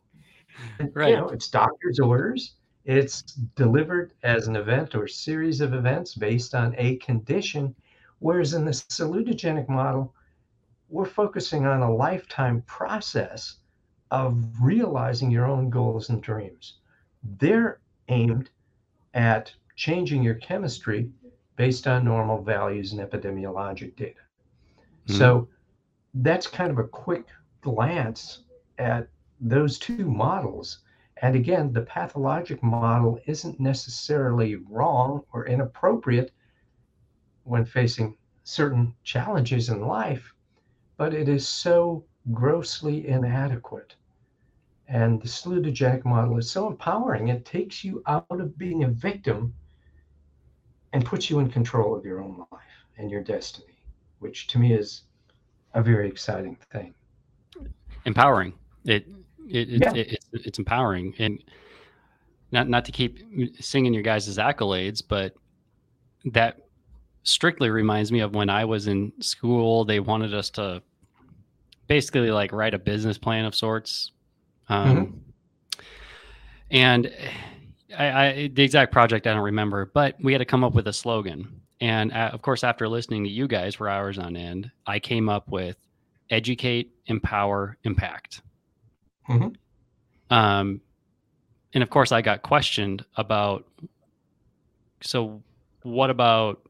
And, 0.80 0.92
right. 0.94 1.10
You 1.10 1.18
know, 1.18 1.30
it's 1.30 1.50
doctor's 1.50 2.00
orders. 2.00 2.56
It's 2.86 3.22
delivered 3.56 4.14
as 4.24 4.48
an 4.48 4.56
event 4.56 4.94
or 4.96 5.08
series 5.08 5.62
of 5.62 5.74
events 5.74 6.16
based 6.16 6.54
on 6.54 6.76
a 6.78 6.98
condition. 6.98 7.76
Whereas 8.20 8.54
in 8.54 8.66
the 8.66 8.72
salutogenic 8.72 9.70
model, 9.70 10.14
we're 10.90 11.06
focusing 11.06 11.66
on 11.66 11.82
a 11.82 11.94
lifetime 11.94 12.62
process 12.64 13.58
of 14.12 14.46
realizing 14.62 15.32
your 15.32 15.46
own 15.46 15.70
goals 15.70 16.10
and 16.10 16.22
dreams. 16.22 16.76
They're 17.40 17.80
aimed 18.10 18.50
at 19.14 19.54
changing 19.76 20.22
your 20.24 20.36
chemistry 20.36 21.10
based 21.56 21.88
on 21.88 22.06
normal 22.06 22.42
values 22.42 22.94
and 22.94 23.02
epidemiologic 23.02 23.96
data. 23.96 24.20
Mm-hmm. 25.08 25.18
So 25.18 25.48
that's 26.14 26.48
kind 26.48 26.72
of 26.72 26.80
a 26.80 26.88
quick 26.88 27.28
glance 27.62 28.44
at 28.78 29.08
those 29.40 29.80
two 29.80 30.06
models. 30.06 30.80
And 31.24 31.36
again, 31.36 31.72
the 31.72 31.82
pathologic 31.82 32.62
model 32.62 33.18
isn't 33.26 33.60
necessarily 33.60 34.58
wrong 34.58 35.24
or 35.32 35.48
inappropriate 35.48 36.32
when 37.46 37.66
facing 37.66 38.18
certain 38.44 38.94
challenges 39.04 39.70
in 39.70 39.82
life, 39.82 40.36
but 40.98 41.14
it 41.14 41.30
is 41.30 41.48
so 41.48 42.04
grossly 42.34 43.08
inadequate 43.08 43.96
and 44.90 45.22
the 45.22 45.28
salutogenic 45.28 46.04
model 46.04 46.38
is 46.38 46.52
so 46.52 46.68
empowering. 46.68 47.30
It 47.30 47.46
takes 47.46 47.84
you 47.84 48.04
out 48.06 48.26
of 48.30 48.58
being 48.58 48.84
a 48.84 48.90
victim 48.90 49.54
and 50.92 51.06
puts 51.06 51.30
you 51.30 51.40
in 51.40 51.50
control 51.50 51.96
of 51.96 52.06
your 52.06 52.22
own 52.22 52.46
life 52.52 52.86
and 52.98 53.10
your 53.10 53.24
destiny, 53.24 53.80
which 54.20 54.48
to 54.48 54.60
me 54.60 54.74
is 54.74 55.04
a 55.74 55.82
very 55.82 56.08
exciting 56.08 56.58
thing. 56.70 56.94
Empowering. 58.06 58.54
It, 58.86 59.08
it, 59.50 59.70
it, 59.70 59.82
yeah. 59.82 59.94
it, 59.94 60.26
it's 60.34 60.60
empowering. 60.60 61.14
And 61.20 61.44
not, 62.52 62.70
not 62.70 62.86
to 62.86 62.92
keep 62.92 63.20
singing 63.60 63.94
your 63.94 64.04
guys' 64.04 64.38
accolades, 64.38 65.02
but 65.08 65.34
that 66.26 66.58
strictly 67.24 67.70
reminds 67.70 68.12
me 68.12 68.20
of 68.20 68.36
when 68.36 68.50
I 68.50 68.66
was 68.66 68.88
in 68.88 69.12
school. 69.20 69.86
They 69.86 70.00
wanted 70.00 70.34
us 70.34 70.50
to 70.52 70.82
basically 71.88 72.32
like 72.32 72.52
write 72.52 72.74
a 72.74 72.80
business 72.80 73.18
plan 73.18 73.46
of 73.46 73.56
sorts 73.56 74.12
um, 74.70 74.98
mm-hmm. 74.98 75.18
And 76.72 77.12
I, 77.98 78.06
I, 78.06 78.48
the 78.54 78.64
exact 78.64 78.92
project 78.92 79.28
I 79.28 79.34
don't 79.34 79.44
remember, 79.44 79.92
but 79.94 80.16
we 80.22 80.34
had 80.34 80.40
to 80.40 80.46
come 80.46 80.64
up 80.64 80.74
with 80.74 80.88
a 80.88 80.94
slogan. 80.94 81.62
And 81.82 82.12
uh, 82.12 82.32
of 82.34 82.42
course, 82.42 82.64
after 82.64 82.88
listening 82.88 83.24
to 83.26 83.30
you 83.30 83.48
guys 83.48 83.76
for 83.76 83.90
hours 83.90 84.18
on 84.18 84.36
end, 84.36 84.72
I 84.88 85.00
came 85.00 85.30
up 85.30 85.48
with 85.50 85.78
educate, 86.30 86.92
empower, 87.06 87.78
impact. 87.84 88.42
Mm-hmm. 89.30 90.34
Um, 90.34 90.82
and 91.74 91.84
of 91.84 91.90
course, 91.90 92.12
I 92.12 92.22
got 92.22 92.42
questioned 92.42 93.06
about. 93.16 93.66
So, 95.02 95.42
what 95.84 96.10
about 96.10 96.62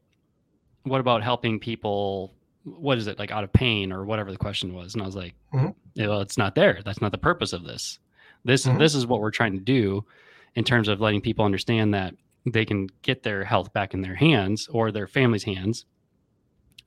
what 0.84 1.00
about 1.00 1.24
helping 1.24 1.60
people? 1.60 2.34
What 2.64 2.98
is 2.98 3.08
it 3.08 3.20
like 3.20 3.32
out 3.32 3.44
of 3.44 3.52
pain 3.52 3.92
or 3.92 4.06
whatever 4.06 4.32
the 4.32 4.38
question 4.38 4.74
was? 4.74 4.94
And 4.94 5.04
I 5.04 5.06
was 5.06 5.16
like, 5.16 5.36
mm-hmm 5.54 5.72
well, 5.96 6.22
it's 6.22 6.38
not 6.38 6.56
there. 6.56 6.80
That's 6.84 7.02
not 7.02 7.12
the 7.12 7.18
purpose 7.18 7.54
of 7.54 7.64
this. 7.64 8.00
This 8.46 8.66
mm-hmm. 8.66 8.78
this 8.78 8.96
is 8.96 9.08
what 9.08 9.22
we're 9.22 9.32
trying 9.32 9.54
to 9.54 9.60
do 9.60 10.06
in 10.56 10.64
terms 10.64 10.88
of 10.88 11.02
letting 11.02 11.22
people 11.22 11.46
understand 11.46 11.94
that 11.94 12.14
they 12.46 12.66
can 12.66 12.90
get 13.02 13.24
their 13.24 13.44
health 13.44 13.74
back 13.74 13.94
in 13.94 14.02
their 14.02 14.16
hands 14.16 14.68
or 14.68 14.92
their 14.92 15.08
family's 15.08 15.44
hands 15.44 15.86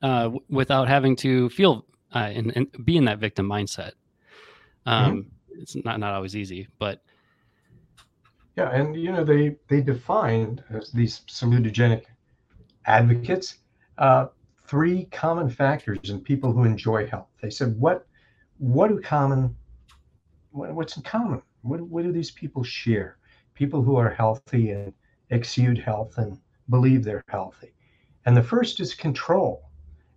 uh, 0.03 0.23
w- 0.23 0.43
without 0.49 0.87
having 0.87 1.15
to 1.15 1.49
feel 1.49 1.85
uh, 2.13 2.19
and, 2.19 2.55
and, 2.55 2.85
be 2.85 2.95
in 2.95 3.05
that 3.05 3.17
victim 3.17 3.47
mindset. 3.49 3.93
Um, 4.85 5.11
mm-hmm. 5.11 5.29
It's 5.57 5.75
not 5.83 5.99
not 5.99 6.13
always 6.13 6.35
easy, 6.35 6.67
but 6.79 7.01
yeah, 8.55 8.69
and 8.71 8.95
you 8.95 9.11
know 9.11 9.23
they 9.23 9.55
they 9.67 9.81
define 9.81 10.63
as 10.69 10.91
these 10.91 11.21
salutogenic 11.27 12.05
advocates 12.85 13.57
uh, 13.97 14.27
three 14.65 15.05
common 15.05 15.49
factors 15.49 16.09
in 16.09 16.19
people 16.19 16.51
who 16.51 16.63
enjoy 16.63 17.07
health. 17.07 17.29
They 17.41 17.49
said 17.49 17.79
what 17.79 18.05
what 18.57 18.89
do 18.89 18.99
common 18.99 19.55
what, 20.51 20.73
what's 20.73 20.97
in 20.97 21.03
common? 21.03 21.41
What 21.61 21.81
what 21.81 22.03
do 22.03 22.11
these 22.11 22.31
people 22.31 22.63
share? 22.63 23.17
People 23.53 23.81
who 23.81 23.95
are 23.95 24.09
healthy 24.09 24.71
and 24.71 24.93
exude 25.29 25.77
health 25.77 26.17
and 26.17 26.39
believe 26.69 27.03
they're 27.03 27.23
healthy. 27.29 27.73
And 28.25 28.35
the 28.35 28.43
first 28.43 28.79
is 28.79 28.93
control. 28.93 29.63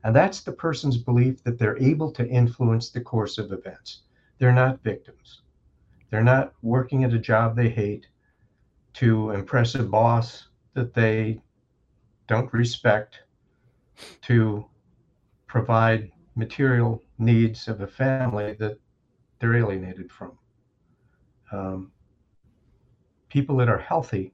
And 0.02 0.16
that's 0.16 0.40
the 0.40 0.52
person's 0.52 0.96
belief 0.96 1.44
that 1.44 1.58
they're 1.58 1.78
able 1.78 2.10
to 2.12 2.26
influence 2.26 2.90
the 2.90 3.00
course 3.00 3.38
of 3.38 3.52
events. 3.52 4.02
They're 4.40 4.52
not 4.52 4.82
victims. 4.82 5.42
They're 6.10 6.24
not 6.24 6.54
working 6.62 7.04
at 7.04 7.12
a 7.12 7.18
job 7.18 7.54
they 7.54 7.68
hate 7.68 8.08
to 8.94 9.30
impress 9.30 9.76
a 9.76 9.82
boss 9.82 10.48
that 10.74 10.94
they 10.94 11.40
don't 12.26 12.52
respect, 12.52 13.20
to 14.22 14.64
provide 15.46 16.10
material 16.36 17.02
needs 17.18 17.68
of 17.68 17.82
a 17.82 17.86
family 17.86 18.54
that 18.54 18.78
they're 19.38 19.56
alienated 19.56 20.10
from. 20.10 20.32
Um, 21.52 21.92
people 23.28 23.56
that 23.58 23.68
are 23.68 23.78
healthy 23.78 24.32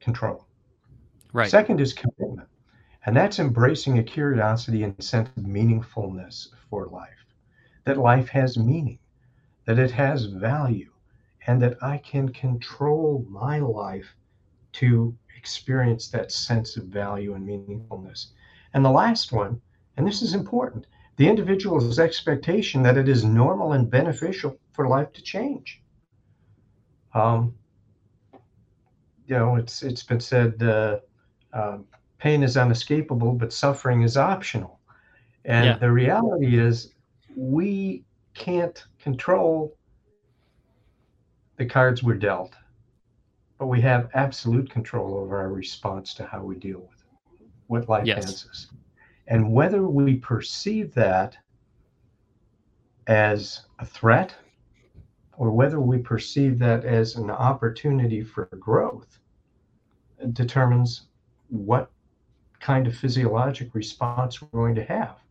control. 0.00 0.46
right. 1.32 1.48
Second 1.50 1.80
is 1.80 1.94
commitment, 1.94 2.48
and 3.06 3.16
that's 3.16 3.38
embracing 3.38 3.98
a 3.98 4.02
curiosity 4.02 4.82
and 4.82 5.02
sense 5.02 5.30
of 5.36 5.44
meaningfulness 5.44 6.48
for 6.68 6.86
life, 6.86 7.21
that 7.84 7.98
life 7.98 8.28
has 8.30 8.56
meaning, 8.58 8.98
that 9.66 9.78
it 9.78 9.92
has 9.92 10.26
value, 10.26 10.90
and 11.46 11.60
that 11.62 11.76
I 11.82 11.98
can 11.98 12.28
control 12.30 13.24
my 13.28 13.58
life 13.58 14.14
to 14.74 15.16
experience 15.36 16.08
that 16.10 16.30
sense 16.32 16.76
of 16.76 16.86
value 16.86 17.34
and 17.34 17.46
meaningfulness. 17.46 18.16
And 18.62 18.74
the 18.74 18.78
last 18.80 19.20
one, 19.20 19.48
and 19.96 20.06
this 20.06 20.22
is 20.22 20.34
important, 20.34 20.86
the 21.16 21.28
individual's 21.28 21.98
expectation 21.98 22.82
that 22.82 22.96
it 22.96 23.08
is 23.08 23.24
normal 23.24 23.72
and 23.72 23.90
beneficial 23.90 24.56
for 24.72 24.88
life 24.88 25.12
to 25.12 25.22
change. 25.22 25.82
Um, 27.14 27.54
you 29.26 29.36
know, 29.36 29.56
it's 29.56 29.82
it's 29.82 30.02
been 30.02 30.20
said 30.20 30.62
uh, 30.62 30.96
uh, 31.52 31.78
pain 32.18 32.42
is 32.42 32.56
unescapable, 32.56 33.32
but 33.32 33.52
suffering 33.52 34.02
is 34.02 34.16
optional. 34.16 34.78
And 35.44 35.78
Yeah. 35.78 35.78
the 35.78 35.90
reality 35.90 36.58
is, 36.58 36.92
we 37.36 38.04
can't 38.34 38.84
control 39.00 39.76
the 41.56 41.66
cards 41.66 42.02
we're 42.02 42.14
dealt, 42.14 42.54
but 43.58 43.66
we 43.66 43.80
have 43.80 44.10
absolute 44.14 44.68
control 44.70 45.16
over 45.16 45.38
our 45.38 45.52
response 45.52 46.14
to 46.14 46.24
how 46.26 46.42
we 46.42 46.56
deal 46.56 46.80
with 46.80 47.00
it, 47.00 47.48
what 47.68 47.88
life 47.88 48.06
Yes. 48.06 48.24
hands 48.24 48.46
us. 48.50 48.66
And 49.28 49.52
whether 49.52 49.86
we 49.86 50.16
perceive 50.16 50.92
that 50.94 51.36
as 53.06 53.62
a 53.78 53.86
threat 53.86 54.34
or 55.36 55.50
whether 55.50 55.80
we 55.80 55.98
perceive 55.98 56.58
that 56.58 56.84
as 56.84 57.16
an 57.16 57.30
opportunity 57.30 58.22
for 58.22 58.46
growth 58.58 59.18
determines 60.32 61.08
what 61.48 61.90
kind 62.60 62.86
of 62.86 62.96
physiologic 62.96 63.74
response 63.74 64.40
we're 64.40 64.48
going 64.48 64.74
to 64.74 64.84
have. 64.84 65.21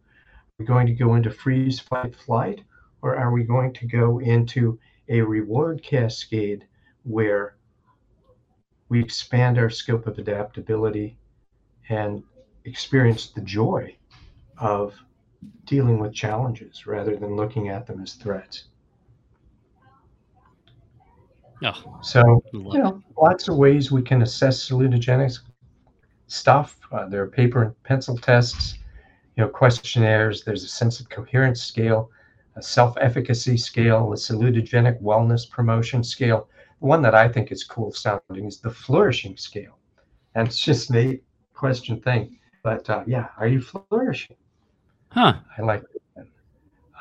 We 0.62 0.68
going 0.68 0.86
to 0.86 0.94
go 0.94 1.16
into 1.16 1.32
freeze, 1.32 1.80
fight, 1.80 2.16
flight, 2.16 2.62
or 3.02 3.16
are 3.16 3.32
we 3.32 3.44
going 3.44 3.74
to 3.74 3.88
go 3.88 4.20
into 4.20 4.78
a 5.10 5.20
reward 5.20 5.82
cascade 5.82 6.68
where 7.02 7.56
we 8.88 9.00
expand 9.00 9.58
our 9.58 9.72
scope 9.72 10.06
of 10.06 10.20
adaptability 10.20 11.18
and 11.90 12.22
experience 12.66 13.32
the 13.32 13.42
joy 13.42 13.98
of 14.60 14.94
dealing 15.66 15.98
with 15.98 16.14
challenges 16.14 16.86
rather 16.86 17.16
than 17.16 17.36
looking 17.36 17.70
at 17.70 17.88
them 17.88 18.00
as 18.00 18.14
threats? 18.14 18.66
Oh, 21.64 21.98
So, 22.04 22.44
you 22.54 22.78
know, 22.78 23.02
lots 23.20 23.48
of 23.48 23.58
ways 23.58 23.92
we 23.92 24.04
can 24.04 24.22
assess 24.22 24.70
salutogenic 24.70 25.40
stuff. 26.28 26.78
Uh, 26.92 27.08
there 27.08 27.24
are 27.24 27.28
paper 27.28 27.64
and 27.64 27.84
pencil 27.84 28.16
tests, 28.16 28.78
you 29.36 29.44
know, 29.44 29.50
questionnaires. 29.50 30.44
There's 30.44 30.64
a 30.64 30.68
sense 30.68 31.00
of 31.00 31.10
coherence 31.10 31.62
scale, 31.62 32.12
a 32.56 32.62
self-efficacy 32.62 33.58
scale, 33.58 34.12
a 34.14 34.16
salutogenic 34.16 35.02
wellness 35.02 35.50
promotion 35.50 36.04
scale. 36.04 36.50
The 36.82 36.88
one 36.88 37.02
that 37.04 37.16
I 37.16 37.28
think 37.30 37.52
is 37.52 37.64
cool 37.64 37.92
sounding 37.92 38.46
is 38.46 38.60
the 38.60 38.72
flourishing 38.72 39.38
scale, 39.38 39.78
and 40.36 40.48
it's 40.48 40.60
just 40.60 40.94
a 40.96 41.22
question 41.54 42.02
thing. 42.02 42.38
But 42.64 42.90
uh, 42.90 43.04
yeah, 43.08 43.30
are 43.38 43.48
you 43.48 43.62
flourishing? 43.62 44.38
huh. 45.10 45.34
I 45.58 45.62
like 45.62 45.84
that. 46.16 46.28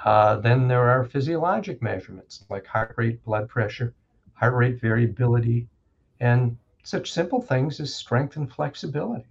Uh, 0.04 0.36
then 0.40 0.68
there 0.68 0.88
are 0.88 1.04
physiologic 1.04 1.82
measurements 1.82 2.44
like 2.50 2.66
heart 2.66 2.94
rate, 2.96 3.22
blood 3.24 3.48
pressure, 3.48 3.94
heart 4.34 4.54
rate 4.54 4.80
variability, 4.80 5.68
and 6.20 6.56
such 6.82 7.12
simple 7.12 7.40
things 7.40 7.80
as 7.80 7.94
strength 7.94 8.36
and 8.36 8.50
flexibility. 8.52 9.26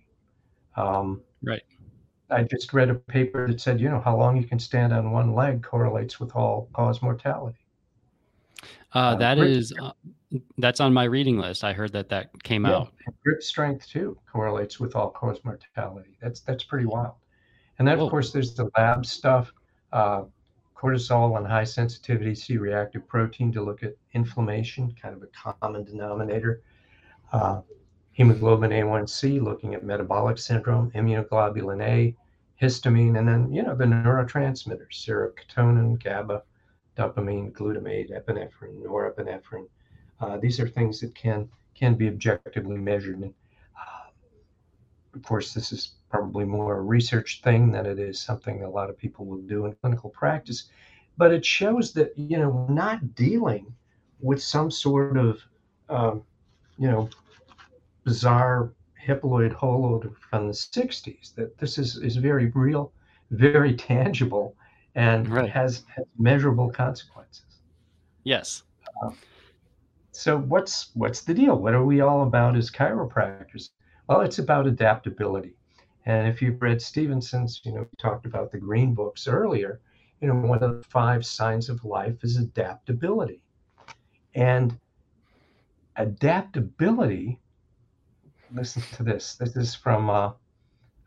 Um, 0.75 1.21
Right. 1.43 1.63
I 2.31 2.43
just 2.43 2.73
read 2.73 2.89
a 2.89 2.95
paper 2.95 3.47
that 3.47 3.59
said, 3.61 3.79
you 3.79 3.89
know, 3.89 3.99
how 3.99 4.15
long 4.17 4.37
you 4.37 4.45
can 4.45 4.59
stand 4.59 4.93
on 4.93 5.11
one 5.11 5.33
leg 5.33 5.63
correlates 5.63 6.19
with 6.19 6.35
all 6.35 6.69
cause 6.73 7.01
mortality. 7.01 7.57
Uh, 8.93 9.15
Uh, 9.15 9.15
that 9.15 9.37
grip 9.37 9.49
is 9.49 9.73
uh, 9.79 9.91
that's 10.57 10.79
on 10.79 10.93
my 10.93 11.03
reading 11.05 11.37
list. 11.37 11.63
I 11.63 11.73
heard 11.73 11.91
that 11.93 12.09
that 12.09 12.43
came 12.43 12.65
Yeah, 12.65 12.71
out. 12.71 12.93
grip 13.23 13.41
strength 13.41 13.87
too 13.87 14.17
correlates 14.31 14.79
with 14.79 14.95
all 14.95 15.09
cause 15.11 15.39
mortality. 15.43 16.17
That's 16.21 16.41
that's 16.41 16.63
pretty 16.63 16.85
wild. 16.85 17.15
And 17.79 17.87
then 17.87 17.97
Whoa. 17.97 18.05
of 18.05 18.11
course 18.11 18.31
there's 18.31 18.53
the 18.55 18.69
lab 18.77 19.05
stuff, 19.05 19.53
uh, 19.93 20.23
cortisol 20.75 21.37
and 21.37 21.47
high 21.47 21.63
sensitivity 21.63 22.35
C-reactive 22.35 23.07
protein 23.07 23.51
to 23.53 23.61
look 23.61 23.83
at 23.83 23.93
inflammation, 24.13 24.93
kind 25.01 25.15
of 25.15 25.23
a 25.23 25.27
common 25.61 25.83
denominator. 25.83 26.61
Hemoglobin 28.19 28.71
A1C, 28.71 29.41
looking 29.41 29.73
at 29.73 29.85
metabolic 29.85 30.37
syndrome, 30.37 30.91
immunoglobulin 30.91 31.81
A, 31.81 32.13
histamine, 32.61 33.17
and 33.17 33.25
then 33.25 33.49
you 33.53 33.63
know 33.63 33.73
the 33.73 33.85
neurotransmitters, 33.85 34.91
serotonin, 34.91 36.03
GABA, 36.03 36.43
dopamine, 36.97 37.53
glutamate, 37.53 38.11
epinephrine, 38.11 38.83
norepinephrine. 38.83 39.69
Uh, 40.19 40.35
these 40.35 40.59
are 40.59 40.67
things 40.67 40.99
that 40.99 41.15
can 41.15 41.47
can 41.73 41.95
be 41.95 42.09
objectively 42.09 42.77
measured. 42.77 43.19
And 43.19 43.33
uh, 43.77 44.09
of 45.15 45.23
course, 45.23 45.53
this 45.53 45.71
is 45.71 45.93
probably 46.09 46.43
more 46.43 46.77
a 46.77 46.81
research 46.81 47.39
thing 47.41 47.71
than 47.71 47.85
it 47.85 47.99
is 47.99 48.19
something 48.19 48.63
a 48.63 48.69
lot 48.69 48.89
of 48.89 48.97
people 48.97 49.23
will 49.23 49.43
do 49.43 49.65
in 49.65 49.75
clinical 49.75 50.09
practice. 50.09 50.65
But 51.15 51.31
it 51.31 51.45
shows 51.45 51.93
that 51.93 52.11
you 52.17 52.37
know 52.37 52.49
we're 52.49 52.73
not 52.73 53.15
dealing 53.15 53.73
with 54.19 54.43
some 54.43 54.69
sort 54.69 55.15
of 55.15 55.39
um, 55.87 56.23
you 56.77 56.91
know 56.91 57.09
bizarre 58.09 58.73
hippolyte 58.97 59.53
holoid 59.53 60.15
from 60.29 60.47
the 60.47 60.53
60s. 60.53 61.33
That 61.35 61.57
this 61.59 61.77
is 61.77 61.97
is 61.97 62.15
very 62.17 62.47
real, 62.55 62.91
very 63.31 63.73
tangible, 63.75 64.55
and 64.95 65.27
Right. 65.29 65.49
has, 65.49 65.83
has 65.95 66.05
measurable 66.17 66.69
consequences. 66.71 67.61
Yes. 68.23 68.63
Um, 69.03 69.15
so 70.11 70.37
what's 70.39 70.91
what's 70.95 71.21
the 71.23 71.33
deal? 71.35 71.55
What 71.61 71.73
are 71.75 71.85
we 71.85 72.01
all 72.01 72.23
about 72.23 72.57
as 72.57 72.71
chiropractors? 72.71 73.69
Well, 74.07 74.21
it's 74.21 74.39
about 74.39 74.67
adaptability. 74.67 75.55
And 76.05 76.27
if 76.27 76.41
you've 76.41 76.61
read 76.61 76.81
Stephenson's, 76.81 77.61
you 77.63 77.71
know, 77.73 77.81
we 77.81 77.95
talked 77.99 78.25
about 78.25 78.51
the 78.51 78.57
green 78.57 78.95
books 78.95 79.27
earlier, 79.27 79.81
you 80.19 80.27
know, 80.27 80.35
one 80.35 80.63
of 80.63 80.77
the 80.77 80.83
five 80.89 81.23
signs 81.25 81.69
of 81.69 81.85
life 81.85 82.23
is 82.23 82.37
adaptability. 82.37 83.41
And 84.33 84.79
adaptability, 85.97 87.39
listen 88.51 88.81
to 88.93 89.03
this. 89.03 89.35
This 89.35 89.55
is 89.55 89.75
from 89.75 90.09
uh, 90.09 90.31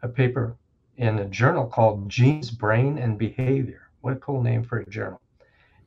a 0.02 0.08
paper 0.08 0.56
in 0.96 1.18
a 1.18 1.26
journal 1.26 1.66
called 1.66 2.08
Genes, 2.08 2.50
Brain, 2.50 2.98
and 2.98 3.18
Behavior. 3.18 3.90
What 4.00 4.14
a 4.14 4.16
cool 4.16 4.42
name 4.42 4.62
for 4.64 4.78
a 4.78 4.88
journal. 4.90 5.20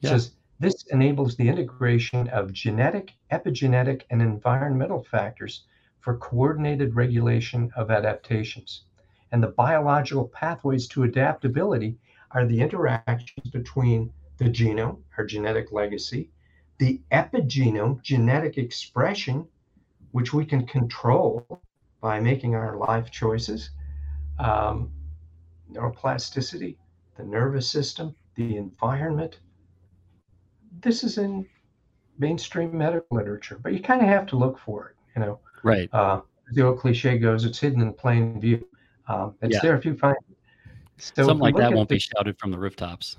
It 0.02 0.08
Yeah. 0.08 0.10
says 0.10 0.36
this 0.60 0.86
enables 0.92 1.36
the 1.36 1.48
integration 1.50 2.28
of 2.30 2.54
genetic, 2.54 3.14
epigenetic, 3.32 4.04
and 4.10 4.22
environmental 4.22 5.04
factors 5.04 5.66
for 6.00 6.18
coordinated 6.18 6.96
regulation 6.96 7.72
of 7.76 7.92
adaptations. 7.92 8.86
And 9.32 9.44
the 9.44 9.48
biological 9.48 10.28
pathways 10.30 10.88
to 10.90 11.04
adaptability 11.04 11.98
are 12.32 12.46
the 12.46 12.62
interactions 12.62 13.50
between 13.52 14.12
the 14.38 14.46
genome, 14.46 15.02
our 15.18 15.26
genetic 15.26 15.72
legacy, 15.72 16.32
the 16.78 17.02
epigenome, 17.12 18.02
genetic 18.02 18.58
expression, 18.58 19.48
which 20.16 20.32
we 20.34 20.46
can 20.46 20.66
control 20.66 21.46
by 22.00 22.22
making 22.22 22.56
our 22.56 22.78
life 22.78 23.12
choices, 23.12 23.72
um, 24.40 24.90
neuroplasticity, 25.74 26.78
the 27.18 27.24
nervous 27.26 27.70
system, 27.70 28.16
the 28.36 28.56
environment, 28.56 29.40
this 30.80 31.04
is 31.04 31.18
in 31.18 31.46
mainstream 32.18 32.78
medical 32.78 33.18
literature, 33.18 33.60
but 33.62 33.74
you 33.74 33.82
kind 33.82 34.02
of 34.02 34.08
have 34.08 34.26
to 34.26 34.38
look 34.38 34.58
for 34.58 34.88
it, 34.90 34.96
you 35.16 35.22
know. 35.26 35.38
Right. 35.64 35.90
Uh, 35.92 36.22
the 36.54 36.62
old 36.66 36.80
cliche 36.80 37.18
goes, 37.18 37.44
it's 37.44 37.60
hidden 37.60 37.82
in 37.82 37.92
plain 37.92 38.40
view. 38.40 38.66
Um, 39.10 39.36
it's 39.42 39.56
Yeah. 39.56 39.62
there 39.64 39.76
if 39.76 39.84
you 39.84 39.98
find 39.98 40.16
it. 40.30 40.38
So 40.98 41.26
Something 41.26 41.40
like 41.40 41.58
that 41.58 41.74
won't 41.74 41.90
the- 41.90 41.96
be 41.96 42.00
shouted 42.00 42.40
from 42.40 42.52
the 42.52 42.58
rooftops. 42.58 43.18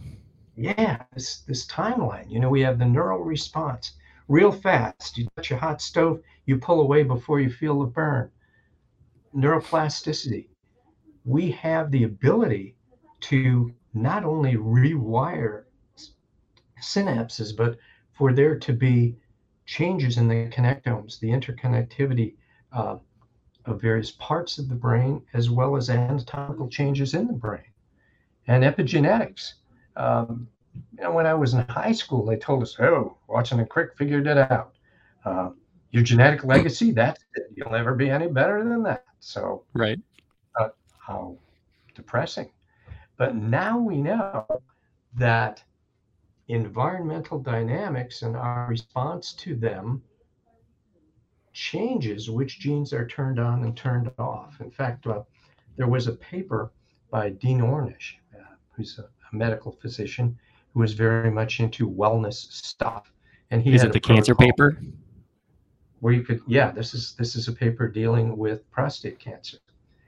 yeah, 0.57 1.03
this 1.13 1.41
this 1.41 1.67
timeline. 1.67 2.31
You 2.31 2.41
know, 2.41 2.49
we 2.49 2.63
have 2.63 2.79
the 2.79 2.87
neural 2.87 3.23
response 3.23 3.93
real 4.29 4.53
fast. 4.53 5.17
You 5.19 5.29
touch 5.37 5.51
a 5.51 5.57
hot 5.57 5.81
stove, 5.81 6.21
you 6.47 6.59
pull 6.59 6.81
away 6.81 7.03
before 7.03 7.41
you 7.41 7.51
feel 7.51 7.81
the 7.81 7.87
burn. 7.87 8.31
Neuroplasticity. 9.35 10.49
We 11.25 11.51
have 11.53 11.91
the 11.91 12.05
ability 12.05 12.77
to 13.23 13.73
not 13.95 14.25
only 14.25 14.55
rewire 14.55 15.65
synapses, 16.81 17.57
but 17.57 17.79
for 18.13 18.33
there 18.33 18.59
to 18.59 18.73
be 18.73 19.17
changes 19.65 20.17
in 20.17 20.29
the 20.29 20.49
connectomes, 20.49 21.19
the 21.19 21.31
interconnectivity 21.31 22.35
uh, 22.73 22.97
of 23.65 23.81
various 23.81 24.13
parts 24.13 24.59
of 24.59 24.69
the 24.69 24.75
brain, 24.75 25.23
as 25.35 25.51
well 25.51 25.77
as 25.77 25.91
anatomical 25.91 26.69
changes 26.69 27.15
in 27.15 27.27
the 27.27 27.33
brain 27.33 27.65
and 28.47 28.63
epigenetics. 28.63 29.55
Um, 29.97 30.49
you 30.97 31.03
know, 31.05 31.13
when 31.13 31.27
I 31.27 31.35
was 31.35 31.55
in 31.55 31.61
high 31.69 31.93
school, 31.93 32.25
they 32.25 32.37
told 32.37 32.63
us, 32.63 32.77
"Oh, 32.81 33.17
Watson 33.29 33.61
and 33.61 33.69
Crick 33.69 33.97
figured 33.97 34.27
it 34.27 34.39
out. 34.39 34.73
Uh, 35.25 35.51
your 35.91 36.03
genetic 36.03 36.45
legacy, 36.45 36.93
that's 36.93 37.25
it. 37.35 37.45
You'll 37.55 37.71
never 37.73 37.95
be 37.95 38.11
any 38.11 38.29
better 38.29 38.63
than 38.65 38.83
that." 38.85 39.05
So, 39.21 39.65
Right. 39.75 39.99
how 41.07 41.37
depressing. 41.95 42.51
But 43.17 43.37
now 43.37 43.79
we 43.79 44.01
know 44.03 44.47
that 45.15 45.63
environmental 46.49 47.39
dynamics 47.41 48.23
and 48.23 48.37
our 48.37 48.69
response 48.69 49.33
to 49.35 49.55
them 49.55 50.03
changes 51.53 52.31
which 52.31 52.61
genes 52.61 52.93
are 52.93 53.07
turned 53.07 53.39
on 53.39 53.65
and 53.65 53.77
turned 53.77 54.11
off. 54.19 54.61
In 54.61 54.71
fact, 54.71 55.07
uh, 55.07 55.23
there 55.77 55.89
was 55.89 56.07
a 56.07 56.13
paper 56.13 56.71
by 57.11 57.31
Dean 57.31 57.61
Ornish, 57.61 58.15
uh, 58.35 58.55
who's 58.73 58.99
a, 58.99 59.03
a 59.03 59.37
medical 59.37 59.73
physician 59.73 60.37
who 60.77 60.81
was 60.81 60.93
very 60.93 61.31
much 61.31 61.59
into 61.59 61.89
wellness 61.89 62.53
stuff. 62.53 63.11
And 63.51 63.63
he 63.63 63.73
Is 63.73 63.83
it 63.83 63.95
the 63.95 64.01
cancer 64.01 64.35
paper? 64.35 64.79
where 66.01 66.13
you 66.13 66.23
could, 66.23 66.43
yeah, 66.47 66.71
this 66.71 66.93
is 66.93 67.15
this 67.15 67.35
is 67.35 67.49
a 67.49 67.53
paper 67.53 67.89
dealing 67.89 68.37
with 68.37 68.71
prostate 68.71 69.19
cancer. 69.19 69.57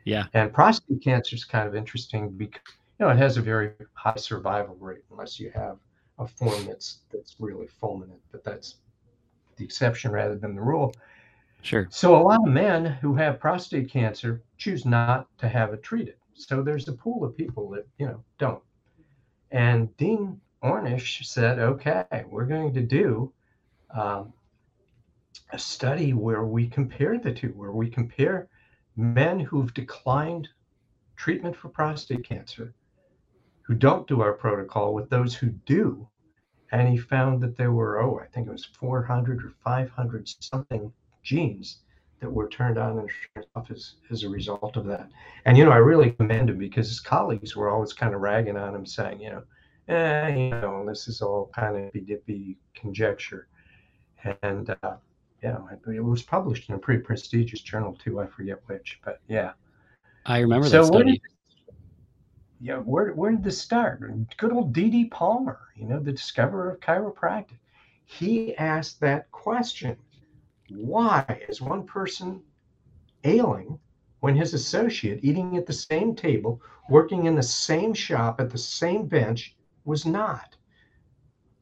Yeah. 0.05 0.27
And 0.35 0.53
prostate 0.53 1.03
cancer 1.03 1.35
is 1.37 1.47
kind 1.47 1.67
of 1.67 1.75
interesting 1.75 2.29
because 2.29 2.61
you 3.01 3.07
know 3.07 3.11
it 3.11 3.17
has 3.17 3.39
a 3.39 3.41
very 3.41 3.71
high 3.95 4.17
survival 4.17 4.77
rate 4.79 5.05
unless 5.11 5.41
you 5.41 5.51
have 5.55 5.79
a 6.19 6.29
form 6.29 6.67
that's 6.67 6.99
that's 7.11 7.37
really 7.39 7.69
fulminant, 7.83 8.21
but 8.31 8.45
that's 8.45 8.75
the 9.57 9.65
exception 9.65 10.11
rather 10.11 10.37
than 10.37 10.55
the 10.55 10.61
rule. 10.61 10.93
Sure. 11.63 11.87
So 11.89 12.15
a 12.15 12.23
lot 12.23 12.47
of 12.47 12.53
men 12.53 12.85
who 12.85 13.15
have 13.15 13.41
prostate 13.41 13.91
cancer 13.91 14.43
choose 14.59 14.85
not 14.85 15.27
to 15.39 15.49
have 15.49 15.73
it 15.73 15.83
treated. 15.83 16.17
So 16.35 16.63
there's 16.63 16.87
a 16.89 16.93
pool 16.93 17.25
of 17.25 17.35
people 17.35 17.71
that 17.71 17.87
you 17.97 18.05
know 18.05 18.23
don't. 18.39 18.63
And 19.51 19.97
Dean 19.97 20.39
Ornish 20.63 21.25
said, 21.25 21.59
"Okay, 21.59 22.25
we're 22.29 22.47
going 22.47 22.73
to 22.75 22.83
do 22.83 23.33
um, 23.91 24.33
a 25.53 25.59
study 25.59 26.13
where 26.13 26.45
we 26.45 26.67
compare 26.69 27.19
the 27.19 27.33
two, 27.33 27.49
where 27.49 27.73
we 27.73 27.89
compare 27.89 28.49
men 28.97 29.39
who've 29.41 29.73
declined 29.75 30.49
treatment 31.17 31.57
for 31.57 31.69
prostate 31.69 32.25
cancer, 32.25 32.75
who 33.63 33.75
don't 33.75 34.09
do 34.09 34.21
our 34.21 34.33
protocol, 34.33 34.95
with 34.95 35.11
those 35.11 35.35
who 35.35 35.49
do." 35.67 36.09
And 36.71 36.87
he 36.89 36.99
found 36.99 37.41
that 37.41 37.57
there 37.57 37.73
were, 37.73 38.03
oh, 38.03 38.19
I 38.19 38.27
think 38.27 38.47
it 38.47 38.53
was 38.53 38.65
400 38.65 39.43
or 39.43 39.55
500 39.65 40.29
something 40.41 40.93
genes 41.23 41.79
that 42.21 42.31
were 42.31 42.49
turned 42.49 42.79
on 42.79 42.99
and 42.99 43.47
off 43.55 43.71
as, 43.71 43.95
as 44.11 44.25
a 44.25 44.29
result 44.29 44.77
of 44.77 44.85
that. 44.87 45.09
And, 45.45 45.57
you 45.57 45.65
know, 45.65 45.71
I 45.71 45.77
really 45.77 46.11
commend 46.11 46.51
him 46.51 46.59
because 46.59 46.89
his 46.89 47.01
colleagues 47.01 47.57
were 47.57 47.71
always 47.71 47.93
kind 47.93 48.15
of 48.15 48.21
ragging 48.21 48.57
on 48.57 48.75
him, 48.75 48.85
saying, 48.85 49.21
you 49.21 49.31
know, 49.31 49.43
eh, 49.89 50.29
you 50.29 50.51
know, 50.51 50.85
this 50.87 51.09
is 51.09 51.23
all 51.23 51.51
kind 51.55 51.77
of 51.77 52.07
dippy 52.07 52.59
conjecture. 52.75 53.49
And, 54.43 54.75
uh, 54.83 54.97
know, 55.43 55.69
it, 55.87 56.01
was 56.01 56.23
published 56.23 56.69
in 56.69 56.75
a 56.75 56.79
pretty 56.79 57.03
prestigious 57.03 57.61
journal 57.61 57.97
too. 58.03 58.21
I 58.21 58.27
forget 58.27 58.59
which, 58.67 59.01
but 59.05 59.21
yeah. 59.29 59.53
I 60.27 60.41
remember 60.41 60.69
So 60.69 60.85
that 60.85 60.93
where 60.93 61.03
study. 61.03 61.13
did, 61.13 61.21
yeah, 62.61 62.79
where, 62.79 63.13
where 63.13 63.31
did 63.31 63.45
this 63.45 63.61
start? 63.61 64.03
Good 64.37 64.53
old 64.53 64.73
D.D. 64.73 65.07
Palmer, 65.07 65.61
you 65.77 65.87
know, 65.87 66.01
the 66.01 66.13
discoverer 66.13 66.73
of 66.73 66.81
chiropractic. 66.81 67.59
He 68.05 68.57
asked 68.57 69.01
that 69.01 69.31
question 69.31 69.97
why 70.71 71.25
is 71.49 71.63
one 71.63 71.85
person 71.85 72.43
ailing 73.25 73.79
when 74.21 74.35
his 74.37 74.55
associate 74.55 75.21
eating 75.23 75.57
at 75.57 75.67
the 75.67 75.73
same 75.73 76.15
table, 76.15 76.61
working 76.91 77.27
in 77.27 77.35
the 77.35 77.43
same 77.43 77.95
shop 77.95 78.41
at 78.41 78.51
the 78.51 78.59
same 78.59 79.07
bench 79.07 79.57
was 79.89 80.05
not? 80.05 80.55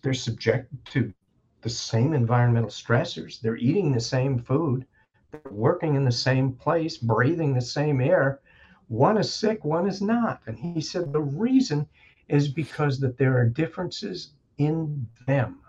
They're 0.03 0.13
subjected 0.13 0.85
to 0.87 1.15
the 1.63 1.71
same 1.71 2.13
environmental 2.13 2.71
stressors, 2.71 3.41
they're 3.41 3.57
eating 3.57 3.93
the 3.93 4.01
same 4.01 4.39
food, 4.39 4.85
they're 5.31 5.53
working 5.53 5.95
in 5.95 6.05
the 6.05 6.13
same 6.13 6.53
place, 6.53 6.97
breathing 6.97 7.55
the 7.55 7.61
same 7.61 8.01
air. 8.01 8.41
One 8.89 9.17
is 9.17 9.33
sick, 9.33 9.65
one 9.65 9.87
is 9.87 10.03
not. 10.03 10.43
And 10.47 10.59
he 10.59 10.81
said 10.81 11.13
the 11.13 11.21
reason 11.21 11.89
is 12.29 12.49
because 12.49 13.01
that 13.01 13.17
there 13.17 13.39
are 13.39 13.49
differences 13.49 14.33
in 14.59 15.07
them. 15.27 15.61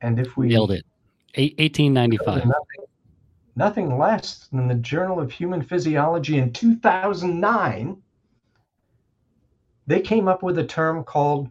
And 0.00 0.18
if 0.18 0.36
we 0.36 0.48
Nailed 0.48 0.72
it. 0.72 0.84
Eight, 1.34 1.58
1895. 1.58 2.46
nothing, 2.46 2.54
nothing 3.56 3.98
less 3.98 4.48
than 4.48 4.68
the 4.68 4.74
Journal 4.74 5.20
of 5.20 5.30
Human 5.30 5.62
Physiology 5.62 6.38
in 6.38 6.52
2009, 6.52 8.02
they 9.86 10.00
came 10.00 10.28
up 10.28 10.42
with 10.42 10.58
a 10.58 10.64
term 10.64 11.04
called 11.04 11.50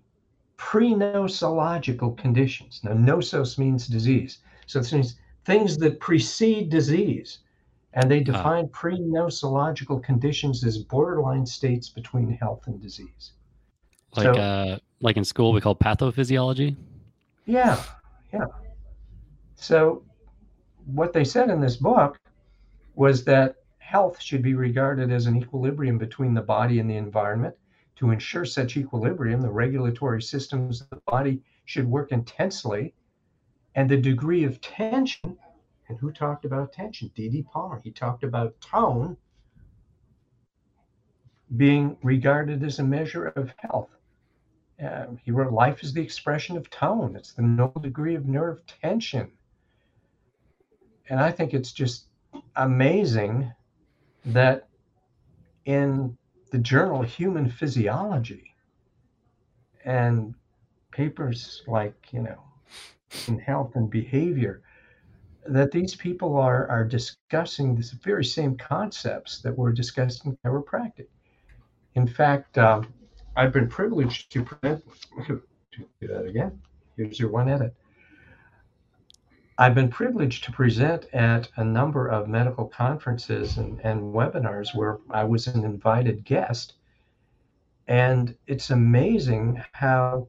prenosological 0.57 2.17
conditions. 2.17 2.81
Now, 2.83 2.91
nosos 2.91 3.57
means 3.57 3.87
disease. 3.87 4.39
So 4.67 4.79
it 4.79 4.91
means 4.93 5.15
things 5.43 5.77
that 5.77 5.99
precede 5.99 6.69
disease. 6.69 7.39
And 7.93 8.09
they 8.09 8.21
define 8.21 8.67
prenosological 8.67 10.01
conditions 10.01 10.63
as 10.63 10.77
borderline 10.77 11.45
states 11.45 11.89
between 11.89 12.31
health 12.31 12.67
and 12.67 12.81
disease. 12.81 13.33
Like 14.15 14.23
So- 14.23 14.33
uh 14.33 14.77
like 15.01 15.17
in 15.17 15.25
school 15.25 15.51
we 15.51 15.61
call 15.61 15.75
pathophysiology. 15.75 16.75
Yeah, 17.45 17.81
yeah. 18.31 18.45
So, 19.55 20.03
what 20.85 21.11
they 21.11 21.23
said 21.23 21.49
in 21.49 21.59
this 21.59 21.75
book 21.75 22.19
was 22.95 23.23
that 23.25 23.55
health 23.79 24.21
should 24.21 24.41
be 24.41 24.53
regarded 24.53 25.11
as 25.11 25.25
an 25.25 25.35
equilibrium 25.35 25.97
between 25.97 26.33
the 26.33 26.41
body 26.41 26.79
and 26.79 26.89
the 26.89 26.95
environment. 26.95 27.55
To 28.01 28.09
ensure 28.09 28.45
such 28.45 28.77
equilibrium, 28.77 29.41
the 29.41 29.51
regulatory 29.51 30.23
systems 30.23 30.81
of 30.81 30.89
the 30.89 31.01
body 31.05 31.43
should 31.65 31.87
work 31.87 32.11
intensely, 32.11 32.95
and 33.75 33.87
the 33.87 33.95
degree 33.95 34.43
of 34.43 34.59
tension. 34.59 35.37
And 35.87 35.99
who 35.99 36.11
talked 36.11 36.43
about 36.43 36.73
tension? 36.73 37.11
D.D. 37.13 37.43
Palmer. 37.43 37.79
He 37.83 37.91
talked 37.91 38.23
about 38.23 38.59
tone 38.59 39.17
being 41.55 41.95
regarded 42.01 42.63
as 42.63 42.79
a 42.79 42.83
measure 42.83 43.27
of 43.27 43.53
health. 43.59 43.91
Uh, 44.83 45.05
he 45.23 45.29
wrote, 45.29 45.53
Life 45.53 45.83
is 45.83 45.93
the 45.93 46.01
expression 46.01 46.57
of 46.57 46.71
tone. 46.71 47.15
It's 47.15 47.33
the 47.33 47.43
noble 47.43 47.81
degree 47.81 48.15
of 48.15 48.25
nerve 48.25 48.65
tension. 48.65 49.31
And 51.07 51.19
I 51.19 51.29
think 51.29 51.53
it's 51.53 51.71
just 51.71 52.07
amazing 52.55 53.53
that 54.25 54.67
in 55.65 56.17
the 56.51 56.59
journal 56.59 57.01
Human 57.01 57.49
Physiology 57.49 58.53
and 59.83 60.35
papers 60.91 61.63
like, 61.65 61.95
you 62.11 62.21
know, 62.21 62.43
in 63.27 63.39
health 63.39 63.75
and 63.75 63.89
behavior, 63.89 64.61
that 65.47 65.71
these 65.71 65.95
people 65.95 66.37
are, 66.37 66.67
are 66.67 66.83
discussing 66.83 67.73
this 67.73 67.91
very 67.91 68.23
same 68.23 68.55
concepts 68.57 69.41
that 69.41 69.57
were 69.57 69.71
discussed 69.71 70.25
in 70.25 70.37
chiropractic. 70.45 71.07
In 71.95 72.05
fact, 72.05 72.57
um, 72.57 72.93
I've 73.35 73.53
been 73.53 73.67
privileged 73.67 74.31
to 74.33 74.43
present. 74.43 74.83
Do 75.27 76.07
that 76.07 76.25
again. 76.25 76.61
Here's 76.97 77.19
your 77.19 77.29
one 77.29 77.49
edit. 77.49 77.73
I've 79.61 79.75
been 79.75 79.89
privileged 79.89 80.45
to 80.45 80.51
present 80.51 81.05
at 81.13 81.47
a 81.55 81.63
number 81.63 82.07
of 82.07 82.27
medical 82.27 82.65
conferences 82.65 83.59
and, 83.59 83.79
and 83.81 84.11
webinars 84.11 84.73
where 84.73 84.97
I 85.11 85.23
was 85.23 85.45
an 85.45 85.63
invited 85.63 86.25
guest. 86.25 86.73
And 87.87 88.35
it's 88.47 88.71
amazing 88.71 89.63
how 89.73 90.27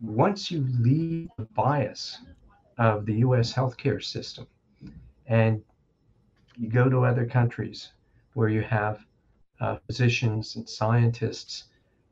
once 0.00 0.50
you 0.50 0.66
leave 0.80 1.28
the 1.36 1.44
bias 1.44 2.22
of 2.78 3.04
the 3.04 3.16
US 3.16 3.52
healthcare 3.52 4.02
system 4.02 4.46
and 5.26 5.62
you 6.56 6.70
go 6.70 6.88
to 6.88 7.04
other 7.04 7.26
countries 7.26 7.92
where 8.32 8.48
you 8.48 8.62
have 8.62 9.04
uh, 9.60 9.76
physicians 9.86 10.56
and 10.56 10.66
scientists 10.66 11.64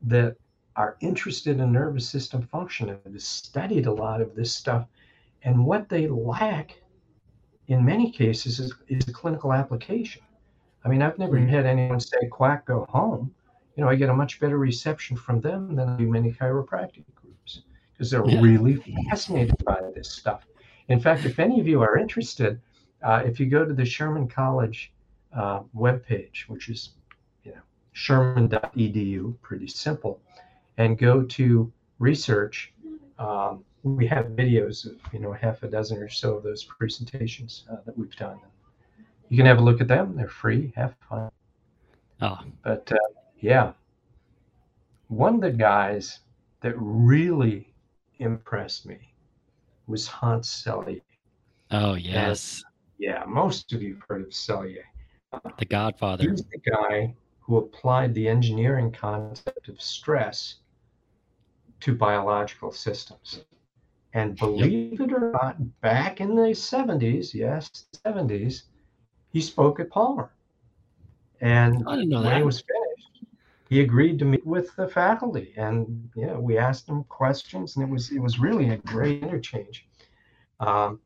that 0.03 0.37
are 0.75 0.97
interested 0.99 1.59
in 1.59 1.71
nervous 1.71 2.07
system 2.07 2.43
function 2.43 2.89
and 2.89 2.99
have 3.03 3.23
studied 3.23 3.87
a 3.87 3.91
lot 3.91 4.21
of 4.21 4.35
this 4.35 4.53
stuff. 4.53 4.87
And 5.45 5.65
what 5.65 5.87
they 5.87 6.07
lack 6.07 6.75
in 7.67 7.85
many 7.85 8.11
cases 8.11 8.59
is, 8.59 8.73
is 8.87 9.07
a 9.07 9.13
clinical 9.13 9.53
application. 9.53 10.23
I 10.83 10.89
mean, 10.89 11.01
I've 11.01 11.17
never 11.17 11.37
had 11.37 11.65
anyone 11.65 11.99
say, 11.99 12.27
quack, 12.29 12.65
go 12.65 12.85
home. 12.89 13.33
You 13.75 13.83
know, 13.83 13.89
I 13.89 13.95
get 13.95 14.09
a 14.09 14.13
much 14.13 14.39
better 14.39 14.57
reception 14.57 15.15
from 15.15 15.41
them 15.41 15.75
than 15.75 15.87
I 15.87 15.97
do 15.97 16.07
many 16.09 16.31
chiropractic 16.31 17.03
groups 17.15 17.61
because 17.93 18.11
they're 18.11 18.25
yeah. 18.25 18.41
really 18.41 18.83
fascinated 19.09 19.63
by 19.63 19.81
this 19.95 20.11
stuff. 20.11 20.45
In 20.89 20.99
fact, 20.99 21.25
if 21.25 21.39
any 21.39 21.59
of 21.59 21.67
you 21.67 21.81
are 21.81 21.97
interested, 21.97 22.59
uh, 23.03 23.21
if 23.25 23.39
you 23.39 23.47
go 23.47 23.65
to 23.65 23.73
the 23.73 23.85
Sherman 23.85 24.27
College 24.27 24.93
uh, 25.35 25.61
webpage, 25.75 26.47
which 26.47 26.69
is 26.69 26.91
you 27.43 27.51
know 27.51 27.61
sherman.edu, 27.93 29.39
pretty 29.41 29.67
simple, 29.67 30.21
and 30.77 30.97
go 30.97 31.23
to 31.23 31.71
research, 31.99 32.73
um, 33.17 33.63
we 33.85 34.07
have 34.07 34.25
videos 34.27 34.85
of 34.85 34.95
you 35.13 35.19
know 35.19 35.31
half 35.31 35.61
a 35.63 35.67
dozen 35.67 35.99
or 35.99 36.09
so 36.09 36.37
of 36.37 36.43
those 36.43 36.63
presentations 36.63 37.65
uh, 37.71 37.77
that 37.85 37.97
we've 37.97 38.15
done. 38.15 38.39
You 39.29 39.37
can 39.37 39.45
have 39.45 39.59
a 39.59 39.61
look 39.61 39.79
at 39.79 39.87
them; 39.87 40.15
they're 40.15 40.27
free. 40.27 40.73
Have 40.75 40.95
fun. 41.07 41.29
Oh, 42.21 42.39
but 42.63 42.91
uh, 42.91 42.97
yeah, 43.39 43.73
one 45.07 45.35
of 45.35 45.41
the 45.41 45.51
guys 45.51 46.19
that 46.61 46.73
really 46.77 47.73
impressed 48.17 48.87
me 48.87 48.97
was 49.87 50.07
Hans 50.07 50.47
Selye. 50.49 51.01
Oh 51.69 51.93
yes. 51.93 52.63
And, 52.65 52.73
yeah, 52.97 53.23
most 53.27 53.71
of 53.73 53.83
you've 53.83 54.01
heard 54.07 54.21
of 54.21 54.29
Selye. 54.29 54.77
The 55.59 55.65
Godfather. 55.65 56.29
He's 56.29 56.43
the 56.45 56.71
guy 56.71 57.13
who 57.39 57.57
applied 57.57 58.15
the 58.15 58.27
engineering 58.27 58.91
concept 58.91 59.67
of 59.67 59.79
stress 59.79 60.55
to 61.81 61.93
biological 61.93 62.71
systems. 62.71 63.41
And 64.15 64.37
believe 64.37 65.01
it 65.01 65.11
or 65.11 65.33
not, 65.33 65.81
back 65.81 66.21
in 66.21 66.35
the 66.35 66.53
70s, 66.53 67.33
yes, 67.33 67.69
70s, 68.05 68.61
he 69.33 69.41
spoke 69.41 69.81
at 69.81 69.89
Palmer. 69.89 70.31
And 71.41 71.85
when 71.85 72.09
that. 72.09 72.37
he 72.37 72.43
was 72.43 72.61
finished, 72.61 73.35
he 73.67 73.81
agreed 73.81 74.17
to 74.19 74.25
meet 74.25 74.45
with 74.45 74.73
the 74.77 74.87
faculty. 74.87 75.53
And 75.57 76.09
yeah, 76.15 76.37
we 76.37 76.57
asked 76.57 76.87
him 76.87 77.03
questions, 77.03 77.75
and 77.75 77.83
it 77.83 77.91
was 77.91 78.09
it 78.09 78.19
was 78.19 78.39
really 78.39 78.69
a 78.69 78.77
great 78.77 79.21
interchange. 79.21 79.85
Um, 80.61 81.01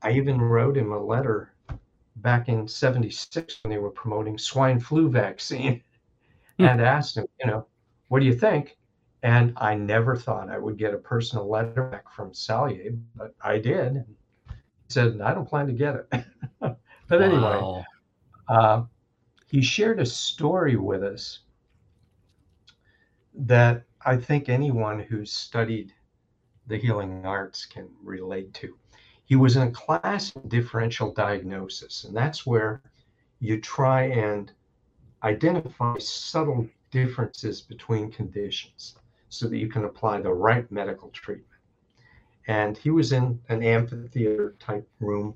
I 0.00 0.12
even 0.12 0.40
wrote 0.40 0.78
him 0.78 0.92
a 0.92 0.98
letter 0.98 1.52
back 2.16 2.48
in 2.48 2.66
76 2.66 3.58
when 3.62 3.70
they 3.70 3.78
were 3.78 3.90
promoting 3.90 4.38
swine 4.38 4.80
flu 4.80 5.10
vaccine 5.10 5.82
hmm. 6.58 6.64
and 6.64 6.80
asked 6.80 7.18
him, 7.18 7.26
you 7.38 7.48
know, 7.48 7.66
what 8.08 8.20
do 8.20 8.24
you 8.24 8.34
think? 8.34 8.78
And 9.22 9.52
I 9.56 9.74
never 9.74 10.16
thought 10.16 10.48
I 10.48 10.58
would 10.58 10.78
get 10.78 10.94
a 10.94 10.98
personal 10.98 11.48
letter 11.48 11.84
back 11.84 12.10
from 12.10 12.32
Selye, 12.32 12.98
but 13.14 13.34
I 13.42 13.58
did. 13.58 14.04
He 14.48 14.54
said, 14.88 15.20
I 15.20 15.34
don't 15.34 15.48
plan 15.48 15.66
to 15.66 15.72
get 15.72 15.94
it. 15.96 16.06
but 16.60 16.78
wow. 17.10 17.18
anyway, 17.18 17.84
uh, 18.48 18.82
he 19.46 19.60
shared 19.60 20.00
a 20.00 20.06
story 20.06 20.76
with 20.76 21.02
us 21.02 21.40
that 23.34 23.82
I 24.06 24.16
think 24.16 24.48
anyone 24.48 25.00
who's 25.00 25.30
studied 25.32 25.92
the 26.66 26.78
healing 26.78 27.26
arts 27.26 27.66
can 27.66 27.88
relate 28.02 28.54
to. 28.54 28.74
He 29.24 29.36
was 29.36 29.56
in 29.56 29.62
a 29.62 29.70
class 29.70 30.32
in 30.34 30.48
differential 30.48 31.12
diagnosis, 31.12 32.04
and 32.04 32.16
that's 32.16 32.46
where 32.46 32.80
you 33.38 33.60
try 33.60 34.04
and 34.04 34.50
identify 35.22 35.98
subtle 35.98 36.66
differences 36.90 37.60
between 37.60 38.10
conditions 38.10 38.94
so 39.30 39.48
that 39.48 39.56
you 39.56 39.68
can 39.68 39.84
apply 39.86 40.20
the 40.20 40.32
right 40.32 40.70
medical 40.70 41.08
treatment. 41.08 41.46
And 42.46 42.76
he 42.76 42.90
was 42.90 43.12
in 43.12 43.40
an 43.48 43.62
amphitheater 43.62 44.56
type 44.58 44.86
room, 45.00 45.34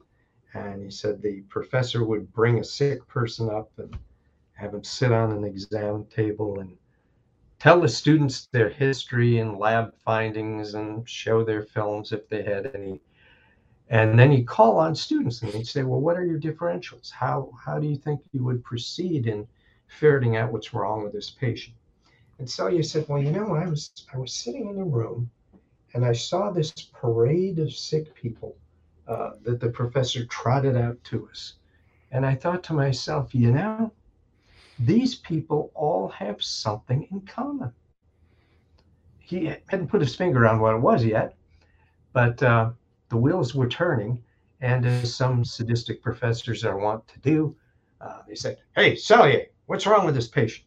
and 0.53 0.83
he 0.83 0.91
said 0.91 1.23
the 1.23 1.41
professor 1.49 2.05
would 2.05 2.33
bring 2.33 2.59
a 2.59 2.65
sick 2.65 3.07
person 3.09 3.49
up 3.49 3.71
and 3.79 3.97
have 4.53 4.75
him 4.75 4.85
sit 4.85 5.13
on 5.13 5.33
an 5.33 5.45
exam 5.45 6.05
table 6.07 6.61
and 6.61 6.77
tell 7.59 7.81
the 7.81 7.89
students 7.89 8.47
their 8.53 8.69
history 8.69 9.39
and 9.39 9.59
lab 9.59 9.95
findings 10.05 10.75
and 10.75 11.09
show 11.09 11.43
their 11.43 11.63
films 11.63 12.13
if 12.13 12.29
they 12.29 12.43
had 12.43 12.71
any 12.75 13.01
and 13.89 14.19
then 14.19 14.31
he'd 14.31 14.47
call 14.47 14.79
on 14.79 14.95
students 14.95 15.43
and 15.43 15.53
he'd 15.53 15.67
say, 15.67 15.83
Well, 15.83 16.01
what 16.01 16.17
are 16.17 16.25
your 16.25 16.41
differentials? 16.41 17.11
How, 17.11 17.51
how 17.63 17.79
do 17.79 17.87
you 17.87 17.97
think 17.97 18.21
you 18.33 18.43
would 18.43 18.65
proceed 18.65 19.27
in 19.27 19.47
ferreting 19.87 20.37
out 20.37 20.53
what's 20.53 20.73
wrong 20.73 21.05
with 21.05 21.13
this 21.13 21.31
patient? 21.31 21.77
And 22.39 22.51
you 22.73 22.83
said, 22.83 23.07
Well, 23.09 23.23
you 23.23 23.31
know, 23.31 23.55
I 23.55 23.67
was 23.69 23.93
I 24.13 24.19
was 24.19 24.35
sitting 24.35 24.69
in 24.69 24.81
a 24.81 24.85
room 24.85 25.31
and 25.95 26.05
I 26.05 26.13
saw 26.13 26.51
this 26.51 26.73
parade 26.93 27.59
of 27.61 27.73
sick 27.73 28.15
people 28.15 28.57
uh, 29.07 29.31
that 29.43 29.61
the 29.61 29.71
professor 29.71 30.27
trotted 30.27 30.77
out 30.77 31.03
to 31.05 31.29
us. 31.29 31.55
And 32.11 32.27
I 32.27 32.35
thought 32.35 32.65
to 32.65 32.73
myself, 32.75 33.35
you 33.35 33.53
know, 33.53 33.93
these 34.79 35.15
people 35.15 35.71
all 35.75 36.09
have 36.09 36.43
something 36.43 37.07
in 37.11 37.21
common. 37.23 37.73
He 39.19 39.47
hadn't 39.69 39.89
put 39.89 40.01
his 40.01 40.17
finger 40.17 40.47
on 40.47 40.61
what 40.61 40.75
it 40.75 40.81
was 40.81 41.05
yet, 41.05 41.37
but 42.13 42.43
uh, 42.43 42.73
the 43.09 43.17
wheels 43.17 43.55
were 43.55 43.69
turning. 43.69 44.23
And 44.61 44.87
as 44.87 45.15
some 45.15 45.45
sadistic 45.45 46.03
professors 46.03 46.65
are 46.65 46.79
wont 46.79 47.07
to 47.09 47.21
do, 47.21 47.57
uh, 48.01 48.23
they 48.27 48.35
said, 48.35 48.59
Hey, 48.75 48.95
Selye, 48.95 49.47
what's 49.67 49.87
wrong 49.87 50.07
with 50.07 50.15
this 50.15 50.29
patient? 50.29 50.67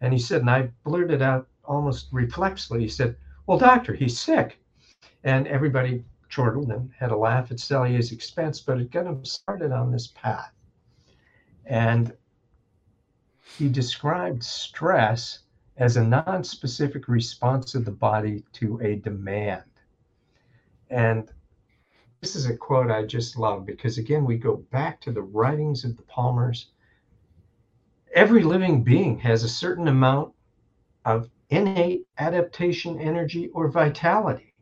And 0.00 0.12
he 0.12 0.18
said, 0.18 0.42
and 0.42 0.50
I 0.50 0.70
blurted 0.84 1.22
out 1.22 1.48
almost 1.64 2.12
reflexly, 2.12 2.80
he 2.80 2.88
said, 2.88 3.16
Well, 3.46 3.58
doctor, 3.58 3.94
he's 3.94 4.18
sick. 4.18 4.58
And 5.24 5.46
everybody 5.48 6.04
chortled 6.28 6.70
and 6.70 6.90
had 6.98 7.10
a 7.10 7.16
laugh 7.16 7.50
at 7.50 7.58
Selye's 7.58 8.12
expense, 8.12 8.60
but 8.60 8.80
it 8.80 8.90
got 8.90 9.06
him 9.06 9.24
started 9.24 9.72
on 9.72 9.90
this 9.90 10.08
path. 10.08 10.52
And 11.64 12.12
he 13.56 13.68
described 13.68 14.42
stress 14.42 15.40
as 15.76 15.96
a 15.96 16.04
non-specific 16.04 17.08
response 17.08 17.74
of 17.74 17.84
the 17.84 17.90
body 17.90 18.44
to 18.52 18.78
a 18.80 18.96
demand. 18.96 19.62
And 20.90 21.30
this 22.20 22.36
is 22.36 22.46
a 22.46 22.56
quote 22.56 22.90
I 22.90 23.04
just 23.04 23.36
love 23.36 23.66
because, 23.66 23.98
again, 23.98 24.24
we 24.24 24.38
go 24.38 24.56
back 24.56 25.00
to 25.02 25.12
the 25.12 25.22
writings 25.22 25.84
of 25.84 25.96
the 25.96 26.02
Palmers. 26.02 26.70
Every 28.16 28.42
living 28.42 28.82
being 28.82 29.18
has 29.20 29.44
a 29.44 29.48
certain 29.48 29.86
amount 29.86 30.32
of 31.04 31.30
innate 31.50 32.04
adaptation 32.18 33.00
energy 33.00 33.48
or 33.54 33.68
vitality. 33.68 34.52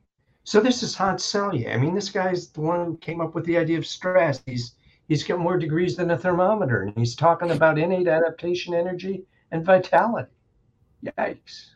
So 0.42 0.60
this 0.60 0.82
is 0.82 0.94
Hans 0.94 1.22
Selye. 1.24 1.72
I 1.72 1.78
mean, 1.78 1.94
this 1.94 2.10
guy's 2.10 2.50
the 2.50 2.60
one 2.60 2.84
who 2.84 2.96
came 2.98 3.22
up 3.22 3.34
with 3.34 3.46
the 3.46 3.56
idea 3.56 3.78
of 3.78 3.86
stress. 3.86 4.42
He's 4.44 4.74
he's 5.08 5.24
got 5.24 5.38
more 5.38 5.56
degrees 5.56 5.96
than 5.96 6.10
a 6.10 6.18
thermometer, 6.18 6.82
and 6.82 6.92
he's 6.98 7.14
talking 7.14 7.52
about 7.52 7.78
innate 7.78 8.08
adaptation 8.08 8.74
energy 8.74 9.24
and 9.50 9.64
vitality. 9.64 10.34
Yikes! 11.02 11.74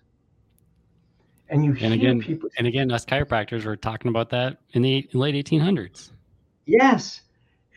and 1.51 1.64
you 1.64 1.76
and 1.81 1.95
again, 1.95 2.20
people 2.20 2.49
and 2.59 2.66
again 2.66 2.91
us 2.91 3.05
chiropractors 3.05 3.64
were 3.64 3.76
talking 3.76 4.09
about 4.09 4.31
that 4.31 4.59
in 4.72 4.83
the 4.83 5.09
late 5.12 5.35
1800s 5.35 6.11
yes 6.66 7.22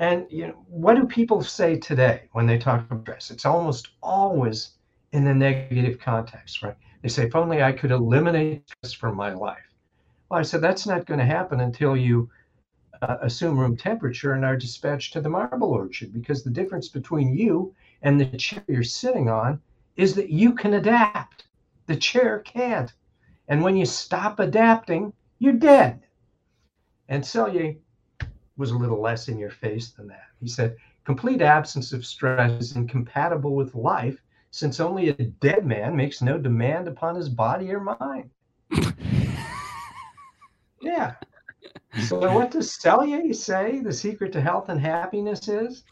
and 0.02 0.26
you 0.32 0.47
know 0.47 0.66
what 0.68 0.95
do 0.95 1.06
people 1.06 1.41
say 1.43 1.78
today 1.78 2.24
when 2.34 2.47
they 2.47 2.58
talk 2.58 2.82
about 2.91 3.04
stress 3.04 3.32
it's 3.32 3.45
almost 3.45 3.89
always 4.02 4.72
in 5.14 5.24
the 5.24 5.34
negative 5.34 5.99
context 5.99 6.64
right? 6.64 6.76
They 7.02 7.10
say 7.10 7.26
if 7.28 7.36
only 7.36 7.64
i 7.64 7.72
could 7.72 7.91
eliminate 7.91 8.70
stress 8.70 8.93
from 8.93 9.16
my 9.16 9.32
life. 9.34 9.70
Well 10.30 10.39
i 10.39 10.43
said 10.43 10.62
that's 10.62 10.88
not 10.88 11.06
going 11.06 11.20
to 11.20 11.26
happen 11.26 11.62
until 11.62 11.95
you 11.95 12.30
uh, 13.04 13.18
assume 13.22 13.60
room 13.60 13.78
temperature 13.78 14.34
and 14.34 14.43
are 14.43 14.58
dispatched 14.58 15.14
to 15.14 15.22
the 15.22 15.30
marble 15.30 15.70
orchard 15.70 16.12
because 16.14 16.43
the 16.43 16.49
difference 16.49 16.89
between 16.89 17.36
you 17.36 17.74
and 18.02 18.20
the 18.20 18.26
chair 18.38 18.64
you're 18.68 18.84
sitting 18.84 19.30
on 19.30 19.62
is 19.97 20.16
that 20.16 20.30
you 20.30 20.54
can 20.54 20.74
adapt. 20.74 21.45
The 21.88 21.95
chair 21.95 22.39
can't. 22.39 22.91
And 23.47 23.64
when 23.64 23.76
you 23.76 23.86
stop 23.86 24.39
adapting, 24.39 25.14
you're 25.39 25.54
dead. 25.54 26.02
And 27.10 27.24
Selye 27.24 27.78
was 28.62 28.72
a 28.72 28.78
little 28.78 29.01
less 29.01 29.28
in 29.28 29.39
your 29.39 29.49
face 29.49 29.89
than 29.89 30.07
that. 30.07 30.28
He 30.39 30.47
said, 30.47 30.78
complete 31.03 31.41
absence 31.41 31.91
of 31.93 32.05
stress 32.05 32.62
is 32.62 32.76
incompatible 32.76 33.55
with 33.55 33.74
life 33.74 34.22
since 34.51 34.80
only 34.80 35.09
a 35.09 35.14
dead 35.14 35.66
man 35.66 35.95
makes 35.95 36.22
no 36.22 36.38
demand 36.38 36.88
upon 36.88 37.16
his 37.16 37.28
body 37.28 37.74
or 37.74 37.80
mind. 37.80 38.30
yeah. 40.82 41.16
So 42.07 42.20
what 42.32 42.51
does 42.51 42.78
Selye 42.78 43.34
say 43.36 43.80
the 43.80 43.91
secret 43.91 44.32
to 44.34 44.41
health 44.41 44.70
and 44.70 44.80
happiness 44.80 45.47
is? 45.47 45.84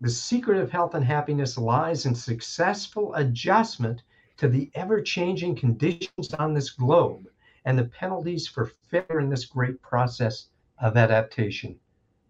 The 0.00 0.10
secret 0.10 0.58
of 0.58 0.72
health 0.72 0.94
and 0.94 1.04
happiness 1.04 1.56
lies 1.56 2.06
in 2.06 2.14
successful 2.14 3.14
adjustment 3.14 4.02
to 4.38 4.48
the 4.48 4.68
ever 4.74 5.00
changing 5.00 5.54
conditions 5.54 6.34
on 6.40 6.54
this 6.54 6.70
globe 6.70 7.28
and 7.64 7.78
the 7.78 7.84
penalties 7.84 8.48
for 8.48 8.72
failure 8.90 9.20
in 9.20 9.30
this 9.30 9.44
great 9.44 9.80
process 9.80 10.48
of 10.80 10.96
adaptation 10.96 11.78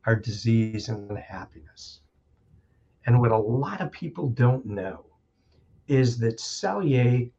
are 0.07 0.17
disease 0.17 0.89
and 0.89 1.11
unhappiness. 1.11 2.01
And 3.07 3.21
what 3.21 3.33
a 3.33 3.39
lot 3.39 3.81
of 3.81 3.93
people 3.93 4.29
don't 4.29 4.67
know 4.67 5.05
is 5.89 6.19
that 6.19 6.39
Selye 6.39 7.31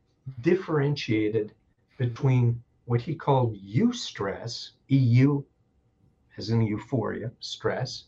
differentiated 0.41 1.53
between 1.97 2.61
what 2.85 3.01
he 3.01 3.15
called 3.15 3.55
eustress, 3.55 4.71
EU 4.87 5.43
as 6.37 6.49
in 6.49 6.61
euphoria, 6.61 7.31
stress, 7.39 8.05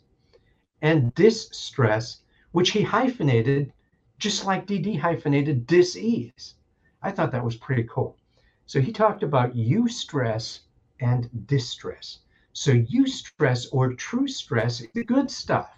and 0.81 1.13
distress, 1.15 2.21
which 2.51 2.71
he 2.71 2.81
hyphenated 2.81 3.71
just 4.19 4.45
like 4.45 4.67
DD 4.67 4.99
hyphenated 4.99 5.67
dis-ease. 5.67 6.55
I 7.01 7.11
thought 7.11 7.31
that 7.31 7.43
was 7.43 7.55
pretty 7.55 7.83
cool. 7.83 8.17
So 8.65 8.81
he 8.81 8.91
talked 8.91 9.23
about 9.23 9.55
eustress 9.55 10.61
and 10.99 11.29
distress. 11.47 12.19
So 12.57 12.71
eustress 12.73 13.67
or 13.71 13.93
true 13.93 14.27
stress 14.27 14.81
is 14.81 14.87
the 14.95 15.03
good 15.03 15.29
stuff. 15.29 15.69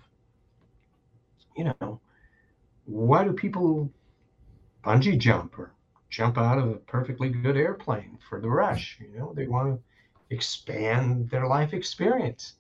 You 1.58 1.74
know, 1.82 2.00
why 2.86 3.26
do 3.26 3.34
people 3.34 3.92
bungee 4.82 5.20
jump 5.20 5.60
or 5.60 5.74
jump 6.10 6.38
out 6.38 6.58
of 6.58 6.70
a 6.70 6.76
perfectly 6.76 7.32
good 7.32 7.58
airplane 7.58 8.18
for 8.30 8.40
the 8.40 8.48
rush? 8.48 8.98
You 9.02 9.10
know, 9.20 9.34
they 9.34 9.46
want 9.46 9.76
to 9.76 10.34
expand 10.34 11.30
their 11.30 11.48
life 11.48 11.74
experience. 11.74 12.54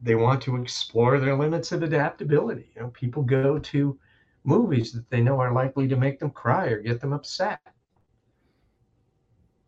They 0.00 0.14
want 0.14 0.40
to 0.44 0.56
explore 0.56 1.20
their 1.20 1.36
limits 1.36 1.72
of 1.72 1.82
adaptability. 1.82 2.70
You 2.74 2.80
know, 2.80 2.88
people 2.88 3.22
go 3.22 3.58
to 3.58 3.98
movies 4.42 4.92
that 4.92 5.10
they 5.10 5.20
know 5.20 5.38
are 5.38 5.52
likely 5.52 5.86
to 5.88 5.96
make 5.96 6.18
them 6.18 6.30
cry 6.30 6.68
or 6.68 6.80
get 6.80 7.02
them 7.02 7.12
upset. 7.12 7.60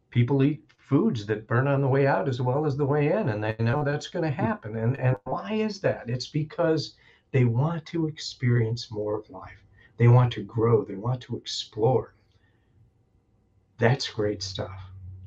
People 0.08 0.42
eat 0.42 0.67
foods 0.88 1.26
that 1.26 1.46
burn 1.46 1.68
on 1.68 1.82
the 1.82 1.88
way 1.88 2.06
out 2.06 2.28
as 2.28 2.40
well 2.40 2.64
as 2.64 2.76
the 2.76 2.86
way 2.86 3.12
in, 3.12 3.28
and 3.28 3.44
they 3.44 3.54
know 3.58 3.84
that's 3.84 4.08
going 4.08 4.24
to 4.24 4.30
hmm. 4.30 4.46
happen. 4.46 4.76
And, 4.76 4.98
and 4.98 5.16
why 5.24 5.52
is 5.52 5.80
that? 5.80 6.08
It's 6.08 6.28
because 6.28 6.94
they 7.30 7.44
want 7.44 7.84
to 7.86 8.06
experience 8.08 8.90
more 8.90 9.18
of 9.18 9.28
life. 9.28 9.62
They 9.98 10.08
want 10.08 10.32
to 10.34 10.42
grow. 10.42 10.84
They 10.84 10.94
want 10.94 11.20
to 11.22 11.36
explore. 11.36 12.14
That's 13.78 14.08
great 14.08 14.42
stuff. 14.42 14.80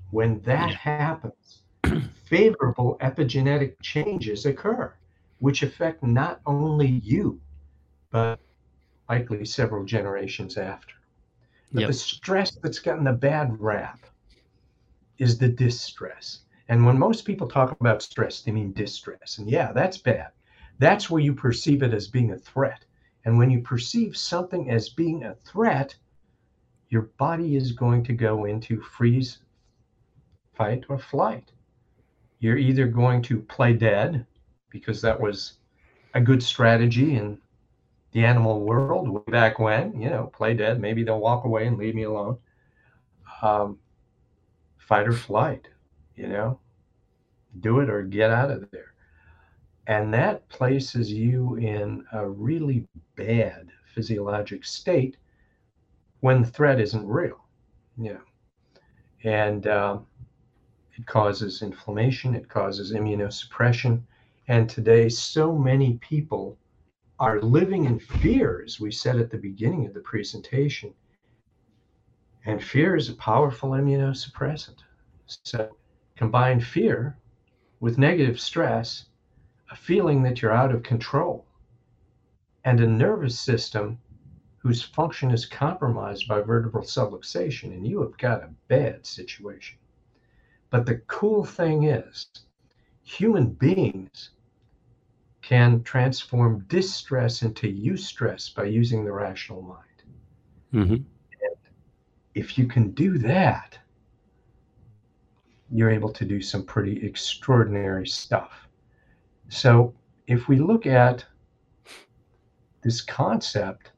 When 0.09 0.41
that 0.41 0.73
happens, 0.73 1.61
favorable 2.25 2.97
epigenetic 3.01 3.75
changes 3.81 4.45
occur, 4.45 4.93
which 5.39 5.61
affect 5.61 6.03
not 6.03 6.41
only 6.45 6.87
you, 6.87 7.39
but 8.09 8.39
likely 9.09 9.45
several 9.45 9.85
generations 9.85 10.57
after. 10.57 10.95
But 11.71 11.81
yep. 11.81 11.87
the 11.87 11.93
stress 11.93 12.51
that's 12.55 12.79
gotten 12.79 13.07
a 13.07 13.13
bad 13.13 13.59
rap 13.59 13.99
is 15.21 15.37
the 15.37 15.47
distress. 15.47 16.39
And 16.67 16.83
when 16.83 16.97
most 16.97 17.25
people 17.25 17.47
talk 17.47 17.79
about 17.79 18.01
stress, 18.01 18.41
they 18.41 18.51
mean 18.51 18.73
distress. 18.73 19.37
And 19.37 19.47
yeah, 19.47 19.71
that's 19.71 19.99
bad. 19.99 20.29
That's 20.79 21.11
where 21.11 21.21
you 21.21 21.35
perceive 21.35 21.83
it 21.83 21.93
as 21.93 22.07
being 22.07 22.31
a 22.31 22.37
threat. 22.37 22.83
And 23.23 23.37
when 23.37 23.51
you 23.51 23.61
perceive 23.61 24.17
something 24.17 24.71
as 24.71 24.89
being 24.89 25.23
a 25.23 25.35
threat, 25.35 25.95
your 26.89 27.03
body 27.19 27.55
is 27.55 27.71
going 27.71 28.03
to 28.05 28.13
go 28.13 28.45
into 28.45 28.81
freeze, 28.81 29.37
fight, 30.55 30.85
or 30.89 30.97
flight. 30.97 31.51
You're 32.39 32.57
either 32.57 32.87
going 32.87 33.21
to 33.23 33.41
play 33.41 33.73
dead 33.73 34.25
because 34.71 35.03
that 35.03 35.21
was 35.21 35.59
a 36.15 36.21
good 36.21 36.41
strategy 36.41 37.15
in 37.15 37.37
the 38.13 38.25
animal 38.25 38.61
world 38.61 39.07
way 39.07 39.21
back 39.27 39.59
when, 39.59 40.01
you 40.01 40.09
know, 40.09 40.31
play 40.33 40.55
dead. 40.55 40.81
Maybe 40.81 41.03
they'll 41.03 41.19
walk 41.19 41.45
away 41.45 41.67
and 41.67 41.77
leave 41.77 41.93
me 41.93 42.03
alone. 42.03 42.39
Um, 43.43 43.77
fight 44.91 45.07
or 45.07 45.13
flight, 45.13 45.69
you 46.17 46.27
know, 46.27 46.59
do 47.61 47.79
it 47.79 47.89
or 47.89 48.01
get 48.01 48.29
out 48.29 48.51
of 48.51 48.69
there. 48.71 48.93
And 49.87 50.13
that 50.13 50.49
places 50.49 51.09
you 51.09 51.55
in 51.55 52.03
a 52.11 52.27
really 52.27 52.85
bad 53.15 53.69
physiologic 53.95 54.65
state 54.65 55.15
when 56.19 56.41
the 56.41 56.49
threat 56.49 56.81
isn't 56.81 57.07
real, 57.07 57.39
you 57.97 58.15
know. 58.15 58.21
And 59.23 59.65
um, 59.65 60.07
it 60.97 61.05
causes 61.05 61.61
inflammation, 61.61 62.35
it 62.35 62.49
causes 62.49 62.91
immunosuppression. 62.91 64.01
And 64.49 64.69
today, 64.69 65.07
so 65.07 65.57
many 65.57 65.99
people 66.01 66.57
are 67.17 67.39
living 67.39 67.85
in 67.85 67.97
fear, 67.97 68.61
as 68.65 68.81
we 68.81 68.91
said 68.91 69.19
at 69.21 69.31
the 69.31 69.37
beginning 69.37 69.85
of 69.85 69.93
the 69.93 70.01
presentation. 70.01 70.93
And 72.45 72.63
fear 72.63 72.95
is 72.95 73.09
a 73.09 73.13
powerful 73.13 73.71
immunosuppressant. 73.71 74.77
So 75.43 75.75
combine 76.15 76.59
fear 76.59 77.17
with 77.79 77.97
negative 77.97 78.39
stress, 78.39 79.05
a 79.69 79.75
feeling 79.75 80.23
that 80.23 80.41
you're 80.41 80.51
out 80.51 80.73
of 80.73 80.83
control, 80.83 81.45
and 82.63 82.79
a 82.79 82.87
nervous 82.87 83.39
system 83.39 83.99
whose 84.57 84.83
function 84.83 85.31
is 85.31 85.45
compromised 85.45 86.27
by 86.27 86.41
vertebral 86.41 86.83
subluxation, 86.83 87.73
and 87.73 87.87
you 87.87 88.01
have 88.01 88.17
got 88.17 88.43
a 88.43 88.53
bad 88.67 89.05
situation. 89.05 89.77
But 90.69 90.85
the 90.85 90.97
cool 91.07 91.43
thing 91.43 91.83
is, 91.83 92.27
human 93.03 93.53
beings 93.53 94.31
can 95.41 95.83
transform 95.83 96.65
distress 96.67 97.41
into 97.41 97.67
eustress 97.67 98.53
by 98.53 98.65
using 98.65 99.03
the 99.03 99.11
rational 99.11 99.61
mind. 99.61 100.03
Mm-hmm. 100.73 101.03
If 102.35 102.57
you 102.57 102.67
can 102.67 102.91
do 102.91 103.17
that, 103.19 103.77
you're 105.69 105.89
able 105.89 106.11
to 106.11 106.25
do 106.25 106.41
some 106.41 106.63
pretty 106.65 107.05
extraordinary 107.05 108.07
stuff. 108.07 108.67
So, 109.49 109.93
if 110.27 110.47
we 110.47 110.57
look 110.57 110.85
at 110.85 111.25
this 112.83 113.01
concept 113.01 113.91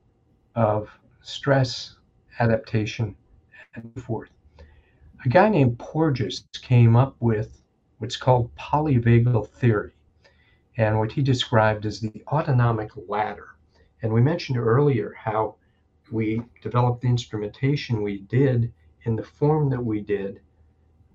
of 0.56 0.90
stress 1.22 1.96
adaptation 2.40 3.16
and 3.76 4.04
forth. 4.04 4.30
A 5.26 5.30
guy 5.30 5.50
named 5.50 5.80
Porges 5.80 6.44
came 6.62 6.96
up 6.96 7.16
with 7.20 7.62
what's 8.00 8.18
called 8.18 8.54
polyvagal 8.56 9.48
theory, 9.50 9.94
and 10.78 11.00
what 11.00 11.12
he 11.12 11.22
described 11.22 11.86
as 11.86 12.02
the 12.02 12.24
autonomic 12.28 12.90
ladder. 13.08 13.50
And 14.02 14.12
we 14.12 14.22
mentioned 14.22 14.58
earlier 14.58 15.14
how 15.18 15.56
we 16.12 16.42
developed 16.62 17.02
the 17.02 17.08
instrumentation 17.08 18.02
we 18.02 18.20
did 18.20 18.72
in 19.04 19.16
the 19.16 19.24
form 19.24 19.70
that 19.70 19.84
we 19.84 20.02
did 20.02 20.42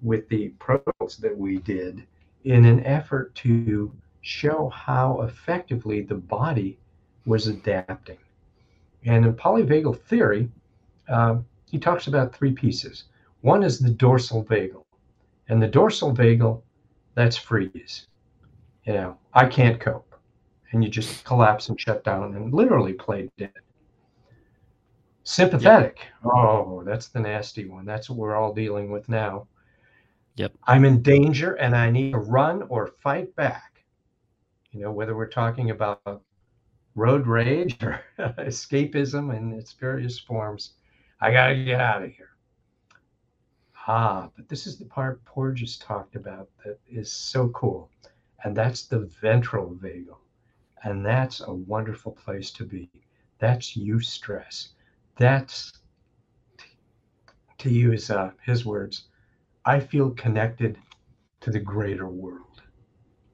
with 0.03 0.29
the 0.29 0.49
protocols 0.59 1.17
that 1.19 1.37
we 1.37 1.59
did 1.59 2.07
in 2.45 2.65
an 2.65 2.85
effort 2.85 3.35
to 3.35 3.93
show 4.21 4.69
how 4.69 5.23
effectively 5.23 6.03
the 6.03 6.15
body 6.15 6.79
was 7.27 7.47
adapting. 7.47 8.19
And 9.05 9.25
in 9.25 9.35
polyvagal 9.35 10.01
theory, 10.03 10.51
uh, 11.09 11.39
he 11.71 11.79
talks 11.79 12.07
about 12.07 12.35
three 12.35 12.53
pieces. 12.53 13.05
One 13.41 13.63
is 13.63 13.79
the 13.79 13.91
dorsal 13.91 14.45
vagal, 14.45 14.83
and 15.49 15.63
the 15.63 15.69
dorsal 15.69 16.15
vagal, 16.15 16.63
that's 17.15 17.37
freeze. 17.37 18.07
You 18.85 18.95
know, 18.95 19.19
I 19.35 19.47
can't 19.47 19.81
cope, 19.81 20.15
and 20.73 20.83
you 20.83 20.91
just 20.91 21.25
collapse 21.25 21.69
and 21.69 21.81
shut 21.81 22.05
down 22.05 22.35
and 22.35 22.53
literally 22.53 22.95
play 22.95 23.29
dead. 23.39 23.53
Sympathetic, 25.29 25.99
yep. 25.99 26.33
oh, 26.33 26.83
that's 26.87 27.09
the 27.09 27.21
nasty 27.21 27.69
one. 27.69 27.85
That's 27.85 28.09
what 28.09 28.17
we're 28.17 28.35
all 28.35 28.55
dealing 28.55 28.91
with 28.91 29.11
now. 29.11 29.47
Yep. 30.37 30.55
I'm 30.65 30.87
in 30.87 31.03
danger 31.03 31.53
and 31.57 31.77
I 31.77 31.91
need 31.91 32.13
to 32.13 32.19
run 32.19 32.63
or 32.71 32.87
fight 32.87 33.37
back. 33.37 33.85
You 34.71 34.81
know, 34.81 34.91
whether 34.91 35.15
we're 35.15 35.29
talking 35.29 35.69
about 35.69 36.23
road 36.95 37.27
rage 37.27 37.77
or 37.83 38.01
escapism 38.19 39.37
in 39.37 39.53
its 39.53 39.75
various 39.75 40.19
forms. 40.19 40.73
I 41.21 41.31
got 41.31 41.49
to 41.49 41.63
get 41.63 41.79
out 41.79 42.05
of 42.05 42.11
here. 42.11 42.31
Ah, 43.87 44.31
but 44.35 44.49
this 44.49 44.67
is 44.67 44.79
the 44.79 44.87
part 44.87 45.23
Porges 45.27 45.77
talked 45.77 46.17
about 46.17 46.49
that 46.65 46.79
is 46.89 47.13
so 47.13 47.51
cool. 47.51 47.91
And 48.45 48.57
that's 48.57 48.87
the 48.87 49.01
ventral 49.21 49.75
vagal. 49.75 50.17
And 50.85 51.05
that's 51.05 51.41
a 51.41 51.53
wonderful 51.53 52.13
place 52.13 52.51
to 52.53 52.65
be. 52.65 52.89
That's 53.39 53.77
eustress. 53.77 54.69
That's, 55.19 55.73
to 57.59 57.71
use 57.71 58.11
uh, 58.11 58.31
his 58.45 58.65
words, 58.65 59.09
I 59.65 59.81
feel 59.81 60.11
connected 60.13 60.79
to 61.41 61.51
the 61.51 61.61
greater 61.61 62.09
world. 62.09 62.63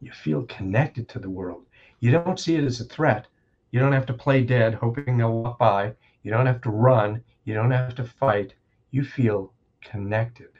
You 0.01 0.11
feel 0.12 0.43
connected 0.47 1.09
to 1.11 1.18
the 1.18 1.30
world. 1.30 1.66
You 2.01 2.11
don't 2.11 2.41
see 2.41 2.57
it 2.57 2.64
as 2.64 2.80
a 2.80 2.85
threat, 2.85 3.26
you 3.74 3.80
don't 3.80 3.93
have 3.93 4.07
to 4.07 4.14
play 4.14 4.45
dead 4.45 4.74
hoping 4.74 5.18
they'll 5.18 5.43
walk 5.43 5.59
by. 5.59 5.95
You 6.22 6.30
don't 6.30 6.47
have 6.47 6.61
to 6.62 6.70
run. 6.70 7.24
You 7.45 7.55
don't 7.55 7.72
have 7.72 7.97
to 7.97 8.05
fight. 8.05 8.55
You 8.93 9.05
feel 9.05 9.53
connected. 9.82 10.51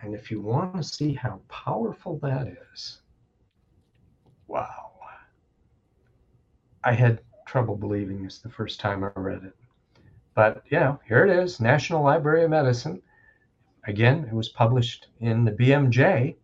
And 0.00 0.12
if 0.12 0.30
you 0.30 0.40
want 0.40 0.76
to 0.76 0.82
see 0.82 1.14
how 1.14 1.40
powerful 1.48 2.18
that 2.18 2.48
is, 2.72 3.00
wow. 4.48 4.90
I 6.82 6.94
had 6.94 7.20
trouble 7.48 7.76
believing 7.76 8.22
this 8.22 8.38
the 8.38 8.50
first 8.50 8.78
time 8.78 9.02
I 9.02 9.10
read 9.16 9.42
it. 9.42 9.56
But, 10.34 10.62
yeah, 10.70 10.96
here 11.06 11.24
it 11.26 11.36
is 11.36 11.60
National 11.60 12.04
Library 12.04 12.44
of 12.44 12.50
Medicine. 12.50 13.02
Again, 13.84 14.26
it 14.30 14.34
was 14.34 14.50
published 14.50 15.08
in 15.20 15.44
the 15.44 15.52
BMJ. 15.52 16.36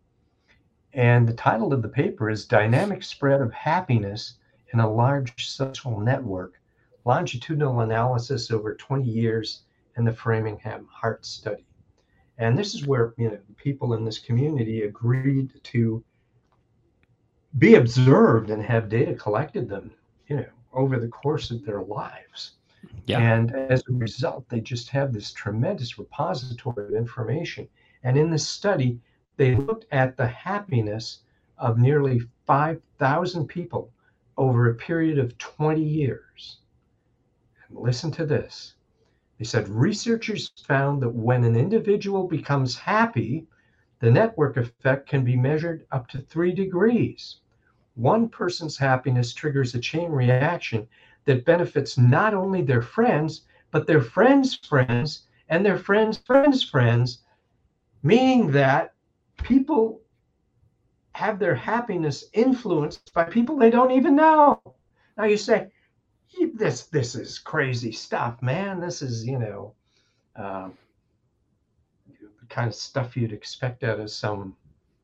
And 0.94 1.28
the 1.28 1.34
title 1.34 1.72
of 1.72 1.82
the 1.82 1.88
paper 1.88 2.30
is 2.30 2.46
Dynamic 2.46 3.02
Spread 3.02 3.42
of 3.42 3.52
Happiness 3.52 4.36
in 4.72 4.80
a 4.80 4.90
large 4.90 5.48
social 5.48 6.00
network, 6.00 6.55
longitudinal 7.05 7.80
analysis 7.80 8.50
over 8.50 8.74
20 8.74 9.05
years 9.05 9.62
in 9.96 10.05
the 10.05 10.12
Framingham 10.12 10.88
Heart 10.90 11.26
Study. 11.26 11.66
And 12.38 12.59
this 12.59 12.74
is 12.74 12.86
where 12.86 13.14
you 13.16 13.30
know 13.30 13.38
people 13.57 13.94
in 13.94 14.05
this 14.05 14.18
community 14.18 14.82
agreed 14.82 15.52
to 15.64 16.02
be 17.59 17.76
observed 17.76 18.50
and 18.50 18.62
have 18.62 18.88
data 18.88 19.14
collected 19.14 19.68
them, 19.68 19.92
you 20.28 20.36
know, 20.36 20.46
over 20.75 20.99
the 20.99 21.09
course 21.09 21.51
of 21.51 21.64
their 21.64 21.83
lives. 21.83 22.53
Yeah. 23.07 23.20
And 23.20 23.53
as 23.53 23.83
a 23.89 23.93
result, 23.93 24.49
they 24.49 24.61
just 24.61 24.89
have 24.91 25.12
this 25.12 25.33
tremendous 25.33 25.99
repository 25.99 26.87
of 26.87 26.95
information. 26.95 27.68
And 28.03 28.16
in 28.16 28.31
this 28.31 28.47
study, 28.47 28.99
they 29.37 29.57
looked 29.57 29.87
at 29.93 30.16
the 30.16 30.27
happiness 30.27 31.20
of 31.59 31.79
nearly 31.79 32.20
5,000 32.47 33.47
people 33.47 33.91
over 34.37 34.68
a 34.68 34.75
period 34.75 35.18
of 35.18 35.37
20 35.39 35.83
years. 35.83 36.59
And 37.68 37.79
listen 37.79 38.11
to 38.12 38.27
this. 38.27 38.75
They 39.39 39.45
said 39.45 39.68
researchers 39.68 40.53
found 40.66 41.03
that 41.03 41.11
when 41.11 41.45
an 41.45 41.57
individual 41.57 42.27
becomes 42.27 42.77
happy, 42.77 43.47
the 44.01 44.11
network 44.11 44.57
effect 44.57 45.09
can 45.09 45.25
be 45.25 45.37
measured 45.37 45.87
up 45.91 46.09
to 46.09 46.18
three 46.18 46.53
degrees. 46.53 47.41
One 47.95 48.28
person's 48.28 48.76
happiness 48.76 49.32
triggers 49.32 49.74
a 49.74 49.80
chain 49.80 50.11
reaction 50.11 50.88
that 51.26 51.45
benefits 51.45 51.97
not 51.97 52.34
only 52.34 52.62
their 52.62 52.82
friends, 52.82 53.42
but 53.70 53.86
their 53.86 54.01
friends' 54.01 54.55
friends 54.55 55.26
and 55.49 55.64
their 55.64 55.78
friends' 55.78 56.18
friends' 56.18 56.62
friends, 56.62 57.22
meaning 58.03 58.51
that 58.53 58.95
people 59.42 60.01
have 61.12 61.38
their 61.38 61.55
happiness 61.55 62.24
influenced 62.32 63.12
by 63.14 63.24
people 63.24 63.57
they 63.57 63.70
don't 63.70 63.92
even 63.92 64.16
know. 64.16 64.61
Now 65.16 65.24
you 65.24 65.36
say, 65.36 65.70
this 66.55 66.86
this 66.86 67.14
is 67.14 67.38
crazy 67.38 67.92
stuff, 67.92 68.42
man. 68.42 68.80
This 68.80 69.03
is 69.03 69.24
you 69.24 69.38
know, 69.38 69.74
um, 70.36 70.76
the 72.09 72.47
kind 72.49 72.68
of 72.68 72.74
stuff 72.74 73.16
you'd 73.16 73.32
expect 73.32 73.84
out 73.84 74.01
of 74.01 74.11
some 74.11 74.57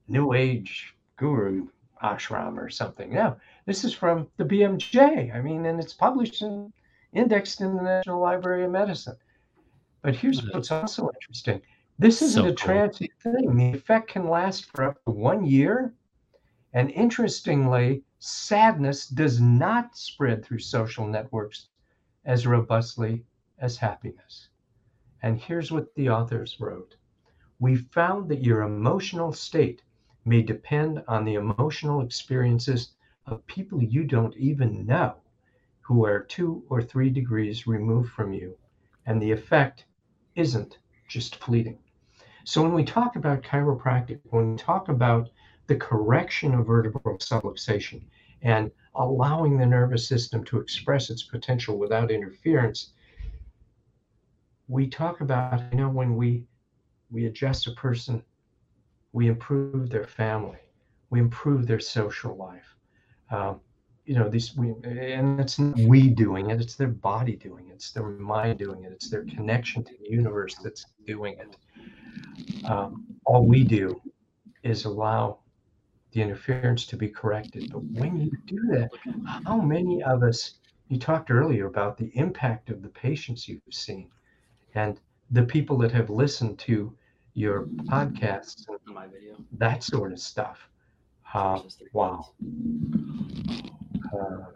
new 0.09 0.33
age 0.33 0.97
guru 1.17 1.69
ashram 2.03 2.57
or 2.57 2.69
something. 2.69 3.13
Now, 3.13 3.37
this 3.67 3.85
is 3.85 3.93
from 3.93 4.29
the 4.37 4.45
BMJ. 4.45 5.35
I 5.35 5.41
mean, 5.41 5.67
and 5.67 5.81
it's 5.81 5.93
published 5.93 6.43
and 6.43 6.73
indexed 7.13 7.61
in 7.61 7.77
the 7.77 7.83
National 7.83 8.21
Library 8.21 8.65
of 8.65 8.71
Medicine. 8.71 9.17
But 10.03 10.17
here's 10.17 10.41
hmm. 10.41 10.49
what's 10.53 10.71
also 10.71 11.11
interesting. 11.15 11.61
This 11.99 12.23
isn't 12.23 12.45
so 12.45 12.49
a 12.49 12.55
transient 12.55 13.13
cool. 13.23 13.35
thing. 13.35 13.57
The 13.57 13.79
effect 13.79 14.09
can 14.09 14.29
last 14.29 14.71
for 14.71 14.85
up 14.85 15.05
to 15.05 15.11
one 15.11 15.45
year. 15.45 15.93
And 16.73 16.91
interestingly, 16.93 18.05
sadness 18.21 19.09
does 19.09 19.41
not 19.41 19.97
spread 19.97 20.45
through 20.45 20.61
social 20.61 21.07
networks 21.07 21.69
as 22.25 22.47
robustly 22.47 23.25
as 23.59 23.77
happiness. 23.77 24.49
And 25.23 25.39
here's 25.39 25.71
what 25.71 25.95
the 25.95 26.09
authors 26.09 26.59
wrote 26.61 26.97
We 27.59 27.77
found 27.77 28.31
that 28.31 28.43
your 28.43 28.63
emotional 28.63 29.33
state 29.33 29.83
may 30.25 30.43
depend 30.43 31.03
on 31.09 31.25
the 31.25 31.35
emotional 31.35 32.01
experiences 32.01 32.93
of 33.27 33.47
people 33.47 33.83
you 33.83 34.05
don't 34.05 34.37
even 34.37 34.87
know 34.87 35.15
who 35.81 36.05
are 36.05 36.21
two 36.21 36.63
or 36.69 36.81
three 36.83 37.11
degrees 37.11 37.67
removed 37.67 38.11
from 38.11 38.33
you, 38.33 38.57
and 39.07 39.21
the 39.21 39.31
effect 39.33 39.85
isn't 40.37 40.79
just 41.09 41.37
fleeting. 41.37 41.79
So, 42.45 42.63
when 42.63 42.75
we 42.75 42.85
talk 42.85 43.17
about 43.17 43.43
chiropractic, 43.43 44.21
when 44.31 44.53
we 44.53 44.57
talk 44.57 44.89
about 44.89 45.29
the 45.67 45.77
correction 45.77 46.55
of 46.55 46.67
vertebral 46.67 47.17
subluxation 47.19 48.03
and 48.43 48.71
allowing 48.95 49.59
the 49.59 49.67
nervous 49.67 50.07
system 50.09 50.45
to 50.45 50.59
express 50.59 51.11
its 51.11 51.23
potential 51.23 51.79
without 51.79 52.11
interference, 52.11 52.93
we 54.69 54.89
talk 54.89 55.21
about, 55.21 55.61
you 55.73 55.79
know, 55.79 55.89
when 55.89 56.17
we 56.17 56.45
we 57.11 57.27
adjust 57.27 57.67
a 57.67 57.73
person, 57.73 58.23
we 59.13 59.29
improve 59.29 59.91
their 59.91 60.07
family, 60.07 60.59
we 61.11 61.21
improve 61.21 61.67
their 61.67 61.81
social 61.81 62.37
life. 62.37 62.77
Um, 63.31 63.61
you 64.05 64.15
know, 64.15 64.29
these 64.29 64.57
we 64.57 64.75
and 64.83 65.39
it's 65.39 65.59
not 65.59 65.79
we 65.79 66.09
doing 66.09 66.51
it, 66.51 66.61
it's 66.61 66.75
their 66.75 66.89
body 66.89 67.37
doing 67.37 67.69
it, 67.69 67.75
it's 67.75 67.93
their 67.93 68.07
mind 68.07 68.59
doing 68.59 68.85
it, 68.85 68.93
it's 68.93 69.09
their 69.09 69.25
connection 69.25 69.85
to 69.85 69.93
the 70.01 70.11
universe 70.11 70.57
that's 70.57 70.87
doing 71.07 71.37
it. 71.39 72.65
Um, 72.65 73.07
all 73.25 73.47
we 73.47 73.63
do 73.63 74.01
is 74.63 74.85
allow 74.85 75.39
the 76.13 76.23
interference 76.23 76.87
to 76.87 76.97
be 76.97 77.09
corrected. 77.09 77.71
But 77.73 77.85
when 77.85 78.21
you 78.21 78.33
do 78.47 78.61
that, 78.73 78.91
how 79.45 79.61
many 79.61 80.03
of 80.03 80.23
us, 80.23 80.55
you 80.89 80.99
talked 80.99 81.31
earlier 81.31 81.67
about 81.67 81.97
the 81.97 82.11
impact 82.15 82.71
of 82.71 82.83
the 82.83 82.89
patients 82.89 83.49
you've 83.49 83.63
seen 83.71 84.11
and 84.75 84.99
the 85.31 85.45
people 85.45 85.79
that 85.79 85.93
have 85.93 86.11
listened 86.11 86.59
to 86.61 86.93
your 87.35 87.67
podcasts 87.85 88.67
and 88.69 88.95
my 88.95 89.07
video, 89.07 89.37
that 89.53 89.83
sort 89.83 90.13
of 90.13 90.21
stuff. 90.21 90.69
Uh, 91.33 91.61
wow. 91.93 92.29
Uh, 94.13 94.47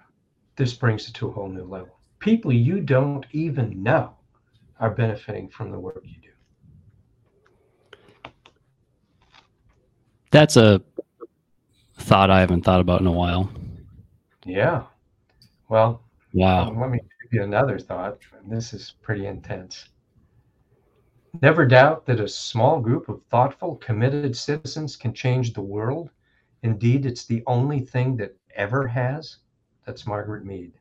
this 0.57 0.75
brings 0.75 1.09
it 1.09 1.15
to 1.15 1.29
a 1.29 1.33
whole 1.33 1.49
new 1.49 1.65
level. 1.65 1.99
People 2.19 2.53
you 2.53 2.81
don't 2.81 3.27
even 3.33 3.83
know 3.83 4.15
are 4.81 4.91
benefiting 4.91 5.49
from 5.49 5.71
the 5.71 5.79
work 5.79 6.03
you 6.05 6.21
do. 6.21 8.31
That's 10.31 10.57
a 10.57 10.83
thought 11.97 12.31
I 12.31 12.41
haven't 12.41 12.63
thought 12.63 12.81
about 12.81 13.01
in 13.01 13.07
a 13.07 13.13
while. 13.13 13.51
Yeah. 14.45 14.83
Well, 15.69 16.03
wow. 16.33 16.69
Um, 16.69 16.81
let 16.81 16.91
me 16.91 16.99
give 16.99 17.33
you 17.33 17.43
another 17.45 17.79
thought. 17.79 18.19
This 18.47 18.75
is 18.75 18.95
pretty 19.01 19.27
intense. 19.27 19.89
Never 21.43 21.67
doubt 21.67 22.07
that 22.07 22.21
a 22.21 22.29
small 22.29 22.81
group 22.81 23.09
of 23.09 23.21
thoughtful, 23.25 23.75
committed 23.77 24.37
citizens 24.37 24.95
can 24.95 25.13
change 25.13 25.53
the 25.53 25.63
world. 25.63 26.11
Indeed, 26.63 27.05
it's 27.05 27.25
the 27.25 27.43
only 27.49 27.81
thing 27.81 28.17
that 28.19 28.37
ever 28.55 28.87
has. 28.87 29.39
That's 29.85 30.07
Margaret 30.07 30.45
Mead. 30.45 30.75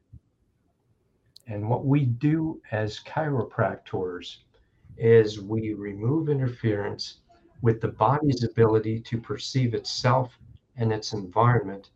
And 1.47 1.67
what 1.67 1.85
we 1.85 2.05
do 2.05 2.61
as 2.71 2.99
chiropractors 2.99 4.37
is 4.95 5.41
we 5.41 5.73
remove 5.73 6.29
interference 6.29 7.21
with 7.63 7.81
the 7.81 7.87
body's 7.87 8.43
ability 8.43 8.99
to 9.01 9.19
perceive 9.19 9.73
itself 9.73 10.37
and 10.77 10.93
its 10.93 11.13
environment 11.13 11.89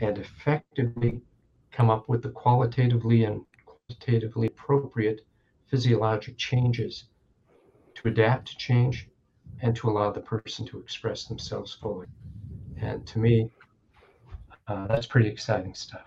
and 0.00 0.18
effectively 0.18 1.22
come 1.70 1.90
up 1.90 2.08
with 2.08 2.22
the 2.22 2.30
qualitatively 2.30 3.22
and 3.22 3.46
quantitatively 3.64 4.48
appropriate 4.48 5.20
physiologic 5.68 6.36
changes 6.36 7.04
to 8.02 8.08
adapt 8.08 8.48
to 8.48 8.56
change 8.56 9.08
and 9.62 9.76
to 9.76 9.88
allow 9.88 10.10
the 10.10 10.20
person 10.20 10.66
to 10.66 10.78
express 10.78 11.24
themselves 11.24 11.76
fully. 11.80 12.06
And 12.80 13.06
to 13.08 13.18
me, 13.18 13.50
uh, 14.68 14.86
that's 14.86 15.06
pretty 15.06 15.28
exciting 15.28 15.74
stuff. 15.74 16.06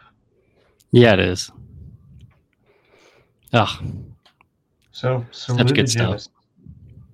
Yeah, 0.91 1.14
it 1.14 1.20
is. 1.20 1.52
Oh, 3.54 3.80
so 4.91 5.26
such 5.32 5.74
good 5.74 5.89
stuff. 5.89 6.28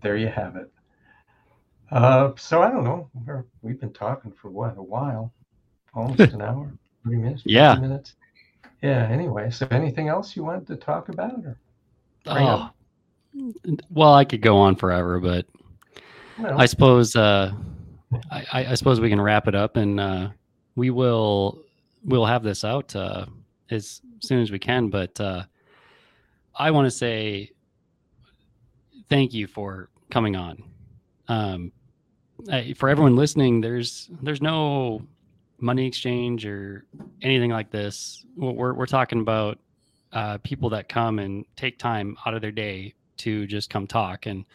There 0.01 0.15
you 0.15 0.27
have 0.27 0.55
it. 0.55 0.71
Uh, 1.91 2.31
so 2.37 2.61
I 2.61 2.69
don't 2.69 2.83
know. 2.83 3.09
We're, 3.25 3.45
we've 3.61 3.79
been 3.79 3.91
talking 3.91 4.31
for 4.31 4.49
what 4.49 4.77
a 4.77 4.83
while, 4.83 5.33
almost 5.93 6.19
an 6.33 6.41
hour, 6.41 6.71
thirty 7.03 7.17
minutes. 7.17 7.41
Yeah. 7.45 7.75
Minutes. 7.75 8.13
Yeah. 8.81 9.07
Anyway, 9.09 9.49
so 9.49 9.67
anything 9.71 10.07
else 10.07 10.35
you 10.35 10.43
wanted 10.43 10.67
to 10.67 10.75
talk 10.77 11.09
about, 11.09 11.43
or? 11.45 11.57
Oh, 12.27 12.69
well, 13.89 14.13
I 14.13 14.25
could 14.25 14.41
go 14.41 14.57
on 14.57 14.75
forever, 14.75 15.19
but 15.19 15.45
well, 16.37 16.59
I 16.59 16.65
suppose 16.65 17.15
uh, 17.15 17.51
I, 18.31 18.45
I, 18.51 18.75
suppose 18.75 18.99
we 18.99 19.09
can 19.09 19.21
wrap 19.21 19.47
it 19.47 19.55
up, 19.55 19.75
and 19.77 19.99
uh, 19.99 20.29
we 20.75 20.89
will 20.89 21.61
we'll 22.03 22.25
have 22.25 22.43
this 22.43 22.63
out 22.63 22.95
uh, 22.95 23.25
as 23.69 24.01
soon 24.19 24.41
as 24.41 24.51
we 24.51 24.59
can. 24.59 24.89
But 24.89 25.19
uh, 25.19 25.43
I 26.55 26.71
want 26.71 26.85
to 26.85 26.91
say 26.91 27.51
thank 29.09 29.33
you 29.33 29.47
for 29.47 29.89
coming 30.09 30.35
on. 30.35 30.63
Um, 31.27 31.71
for 32.75 32.89
everyone 32.89 33.15
listening, 33.15 33.61
there's 33.61 34.09
there's 34.21 34.41
no 34.41 35.01
money 35.59 35.85
exchange 35.85 36.45
or 36.45 36.85
anything 37.21 37.51
like 37.51 37.69
this. 37.69 38.25
We're 38.35 38.73
we're 38.73 38.85
talking 38.85 39.19
about 39.19 39.59
uh, 40.13 40.37
people 40.39 40.69
that 40.69 40.89
come 40.89 41.19
and 41.19 41.45
take 41.55 41.77
time 41.77 42.17
out 42.25 42.33
of 42.33 42.41
their 42.41 42.51
day 42.51 42.93
to 43.19 43.47
just 43.47 43.69
come 43.69 43.87
talk. 43.87 44.25
And 44.25 44.45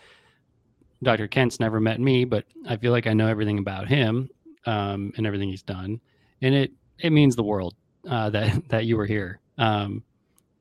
Dr. 1.03 1.29
Kent's 1.29 1.61
never 1.61 1.81
met 1.81 2.01
me, 2.01 2.25
but 2.25 2.45
I 2.67 2.77
feel 2.77 2.93
like 2.93 3.07
I 3.07 3.13
know 3.13 3.29
everything 3.29 3.59
about 3.59 3.89
him 3.89 4.29
um, 4.67 5.13
and 5.17 5.27
everything 5.27 5.49
he's 5.49 5.63
done, 5.63 6.01
and 6.43 6.55
it 6.55 6.73
it 6.99 7.11
means 7.11 7.37
the 7.37 7.43
world 7.43 7.75
uh, 8.09 8.31
that 8.31 8.69
that 8.69 8.87
you 8.87 8.97
were 8.97 9.07
here. 9.07 9.41
Um, 9.59 10.03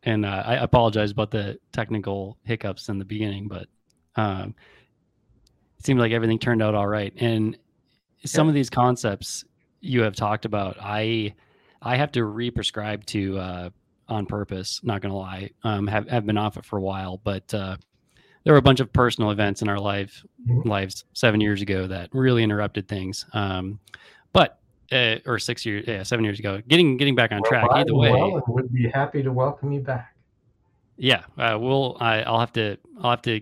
and 0.03 0.25
uh, 0.25 0.43
I 0.45 0.55
apologize 0.55 1.11
about 1.11 1.31
the 1.31 1.57
technical 1.71 2.37
hiccups 2.43 2.89
in 2.89 2.99
the 2.99 3.05
beginning, 3.05 3.47
but 3.47 3.67
um, 4.15 4.53
it 5.79 5.85
seemed 5.85 5.99
like 5.99 6.11
everything 6.11 6.39
turned 6.39 6.61
out 6.61 6.75
all 6.75 6.87
right. 6.87 7.13
And 7.17 7.57
some 8.25 8.47
yeah. 8.47 8.51
of 8.51 8.55
these 8.55 8.69
concepts 8.69 9.45
you 9.79 10.01
have 10.01 10.15
talked 10.15 10.45
about, 10.45 10.77
I 10.81 11.33
I 11.81 11.97
have 11.97 12.11
to 12.13 12.25
re-prescribe 12.25 13.05
to 13.07 13.37
uh, 13.37 13.69
on 14.07 14.25
purpose. 14.25 14.81
Not 14.83 15.01
gonna 15.01 15.17
lie, 15.17 15.51
um, 15.63 15.87
have 15.87 16.09
have 16.09 16.25
been 16.25 16.37
off 16.37 16.57
it 16.57 16.65
for 16.65 16.77
a 16.77 16.81
while, 16.81 17.19
but 17.23 17.53
uh, 17.53 17.77
there 18.43 18.53
were 18.53 18.59
a 18.59 18.61
bunch 18.63 18.79
of 18.79 18.91
personal 18.91 19.31
events 19.31 19.61
in 19.61 19.69
our 19.69 19.79
life 19.79 20.23
Mhm. 20.47 20.65
lives 20.65 21.05
seven 21.13 21.39
years 21.41 21.61
ago 21.61 21.87
that 21.87 22.09
really 22.13 22.43
interrupted 22.43 22.87
things. 22.87 23.25
Um, 23.33 23.79
but 24.33 24.59
uh, 24.91 25.17
or 25.25 25.39
six 25.39 25.65
years, 25.65 25.85
yeah, 25.87 26.03
seven 26.03 26.23
years 26.25 26.39
ago. 26.39 26.61
Getting 26.67 26.97
getting 26.97 27.15
back 27.15 27.31
on 27.31 27.39
Well, 27.41 27.49
track. 27.49 27.67
Either 27.71 27.95
way, 27.95 28.11
well, 28.11 28.43
would 28.47 28.71
be 28.71 28.87
happy 28.89 29.23
to 29.23 29.31
welcome 29.31 29.71
you 29.71 29.79
back. 29.81 30.15
yeah, 30.97 31.23
uh, 31.37 31.57
we'll. 31.59 31.97
I, 31.99 32.21
I'll 32.23 32.39
have 32.39 32.53
to. 32.53 32.77
I'll 33.01 33.11
have 33.11 33.21
to 33.23 33.41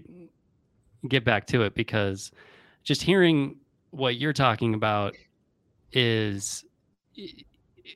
get 1.10 1.26
back 1.26 1.48
to 1.48 1.64
it 1.64 1.74
because 1.76 2.32
just 2.84 3.02
hearing 3.02 3.58
what 3.90 4.16
you're 4.18 4.34
talking 4.34 4.74
about 4.76 5.16
is 5.92 6.64
it. 7.16 7.46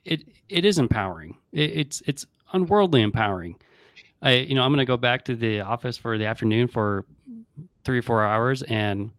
It, 0.04 0.24
it 0.48 0.64
is 0.66 0.78
empowering. 0.78 1.36
It, 1.52 1.70
it's 1.78 2.02
it's 2.06 2.26
unworldly 2.52 3.00
empowering. 3.02 3.56
I 4.22 4.32
you 4.34 4.54
know 4.54 4.62
I'm 4.62 4.70
going 4.70 4.78
to 4.78 4.90
go 4.90 4.96
back 4.96 5.24
to 5.26 5.36
the 5.36 5.60
office 5.60 5.96
for 5.96 6.18
the 6.18 6.26
afternoon 6.26 6.68
for 6.68 7.04
three 7.84 7.98
or 7.98 8.02
four 8.02 8.24
hours 8.24 8.62
and 8.62 9.10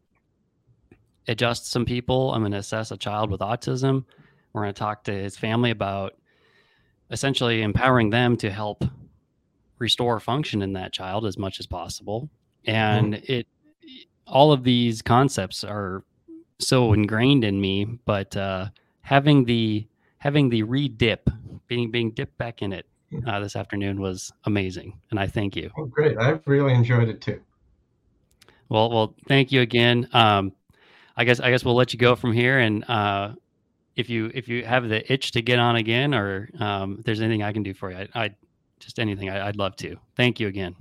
adjust 1.28 1.70
some 1.70 1.86
people. 1.86 2.34
I'm 2.34 2.42
going 2.42 2.52
to 2.52 2.58
assess 2.58 2.92
a 2.92 2.98
child 2.98 3.32
with 3.32 3.42
autism. 3.42 4.06
We're 4.54 4.64
going 4.64 4.74
to 4.74 4.80
talk 4.80 5.04
to 5.06 5.14
his 5.14 5.38
family 5.38 5.72
about 5.72 6.16
essentially 7.12 7.62
empowering 7.62 8.10
them 8.10 8.38
to 8.38 8.50
help 8.50 8.84
restore 9.80 10.20
function 10.20 10.62
in 10.62 10.74
that 10.74 10.92
child 10.92 11.26
as 11.26 11.38
much 11.38 11.60
as 11.60 11.68
possible. 11.68 12.30
And 12.66 13.16
it, 13.16 13.48
all 14.26 14.52
of 14.52 14.64
these 14.64 15.02
concepts 15.02 15.64
are 15.64 16.04
so 16.60 16.94
ingrained 16.94 17.44
in 17.44 17.62
me, 17.62 17.86
but 17.86 18.36
uh, 18.36 18.68
having 19.02 19.46
the 19.46 19.88
having 20.20 20.50
the 20.50 20.64
re-dip, 20.64 21.30
being 21.68 21.92
being 21.92 22.12
dipped 22.12 22.38
back 22.38 22.62
in 22.62 22.74
it 22.74 22.86
uh, 23.26 23.40
this 23.40 23.56
afternoon 23.56 24.02
was 24.02 24.32
amazing, 24.46 25.00
and 25.12 25.20
I 25.20 25.28
thank 25.28 25.56
you. 25.56 25.72
Oh, 25.78 25.86
great. 25.86 26.18
I've 26.18 26.42
really 26.46 26.74
enjoyed 26.74 27.10
it 27.10 27.22
too. 27.22 27.40
Well, 28.70 28.90
well, 28.90 29.16
thank 29.28 29.52
you 29.52 29.62
again. 29.62 30.10
Um, 30.14 30.52
I 31.16 31.24
guess 31.24 31.40
I 31.40 31.50
guess 31.50 31.64
we'll 31.64 31.76
let 31.76 31.94
you 31.94 32.00
go 32.00 32.16
from 32.16 32.34
here, 32.34 32.60
and 32.60 32.84
uh, 32.90 33.34
if 33.96 34.10
you 34.10 34.32
if 34.34 34.48
you 34.48 34.66
have 34.66 34.88
the 34.88 35.12
itch 35.12 35.32
to 35.32 35.42
get 35.42 35.60
on 35.60 35.78
again, 35.78 36.14
or 36.14 36.50
um, 36.60 36.98
if 37.00 37.06
there's 37.06 37.22
anything 37.22 37.44
I 37.44 37.54
can 37.54 37.64
do 37.64 37.74
for 37.74 37.92
you, 37.92 37.98
I, 38.14 38.26
I 38.26 38.36
just 38.80 39.00
anything 39.00 39.30
I, 39.30 39.48
I'd 39.48 39.56
love 39.56 39.76
to. 39.78 39.98
Thank 40.16 40.40
you 40.40 40.48
again. 40.48 40.76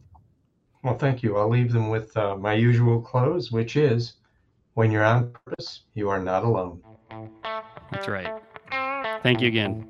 Well, 0.82 0.98
thank 0.98 1.22
you. 1.22 1.36
I'll 1.36 1.48
leave 1.48 1.72
them 1.72 1.88
with 1.88 2.16
uh, 2.16 2.36
my 2.36 2.52
usual 2.52 3.00
close, 3.00 3.50
which 3.50 3.76
is 3.76 4.14
when 4.74 4.90
you're 4.90 5.04
on 5.04 5.32
purpose, 5.32 5.82
you 5.94 6.08
are 6.10 6.22
not 6.22 6.44
alone. 6.44 6.82
That's 7.90 8.08
right. 8.08 8.32
Thank 9.22 9.40
you 9.40 9.48
again. 9.48 9.88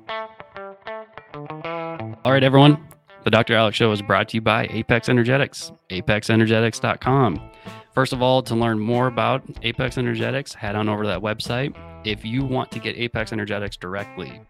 All 2.27 2.33
right, 2.33 2.43
everyone. 2.43 2.77
The 3.23 3.31
Dr. 3.31 3.55
Alex 3.55 3.77
Show 3.77 3.89
is 3.93 4.01
brought 4.01 4.27
to 4.27 4.35
you 4.35 4.41
by 4.41 4.67
Apex 4.69 5.07
Energetics, 5.07 5.71
apexenergetics.com. 5.89 7.51
First 7.93 8.11
of 8.11 8.21
all, 8.21 8.43
to 8.43 8.53
learn 8.53 8.79
more 8.79 9.07
about 9.07 9.43
Apex 9.61 9.97
Energetics, 9.97 10.53
head 10.53 10.75
on 10.75 10.89
over 10.89 11.03
to 11.03 11.07
that 11.07 11.21
website. 11.21 11.73
If 12.05 12.25
you 12.25 12.43
want 12.43 12.69
to 12.71 12.79
get 12.79 12.97
Apex 12.97 13.31
Energetics 13.31 13.77
directly, 13.77 14.41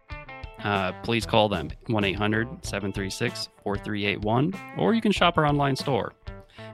uh, 0.63 0.93
please 1.03 1.27
call 1.27 1.49
them 1.49 1.69
1 1.85 2.03
800 2.03 2.65
736 2.65 3.49
4381, 3.61 4.55
or 4.79 4.95
you 4.95 5.01
can 5.01 5.11
shop 5.11 5.37
our 5.37 5.45
online 5.45 5.75
store. 5.75 6.13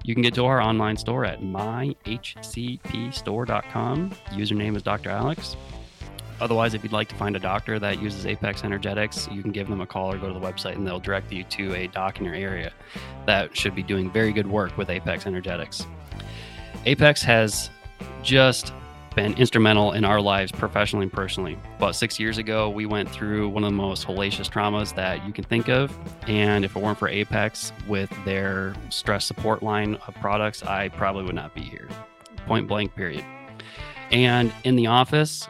You 0.05 0.15
can 0.15 0.21
get 0.21 0.33
to 0.35 0.45
our 0.45 0.61
online 0.61 0.95
store 0.95 1.25
at 1.25 1.41
myhcpstore.com. 1.41 4.09
Username 4.29 4.77
is 4.77 4.83
Dr. 4.83 5.09
Alex. 5.09 5.57
Otherwise, 6.41 6.73
if 6.73 6.83
you'd 6.83 6.91
like 6.91 7.07
to 7.07 7.15
find 7.15 7.35
a 7.35 7.39
doctor 7.39 7.79
that 7.79 8.01
uses 8.01 8.25
Apex 8.25 8.63
Energetics, 8.63 9.27
you 9.31 9.41
can 9.41 9.51
give 9.51 9.67
them 9.67 9.81
a 9.81 9.85
call 9.85 10.11
or 10.13 10.17
go 10.17 10.27
to 10.27 10.33
the 10.33 10.45
website 10.45 10.75
and 10.75 10.85
they'll 10.85 10.99
direct 10.99 11.31
you 11.31 11.43
to 11.45 11.73
a 11.75 11.87
doc 11.87 12.19
in 12.19 12.25
your 12.25 12.35
area 12.35 12.71
that 13.25 13.55
should 13.55 13.75
be 13.75 13.83
doing 13.83 14.11
very 14.11 14.31
good 14.33 14.47
work 14.47 14.77
with 14.77 14.89
Apex 14.89 15.25
Energetics. 15.25 15.85
Apex 16.85 17.21
has 17.21 17.69
just 18.23 18.73
been 19.15 19.33
instrumental 19.35 19.91
in 19.91 20.03
our 20.03 20.19
lives 20.19 20.51
professionally 20.51 21.03
and 21.03 21.13
personally. 21.13 21.57
About 21.77 21.95
six 21.95 22.19
years 22.19 22.37
ago, 22.37 22.69
we 22.69 22.85
went 22.85 23.09
through 23.09 23.49
one 23.49 23.63
of 23.63 23.69
the 23.69 23.75
most 23.75 24.07
hellacious 24.07 24.49
traumas 24.49 24.95
that 24.95 25.25
you 25.25 25.31
can 25.31 25.43
think 25.43 25.69
of. 25.69 25.95
And 26.27 26.65
if 26.65 26.75
it 26.75 26.81
weren't 26.81 26.97
for 26.97 27.07
Apex 27.07 27.71
with 27.87 28.11
their 28.25 28.73
stress 28.89 29.25
support 29.25 29.61
line 29.61 29.95
of 30.07 30.15
products, 30.15 30.63
I 30.63 30.89
probably 30.89 31.23
would 31.23 31.35
not 31.35 31.53
be 31.53 31.61
here. 31.61 31.87
Point 32.47 32.67
blank, 32.67 32.95
period. 32.95 33.23
And 34.11 34.51
in 34.63 34.75
the 34.75 34.87
office, 34.87 35.47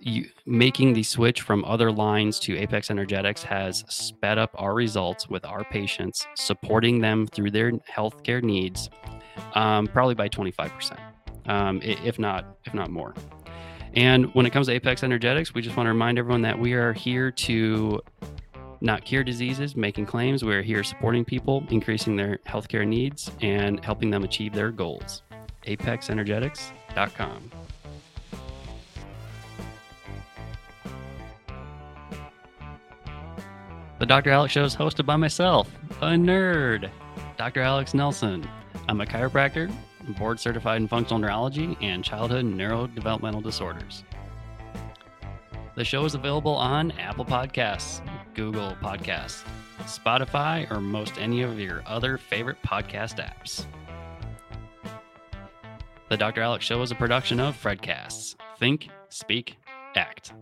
you, 0.00 0.28
making 0.46 0.92
the 0.92 1.02
switch 1.02 1.42
from 1.42 1.64
other 1.64 1.90
lines 1.90 2.38
to 2.40 2.56
Apex 2.56 2.90
Energetics 2.90 3.42
has 3.42 3.84
sped 3.88 4.38
up 4.38 4.50
our 4.54 4.74
results 4.74 5.28
with 5.28 5.44
our 5.44 5.64
patients, 5.64 6.26
supporting 6.34 7.00
them 7.00 7.26
through 7.26 7.50
their 7.50 7.72
healthcare 7.72 8.42
needs, 8.42 8.90
um, 9.54 9.86
probably 9.86 10.14
by 10.14 10.28
25%, 10.28 10.98
um, 11.46 11.80
if 11.82 12.18
not 12.18 12.56
if 12.64 12.74
not 12.74 12.90
more. 12.90 13.14
And 13.94 14.32
when 14.34 14.46
it 14.46 14.50
comes 14.50 14.66
to 14.66 14.72
Apex 14.74 15.02
Energetics, 15.02 15.54
we 15.54 15.62
just 15.62 15.76
want 15.76 15.86
to 15.86 15.92
remind 15.92 16.18
everyone 16.18 16.42
that 16.42 16.58
we 16.58 16.74
are 16.74 16.92
here 16.92 17.30
to 17.30 18.00
not 18.80 19.04
cure 19.04 19.24
diseases, 19.24 19.74
making 19.76 20.06
claims. 20.06 20.44
We're 20.44 20.62
here 20.62 20.84
supporting 20.84 21.24
people, 21.24 21.64
increasing 21.70 22.16
their 22.16 22.38
healthcare 22.46 22.86
needs, 22.86 23.30
and 23.40 23.84
helping 23.84 24.10
them 24.10 24.24
achieve 24.24 24.52
their 24.52 24.70
goals. 24.70 25.22
ApexEnergetics.com. 25.66 27.50
The 33.98 34.06
Dr. 34.06 34.30
Alex 34.30 34.52
Show 34.52 34.62
is 34.62 34.76
hosted 34.76 35.06
by 35.06 35.16
myself, 35.16 35.68
a 36.00 36.10
nerd, 36.10 36.88
Dr. 37.36 37.62
Alex 37.62 37.94
Nelson. 37.94 38.48
I'm 38.88 39.00
a 39.00 39.06
chiropractor, 39.06 39.72
board 40.16 40.38
certified 40.38 40.80
in 40.80 40.86
functional 40.86 41.18
neurology 41.18 41.76
and 41.80 42.04
childhood 42.04 42.44
neurodevelopmental 42.44 43.42
disorders. 43.42 44.04
The 45.74 45.84
show 45.84 46.04
is 46.04 46.14
available 46.14 46.54
on 46.54 46.92
Apple 46.92 47.24
Podcasts, 47.24 48.00
Google 48.34 48.76
Podcasts, 48.80 49.42
Spotify, 49.80 50.70
or 50.70 50.80
most 50.80 51.18
any 51.18 51.42
of 51.42 51.58
your 51.58 51.82
other 51.84 52.18
favorite 52.18 52.62
podcast 52.62 53.16
apps. 53.16 53.64
The 56.08 56.16
Dr. 56.16 56.40
Alex 56.40 56.64
Show 56.64 56.80
is 56.82 56.92
a 56.92 56.94
production 56.94 57.40
of 57.40 57.60
Fredcasts. 57.60 58.36
Think, 58.58 58.90
speak, 59.08 59.56
act. 59.96 60.32